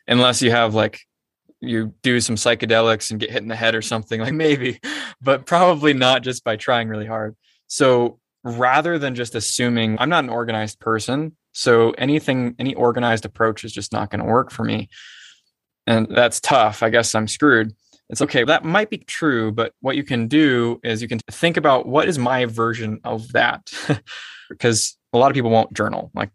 unless 0.07 0.41
you 0.41 0.51
have 0.51 0.73
like 0.73 1.01
you 1.61 1.93
do 2.01 2.19
some 2.19 2.35
psychedelics 2.35 3.11
and 3.11 3.19
get 3.19 3.31
hit 3.31 3.41
in 3.41 3.47
the 3.47 3.55
head 3.55 3.75
or 3.75 3.81
something 3.81 4.19
like 4.19 4.33
maybe 4.33 4.79
but 5.21 5.45
probably 5.45 5.93
not 5.93 6.23
just 6.23 6.43
by 6.43 6.55
trying 6.55 6.89
really 6.89 7.05
hard. 7.05 7.35
So 7.67 8.19
rather 8.43 8.97
than 8.97 9.13
just 9.13 9.35
assuming 9.35 9.95
i'm 9.99 10.09
not 10.09 10.23
an 10.23 10.29
organized 10.29 10.79
person 10.79 11.35
so 11.51 11.91
anything 11.91 12.55
any 12.57 12.73
organized 12.73 13.23
approach 13.25 13.63
is 13.63 13.71
just 13.71 13.91
not 13.91 14.09
going 14.09 14.21
to 14.21 14.25
work 14.25 14.51
for 14.51 14.63
me. 14.63 14.87
And 15.85 16.07
that's 16.09 16.39
tough. 16.39 16.81
I 16.81 16.89
guess 16.89 17.13
i'm 17.13 17.27
screwed. 17.27 17.73
It's 18.09 18.21
okay 18.21 18.43
that 18.43 18.65
might 18.65 18.89
be 18.89 18.97
true 18.97 19.51
but 19.51 19.73
what 19.81 19.95
you 19.95 20.03
can 20.03 20.27
do 20.27 20.79
is 20.83 21.01
you 21.01 21.07
can 21.07 21.19
think 21.29 21.57
about 21.57 21.85
what 21.85 22.07
is 22.07 22.17
my 22.17 22.45
version 22.45 22.99
of 23.03 23.31
that? 23.33 23.71
Because 24.49 24.97
a 25.13 25.17
lot 25.17 25.31
of 25.31 25.33
people 25.33 25.49
won't 25.49 25.71
journal 25.71 26.11
like 26.13 26.29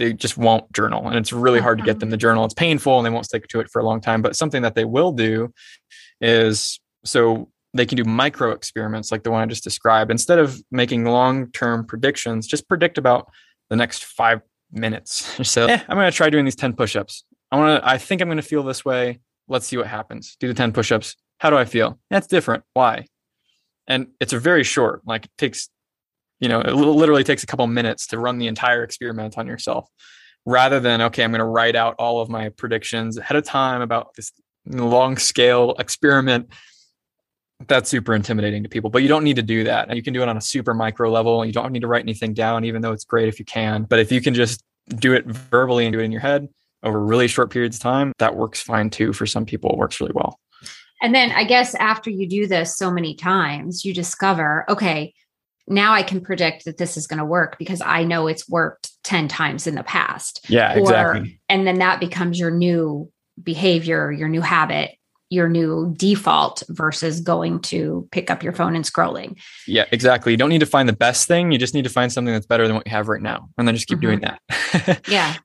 they 0.00 0.12
just 0.12 0.36
won't 0.36 0.70
journal 0.72 1.06
and 1.06 1.16
it's 1.16 1.32
really 1.32 1.60
hard 1.60 1.78
to 1.78 1.84
get 1.84 2.00
them 2.00 2.10
to 2.10 2.16
journal 2.16 2.44
it's 2.44 2.54
painful 2.54 2.98
and 2.98 3.06
they 3.06 3.10
won't 3.10 3.26
stick 3.26 3.46
to 3.48 3.60
it 3.60 3.70
for 3.70 3.80
a 3.80 3.84
long 3.84 4.00
time 4.00 4.22
but 4.22 4.34
something 4.34 4.62
that 4.62 4.74
they 4.74 4.84
will 4.84 5.12
do 5.12 5.52
is 6.20 6.80
so 7.04 7.48
they 7.72 7.86
can 7.86 7.96
do 7.96 8.04
micro 8.04 8.50
experiments 8.50 9.12
like 9.12 9.22
the 9.22 9.30
one 9.30 9.42
i 9.42 9.46
just 9.46 9.64
described 9.64 10.10
instead 10.10 10.38
of 10.38 10.60
making 10.70 11.04
long 11.04 11.50
term 11.52 11.86
predictions 11.86 12.46
just 12.46 12.68
predict 12.68 12.98
about 12.98 13.30
the 13.68 13.76
next 13.76 14.04
five 14.04 14.40
minutes 14.72 15.46
so 15.48 15.66
eh, 15.66 15.80
i'm 15.88 15.96
going 15.96 16.10
to 16.10 16.16
try 16.16 16.28
doing 16.28 16.44
these 16.44 16.56
10 16.56 16.74
push-ups 16.74 17.24
i 17.52 17.56
want 17.56 17.80
to 17.80 17.88
i 17.88 17.96
think 17.96 18.20
i'm 18.20 18.28
going 18.28 18.36
to 18.36 18.42
feel 18.42 18.62
this 18.62 18.84
way 18.84 19.20
let's 19.50 19.66
see 19.66 19.76
what 19.76 19.88
happens. 19.88 20.36
Do 20.40 20.48
the 20.48 20.54
10 20.54 20.72
push 20.72 20.90
ups. 20.90 21.16
How 21.38 21.50
do 21.50 21.58
I 21.58 21.66
feel? 21.66 21.98
That's 22.08 22.26
different. 22.26 22.64
Why? 22.72 23.06
And 23.86 24.06
it's 24.20 24.32
a 24.32 24.38
very 24.38 24.62
short, 24.62 25.02
like 25.04 25.26
it 25.26 25.32
takes, 25.36 25.68
you 26.40 26.48
know, 26.48 26.60
it 26.60 26.72
literally 26.72 27.24
takes 27.24 27.42
a 27.42 27.46
couple 27.46 27.66
minutes 27.66 28.06
to 28.08 28.18
run 28.18 28.38
the 28.38 28.46
entire 28.46 28.82
experiment 28.82 29.38
on 29.38 29.46
yourself 29.46 29.88
rather 30.46 30.80
than, 30.80 31.02
okay, 31.02 31.22
I'm 31.22 31.30
going 31.30 31.40
to 31.40 31.44
write 31.44 31.76
out 31.76 31.94
all 31.98 32.20
of 32.20 32.28
my 32.28 32.48
predictions 32.48 33.18
ahead 33.18 33.36
of 33.36 33.44
time 33.44 33.82
about 33.82 34.14
this 34.14 34.32
long 34.66 35.18
scale 35.18 35.74
experiment. 35.78 36.50
That's 37.66 37.90
super 37.90 38.14
intimidating 38.14 38.62
to 38.62 38.70
people, 38.70 38.88
but 38.88 39.02
you 39.02 39.08
don't 39.08 39.22
need 39.22 39.36
to 39.36 39.42
do 39.42 39.64
that. 39.64 39.88
And 39.88 39.96
you 39.96 40.02
can 40.02 40.14
do 40.14 40.22
it 40.22 40.28
on 40.28 40.38
a 40.38 40.40
super 40.40 40.72
micro 40.72 41.10
level. 41.10 41.44
You 41.44 41.52
don't 41.52 41.72
need 41.72 41.80
to 41.80 41.86
write 41.86 42.04
anything 42.04 42.32
down, 42.32 42.64
even 42.64 42.80
though 42.80 42.92
it's 42.92 43.04
great 43.04 43.28
if 43.28 43.38
you 43.38 43.44
can. 43.44 43.82
But 43.84 43.98
if 43.98 44.10
you 44.10 44.22
can 44.22 44.32
just 44.32 44.64
do 44.88 45.12
it 45.12 45.26
verbally 45.26 45.84
and 45.84 45.92
do 45.92 46.00
it 46.00 46.04
in 46.04 46.12
your 46.12 46.22
head, 46.22 46.48
over 46.82 46.98
really 46.98 47.28
short 47.28 47.50
periods 47.50 47.76
of 47.76 47.82
time, 47.82 48.14
that 48.18 48.34
works 48.34 48.62
fine 48.62 48.88
too. 48.88 49.12
For 49.12 49.26
some 49.26 49.44
people, 49.44 49.72
it 49.72 49.76
works 49.76 50.00
really 50.00 50.12
well. 50.14 50.40
And 51.02 51.14
then 51.14 51.32
I 51.32 51.44
guess 51.44 51.74
after 51.74 52.08
you 52.08 52.26
do 52.26 52.46
this 52.46 52.76
so 52.76 52.90
many 52.90 53.14
times, 53.14 53.84
you 53.84 53.92
discover, 53.92 54.64
okay, 54.68 55.12
now 55.70 55.92
I 55.92 56.02
can 56.02 56.20
predict 56.20 56.64
that 56.64 56.76
this 56.76 56.96
is 56.96 57.06
going 57.06 57.18
to 57.18 57.24
work 57.24 57.56
because 57.58 57.80
I 57.80 58.04
know 58.04 58.26
it's 58.26 58.48
worked 58.48 58.90
10 59.04 59.28
times 59.28 59.66
in 59.66 59.76
the 59.76 59.84
past. 59.84 60.44
Yeah, 60.48 60.74
or, 60.74 60.78
exactly. 60.78 61.40
And 61.48 61.66
then 61.66 61.78
that 61.78 62.00
becomes 62.00 62.38
your 62.38 62.50
new 62.50 63.10
behavior, 63.42 64.10
your 64.10 64.28
new 64.28 64.40
habit, 64.40 64.96
your 65.30 65.48
new 65.48 65.94
default 65.96 66.64
versus 66.68 67.20
going 67.20 67.60
to 67.60 68.08
pick 68.10 68.30
up 68.30 68.42
your 68.42 68.52
phone 68.52 68.74
and 68.74 68.84
scrolling. 68.84 69.38
Yeah, 69.66 69.84
exactly. 69.92 70.32
You 70.32 70.36
don't 70.36 70.48
need 70.48 70.58
to 70.58 70.66
find 70.66 70.88
the 70.88 70.92
best 70.92 71.28
thing. 71.28 71.52
You 71.52 71.58
just 71.58 71.72
need 71.72 71.84
to 71.84 71.90
find 71.90 72.12
something 72.12 72.34
that's 72.34 72.46
better 72.46 72.66
than 72.66 72.74
what 72.74 72.86
you 72.86 72.90
have 72.90 73.08
right 73.08 73.22
now. 73.22 73.48
And 73.56 73.66
then 73.66 73.76
just 73.76 73.86
keep 73.86 73.98
mm-hmm. 73.98 74.20
doing 74.20 74.20
that. 74.20 75.02
yeah. 75.08 75.36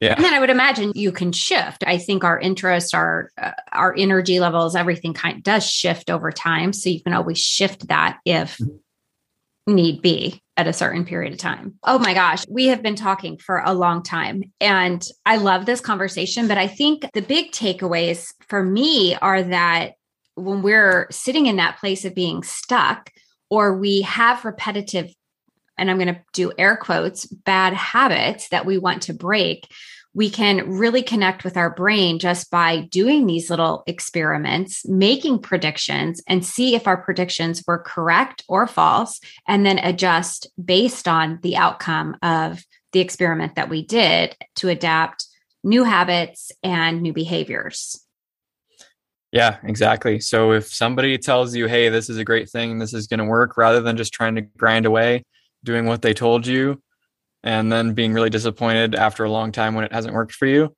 Yeah. 0.00 0.14
And 0.16 0.24
then 0.24 0.34
I 0.34 0.40
would 0.40 0.50
imagine 0.50 0.92
you 0.94 1.12
can 1.12 1.30
shift. 1.30 1.84
I 1.86 1.98
think 1.98 2.24
our 2.24 2.38
interests, 2.38 2.92
our 2.94 3.30
uh, 3.40 3.52
our 3.72 3.94
energy 3.96 4.40
levels, 4.40 4.74
everything 4.74 5.14
kind 5.14 5.38
of 5.38 5.42
does 5.42 5.64
shift 5.66 6.10
over 6.10 6.32
time. 6.32 6.72
So 6.72 6.90
you 6.90 7.02
can 7.02 7.14
always 7.14 7.38
shift 7.38 7.88
that 7.88 8.18
if 8.24 8.58
mm-hmm. 8.58 8.76
Need 9.66 10.02
be 10.02 10.40
at 10.56 10.68
a 10.68 10.72
certain 10.72 11.04
period 11.04 11.32
of 11.32 11.38
time. 11.38 11.74
Oh 11.82 11.98
my 11.98 12.14
gosh, 12.14 12.44
we 12.48 12.66
have 12.66 12.82
been 12.82 12.94
talking 12.94 13.38
for 13.38 13.62
a 13.64 13.74
long 13.74 14.02
time 14.02 14.44
and 14.60 15.04
I 15.26 15.36
love 15.38 15.66
this 15.66 15.80
conversation, 15.80 16.46
but 16.46 16.58
I 16.58 16.66
think 16.66 17.06
the 17.12 17.22
big 17.22 17.50
takeaways 17.50 18.32
for 18.48 18.62
me 18.62 19.16
are 19.16 19.42
that 19.42 19.94
when 20.36 20.62
we're 20.62 21.08
sitting 21.10 21.46
in 21.46 21.56
that 21.56 21.78
place 21.78 22.04
of 22.04 22.14
being 22.14 22.42
stuck 22.42 23.10
or 23.50 23.76
we 23.76 24.02
have 24.02 24.44
repetitive 24.44 25.12
and 25.76 25.90
I'm 25.90 25.98
going 25.98 26.14
to 26.14 26.20
do 26.32 26.52
air 26.56 26.76
quotes, 26.76 27.26
bad 27.26 27.72
habits 27.72 28.48
that 28.50 28.64
we 28.64 28.78
want 28.78 29.02
to 29.02 29.14
break, 29.14 29.66
we 30.14 30.30
can 30.30 30.70
really 30.70 31.02
connect 31.02 31.42
with 31.42 31.56
our 31.56 31.70
brain 31.70 32.20
just 32.20 32.50
by 32.50 32.82
doing 32.82 33.26
these 33.26 33.50
little 33.50 33.82
experiments, 33.86 34.86
making 34.86 35.40
predictions, 35.40 36.22
and 36.28 36.46
see 36.46 36.76
if 36.76 36.86
our 36.86 36.96
predictions 36.96 37.62
were 37.66 37.80
correct 37.80 38.44
or 38.48 38.66
false, 38.68 39.20
and 39.48 39.66
then 39.66 39.78
adjust 39.78 40.46
based 40.64 41.08
on 41.08 41.40
the 41.42 41.56
outcome 41.56 42.16
of 42.22 42.64
the 42.92 43.00
experiment 43.00 43.56
that 43.56 43.68
we 43.68 43.84
did 43.84 44.36
to 44.54 44.68
adapt 44.68 45.26
new 45.64 45.82
habits 45.82 46.52
and 46.62 47.02
new 47.02 47.12
behaviors. 47.12 48.00
Yeah, 49.32 49.56
exactly. 49.64 50.20
So 50.20 50.52
if 50.52 50.72
somebody 50.72 51.18
tells 51.18 51.56
you, 51.56 51.66
hey, 51.66 51.88
this 51.88 52.08
is 52.08 52.18
a 52.18 52.24
great 52.24 52.48
thing, 52.48 52.78
this 52.78 52.94
is 52.94 53.08
going 53.08 53.18
to 53.18 53.24
work, 53.24 53.56
rather 53.56 53.80
than 53.80 53.96
just 53.96 54.12
trying 54.12 54.36
to 54.36 54.42
grind 54.42 54.86
away, 54.86 55.24
doing 55.64 55.86
what 55.86 56.02
they 56.02 56.14
told 56.14 56.46
you 56.46 56.80
and 57.44 57.70
then 57.70 57.92
being 57.94 58.12
really 58.12 58.30
disappointed 58.30 58.94
after 58.96 59.22
a 59.22 59.30
long 59.30 59.52
time 59.52 59.74
when 59.74 59.84
it 59.84 59.92
hasn't 59.92 60.14
worked 60.14 60.32
for 60.32 60.46
you 60.46 60.74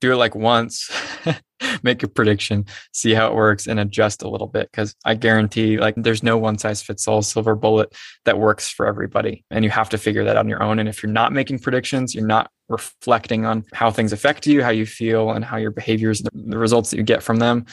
do 0.00 0.12
it 0.12 0.16
like 0.16 0.34
once 0.34 0.90
make 1.82 2.02
a 2.02 2.08
prediction 2.08 2.64
see 2.92 3.14
how 3.14 3.28
it 3.28 3.34
works 3.34 3.66
and 3.66 3.78
adjust 3.78 4.22
a 4.22 4.28
little 4.28 4.46
bit 4.46 4.68
because 4.70 4.94
i 5.04 5.14
guarantee 5.14 5.78
like 5.78 5.94
there's 5.96 6.22
no 6.22 6.36
one 6.36 6.58
size 6.58 6.82
fits 6.82 7.06
all 7.06 7.22
silver 7.22 7.54
bullet 7.54 7.94
that 8.24 8.38
works 8.38 8.68
for 8.68 8.86
everybody 8.86 9.44
and 9.50 9.64
you 9.64 9.70
have 9.70 9.88
to 9.88 9.96
figure 9.96 10.24
that 10.24 10.36
out 10.36 10.44
on 10.44 10.48
your 10.48 10.62
own 10.62 10.78
and 10.78 10.88
if 10.88 11.02
you're 11.02 11.12
not 11.12 11.32
making 11.32 11.58
predictions 11.58 12.14
you're 12.14 12.26
not 12.26 12.50
reflecting 12.68 13.46
on 13.46 13.64
how 13.72 13.90
things 13.90 14.12
affect 14.12 14.46
you 14.46 14.62
how 14.62 14.70
you 14.70 14.84
feel 14.84 15.30
and 15.30 15.44
how 15.44 15.56
your 15.56 15.70
behaviors 15.70 16.22
the 16.32 16.58
results 16.58 16.90
that 16.90 16.96
you 16.96 17.02
get 17.02 17.22
from 17.22 17.36
them 17.36 17.64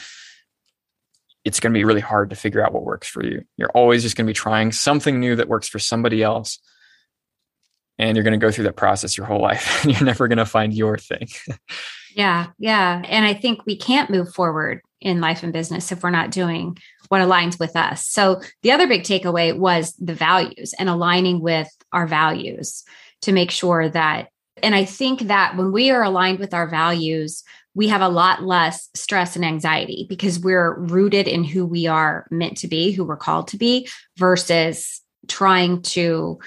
it's 1.44 1.60
going 1.60 1.72
to 1.72 1.78
be 1.78 1.84
really 1.84 2.00
hard 2.00 2.30
to 2.30 2.36
figure 2.36 2.64
out 2.64 2.72
what 2.72 2.84
works 2.84 3.06
for 3.06 3.22
you. 3.22 3.42
You're 3.56 3.70
always 3.70 4.02
just 4.02 4.16
going 4.16 4.26
to 4.26 4.30
be 4.30 4.34
trying 4.34 4.72
something 4.72 5.20
new 5.20 5.36
that 5.36 5.48
works 5.48 5.68
for 5.68 5.78
somebody 5.78 6.22
else. 6.22 6.58
And 7.98 8.16
you're 8.16 8.24
going 8.24 8.38
to 8.38 8.44
go 8.44 8.50
through 8.50 8.64
that 8.64 8.76
process 8.76 9.16
your 9.16 9.26
whole 9.26 9.40
life 9.40 9.82
and 9.84 9.92
you're 9.92 10.04
never 10.04 10.28
going 10.28 10.38
to 10.38 10.46
find 10.46 10.74
your 10.74 10.98
thing. 10.98 11.28
yeah. 12.14 12.48
Yeah. 12.58 13.02
And 13.06 13.24
I 13.24 13.34
think 13.34 13.64
we 13.66 13.76
can't 13.76 14.10
move 14.10 14.34
forward 14.34 14.80
in 15.00 15.20
life 15.20 15.42
and 15.42 15.52
business 15.52 15.92
if 15.92 16.02
we're 16.02 16.10
not 16.10 16.30
doing 16.30 16.76
what 17.08 17.20
aligns 17.20 17.60
with 17.60 17.76
us. 17.76 18.06
So 18.06 18.40
the 18.62 18.72
other 18.72 18.86
big 18.86 19.02
takeaway 19.02 19.56
was 19.56 19.92
the 19.94 20.14
values 20.14 20.74
and 20.78 20.88
aligning 20.88 21.40
with 21.40 21.68
our 21.92 22.06
values 22.06 22.84
to 23.22 23.32
make 23.32 23.50
sure 23.50 23.88
that 23.88 24.28
and 24.62 24.74
I 24.74 24.84
think 24.84 25.22
that 25.22 25.56
when 25.56 25.72
we 25.72 25.90
are 25.90 26.02
aligned 26.02 26.38
with 26.38 26.54
our 26.54 26.68
values, 26.68 27.42
we 27.74 27.88
have 27.88 28.00
a 28.00 28.08
lot 28.08 28.44
less 28.44 28.88
stress 28.94 29.36
and 29.36 29.44
anxiety 29.44 30.06
because 30.08 30.38
we're 30.38 30.78
rooted 30.78 31.26
in 31.26 31.44
who 31.44 31.66
we 31.66 31.86
are 31.86 32.26
meant 32.30 32.56
to 32.58 32.68
be, 32.68 32.92
who 32.92 33.04
we're 33.04 33.16
called 33.16 33.48
to 33.48 33.56
be, 33.56 33.88
versus 34.16 35.02
trying 35.28 35.82
to 35.82 36.38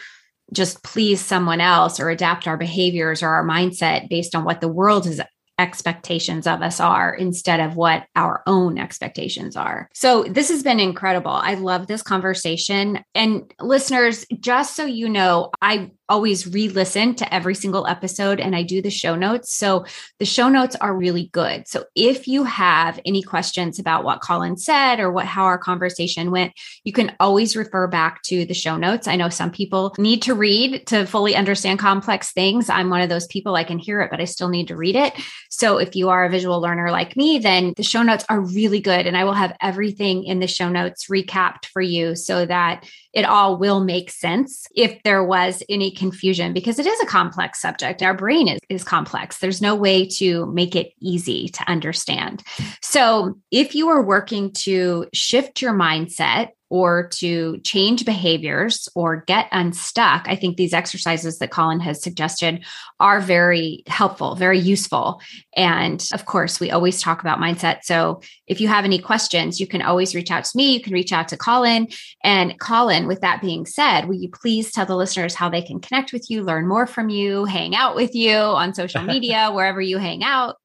just 0.54 0.84
please 0.84 1.22
someone 1.22 1.62
else 1.62 2.00
or 2.00 2.10
adapt 2.10 2.48
our 2.48 2.58
behaviors 2.58 3.22
or 3.22 3.30
our 3.30 3.45
mindset 3.45 4.10
based 4.10 4.36
on 4.36 4.43
what 4.43 4.62
the 4.62 4.68
world's 4.68 5.20
expectations 5.60 6.45
of 6.45 6.62
us 6.62 6.80
are 6.80 7.14
instead 7.14 7.60
of 7.60 7.76
what 7.76 8.06
our 8.16 8.43
own 8.45 8.78
expectations 8.78 9.56
are. 9.56 9.89
So, 9.93 10.24
this 10.24 10.50
has 10.50 10.64
been 10.64 10.80
incredible. 10.80 11.32
I 11.32 11.56
love 11.56 11.88
this 11.88 12.04
conversation. 12.04 13.04
And 13.16 13.52
listeners, 13.60 14.26
just 14.39 14.76
so 14.76 14.86
you 14.86 15.10
know, 15.10 15.52
I 15.62 15.91
always 16.10 16.47
re 16.47 16.70
listen 16.70 17.16
to 17.16 17.34
every 17.34 17.55
single 17.55 17.88
episode 17.88 18.39
and 18.39 18.55
I 18.55 18.64
do 18.64 18.82
the 18.82 18.89
show 18.89 19.16
notes. 19.16 19.53
So 19.53 19.86
the 20.20 20.26
show 20.26 20.49
notes 20.49 20.76
are 20.76 20.95
really 20.95 21.30
good. 21.34 21.68
So 21.68 21.86
if 21.95 22.28
you 22.28 22.43
have 22.45 22.99
any 23.05 23.22
questions 23.22 23.80
about 23.80 24.03
what 24.03 24.22
Collin 24.22 24.58
said 24.58 24.99
or 24.99 25.12
what 25.12 25.26
how 25.26 25.43
our 25.43 25.58
conversation 25.58 26.32
went, 26.32 26.53
you 26.84 26.93
can 26.93 27.16
always 27.20 27.55
refer 27.55 27.88
back 27.88 28.22
to 28.24 28.45
the 28.45 28.53
show 28.53 28.78
notes. 28.78 29.08
I 29.08 29.16
know 29.16 29.30
some 29.30 29.51
people 29.51 29.93
need 29.97 30.22
to 30.24 30.34
read 30.34 30.88
to 30.88 31.05
fully 31.05 31.36
understand 31.36 31.80
complex 31.80 32.32
things. 32.32 32.70
I'm 32.70 32.89
one 32.89 33.01
of 33.01 33.10
those 33.10 33.28
people 33.28 33.55
I 33.55 33.64
can 33.64 33.80
hear 33.80 34.01
it, 34.01 34.12
but 34.12 34.22
I 34.22 34.26
still 34.26 34.49
need 34.49 34.70
to 34.70 34.76
read 34.76 34.95
it. 34.95 35.14
So 35.49 35.78
if 35.78 35.95
you 35.95 36.10
are 36.10 36.26
a 36.26 36.30
visual 36.30 36.62
learner 36.62 36.91
like 36.91 37.18
me, 37.18 37.39
then 37.39 37.74
the 37.76 37.84
show 37.84 38.03
notes 38.03 38.26
are 38.30 38.39
really 38.39 38.80
good. 38.80 39.08
And 39.08 39.18
I 39.18 39.24
will 39.24 39.34
have 39.34 39.55
everything 39.62 40.24
in 40.24 40.39
the 40.39 40.47
show 40.47 40.70
notes 40.70 41.08
recapped 41.08 41.66
for 41.66 41.82
you 41.82 42.16
so 42.16 42.45
that 42.45 42.86
it 43.14 43.26
all 43.26 43.58
will 43.58 43.84
make 43.84 44.12
sense. 44.12 44.68
If 44.76 45.01
there 45.03 45.24
was 45.24 45.64
any 45.68 45.91
confusion 45.98 46.54
because 46.54 46.80
it 46.80 46.86
is 46.86 47.00
a 47.02 47.06
complex 47.06 47.62
subject. 47.62 48.02
Our 48.02 48.14
brain 48.14 48.48
is, 48.48 48.60
is 48.70 48.84
complex. 48.84 49.39
There's 49.39 49.62
no 49.62 49.76
way 49.76 50.08
to 50.18 50.45
make 50.48 50.76
it 50.76 50.93
easy 51.02 51.50
to 51.50 51.70
understand. 51.70 52.43
So, 52.82 53.38
if 53.52 53.76
you 53.76 53.89
are 53.89 54.02
working 54.02 54.52
to 54.64 55.08
shift 55.14 55.62
your 55.62 55.74
mindset 55.74 56.50
or 56.70 57.07
to 57.07 57.59
change 57.59 58.05
behaviors 58.05 58.89
or 58.95 59.24
get 59.28 59.47
unstuck, 59.51 60.26
I 60.28 60.36
think 60.36 60.57
these 60.57 60.74
exercises 60.74 61.39
that 61.39 61.51
Collin 61.51 61.80
has 61.80 62.01
suggested 62.01 62.65
are 62.99 63.22
very 63.22 63.84
helpful, 63.88 64.36
very 64.36 64.59
useful. 64.59 65.22
And 65.55 66.05
of 66.13 66.26
course, 66.26 66.59
we 66.59 66.72
always 66.72 67.01
talk 67.01 67.22
about 67.22 67.39
mindset. 67.39 67.80
So 67.84 68.22
if 68.47 68.59
you 68.59 68.68
have 68.68 68.86
any 68.86 68.99
questions, 68.99 69.59
you 69.59 69.68
can 69.68 69.82
always 69.82 70.13
reach 70.13 70.32
out 70.32 70.43
to 70.43 70.57
me. 70.57 70.74
You 70.74 70.82
can 70.82 70.93
reach 70.93 71.13
out 71.13 71.30
to 71.30 71.38
Collin. 71.38 71.88
And 72.24 72.59
Collin, 72.59 73.07
with 73.07 73.22
that 73.22 73.41
being 73.41 73.65
said, 73.65 74.05
will 74.05 74.15
you 74.15 74.30
please 74.30 74.72
tell 74.72 74.86
the 74.86 74.95
listeners 74.95 75.36
how 75.36 75.49
they 75.49 75.61
can 75.61 75.80
connect 75.80 76.11
with 76.11 76.30
you, 76.30 76.43
learn 76.43 76.68
more 76.68 76.88
from 76.88 77.09
you, 77.09 77.45
hang 77.45 77.76
out 77.76 77.95
with 77.95 78.13
you 78.13 78.36
on 78.36 78.74
social 78.74 79.01
media, 79.03 79.51
wherever 79.51 79.82
you 79.82 79.97
hang 79.97 80.24
out? 80.24 80.57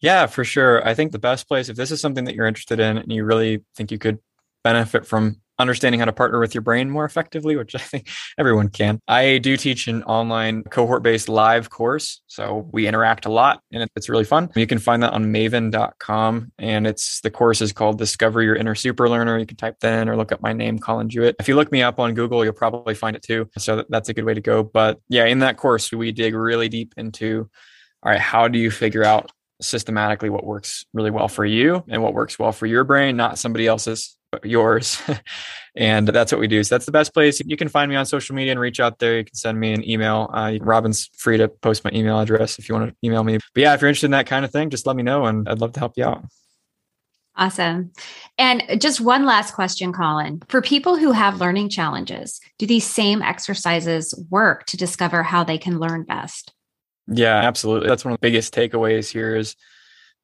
Yeah, 0.00 0.26
for 0.26 0.44
sure. 0.44 0.86
I 0.86 0.94
think 0.94 1.12
the 1.12 1.20
best 1.20 1.46
place, 1.46 1.68
if 1.68 1.76
this 1.76 1.92
is 1.92 2.00
something 2.00 2.24
that 2.24 2.34
you're 2.34 2.46
interested 2.46 2.80
in 2.80 2.98
and 2.98 3.12
you 3.12 3.24
really 3.24 3.62
think 3.76 3.92
you 3.92 3.98
could 3.98 4.18
benefit 4.62 5.06
from 5.06 5.42
understanding 5.58 5.98
how 5.98 6.04
to 6.04 6.12
partner 6.12 6.40
with 6.40 6.54
your 6.54 6.62
brain 6.62 6.90
more 6.90 7.04
effectively, 7.04 7.56
which 7.56 7.74
I 7.74 7.78
think 7.78 8.08
everyone 8.38 8.68
can. 8.68 9.00
I 9.08 9.38
do 9.38 9.56
teach 9.56 9.88
an 9.88 10.02
online 10.04 10.64
cohort 10.64 11.02
based 11.02 11.28
live 11.28 11.70
course. 11.70 12.20
So 12.26 12.68
we 12.72 12.86
interact 12.86 13.24
a 13.26 13.30
lot 13.30 13.62
and 13.72 13.88
it's 13.96 14.08
really 14.08 14.24
fun. 14.24 14.50
You 14.54 14.66
can 14.66 14.78
find 14.78 15.02
that 15.02 15.12
on 15.12 15.26
maven.com. 15.26 16.52
And 16.58 16.86
it's 16.86 17.20
the 17.20 17.30
course 17.30 17.60
is 17.62 17.72
called 17.72 17.98
Discover 17.98 18.42
Your 18.42 18.56
Inner 18.56 18.74
Super 18.74 19.08
Learner. 19.08 19.38
You 19.38 19.46
can 19.46 19.56
type 19.56 19.78
that 19.80 20.02
in 20.02 20.08
or 20.08 20.16
look 20.16 20.32
up 20.32 20.42
my 20.42 20.52
name, 20.52 20.78
Collin 20.78 21.08
Jewett. 21.08 21.36
If 21.38 21.48
you 21.48 21.56
look 21.56 21.72
me 21.72 21.82
up 21.82 21.98
on 21.98 22.14
Google, 22.14 22.44
you'll 22.44 22.52
probably 22.52 22.94
find 22.94 23.16
it 23.16 23.22
too. 23.22 23.48
So 23.58 23.84
that's 23.88 24.08
a 24.08 24.14
good 24.14 24.24
way 24.24 24.34
to 24.34 24.40
go. 24.40 24.62
But 24.62 25.00
yeah, 25.08 25.26
in 25.26 25.38
that 25.40 25.56
course, 25.56 25.92
we 25.92 26.12
dig 26.12 26.34
really 26.34 26.68
deep 26.68 26.94
into 26.96 27.48
all 28.04 28.10
right, 28.10 28.20
how 28.20 28.48
do 28.48 28.58
you 28.58 28.72
figure 28.72 29.04
out 29.04 29.30
systematically 29.60 30.28
what 30.28 30.44
works 30.44 30.84
really 30.92 31.12
well 31.12 31.28
for 31.28 31.44
you 31.44 31.84
and 31.88 32.02
what 32.02 32.14
works 32.14 32.36
well 32.36 32.50
for 32.50 32.66
your 32.66 32.82
brain, 32.82 33.16
not 33.16 33.38
somebody 33.38 33.68
else's 33.68 34.18
yours. 34.42 35.00
and 35.76 36.08
that's 36.08 36.32
what 36.32 36.40
we 36.40 36.48
do. 36.48 36.62
So 36.64 36.74
that's 36.74 36.86
the 36.86 36.92
best 36.92 37.14
place. 37.14 37.40
You 37.44 37.56
can 37.56 37.68
find 37.68 37.90
me 37.90 37.96
on 37.96 38.06
social 38.06 38.34
media 38.34 38.52
and 38.52 38.60
reach 38.60 38.80
out 38.80 38.98
there. 38.98 39.18
You 39.18 39.24
can 39.24 39.34
send 39.34 39.58
me 39.58 39.72
an 39.72 39.88
email. 39.88 40.30
Uh, 40.32 40.58
Robin's 40.60 41.08
free 41.16 41.36
to 41.36 41.48
post 41.48 41.84
my 41.84 41.90
email 41.92 42.18
address 42.20 42.58
if 42.58 42.68
you 42.68 42.74
want 42.74 42.90
to 42.90 42.96
email 43.06 43.24
me. 43.24 43.38
But 43.54 43.60
yeah, 43.60 43.74
if 43.74 43.80
you're 43.80 43.88
interested 43.88 44.06
in 44.06 44.12
that 44.12 44.26
kind 44.26 44.44
of 44.44 44.50
thing, 44.50 44.70
just 44.70 44.86
let 44.86 44.96
me 44.96 45.02
know 45.02 45.26
and 45.26 45.48
I'd 45.48 45.60
love 45.60 45.72
to 45.72 45.80
help 45.80 45.94
you 45.96 46.04
out. 46.04 46.24
Awesome. 47.34 47.92
And 48.36 48.62
just 48.78 49.00
one 49.00 49.24
last 49.24 49.54
question, 49.54 49.92
Collin. 49.92 50.42
For 50.48 50.60
people 50.60 50.98
who 50.98 51.12
have 51.12 51.40
learning 51.40 51.70
challenges, 51.70 52.40
do 52.58 52.66
these 52.66 52.86
same 52.86 53.22
exercises 53.22 54.14
work 54.30 54.66
to 54.66 54.76
discover 54.76 55.22
how 55.22 55.42
they 55.42 55.56
can 55.56 55.78
learn 55.78 56.02
best? 56.02 56.52
Yeah, 57.06 57.36
absolutely. 57.36 57.88
That's 57.88 58.04
one 58.04 58.12
of 58.12 58.20
the 58.20 58.26
biggest 58.26 58.54
takeaways 58.54 59.10
here 59.10 59.34
is 59.34 59.56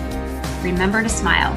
remember 0.62 1.02
to 1.02 1.08
smile. 1.08 1.54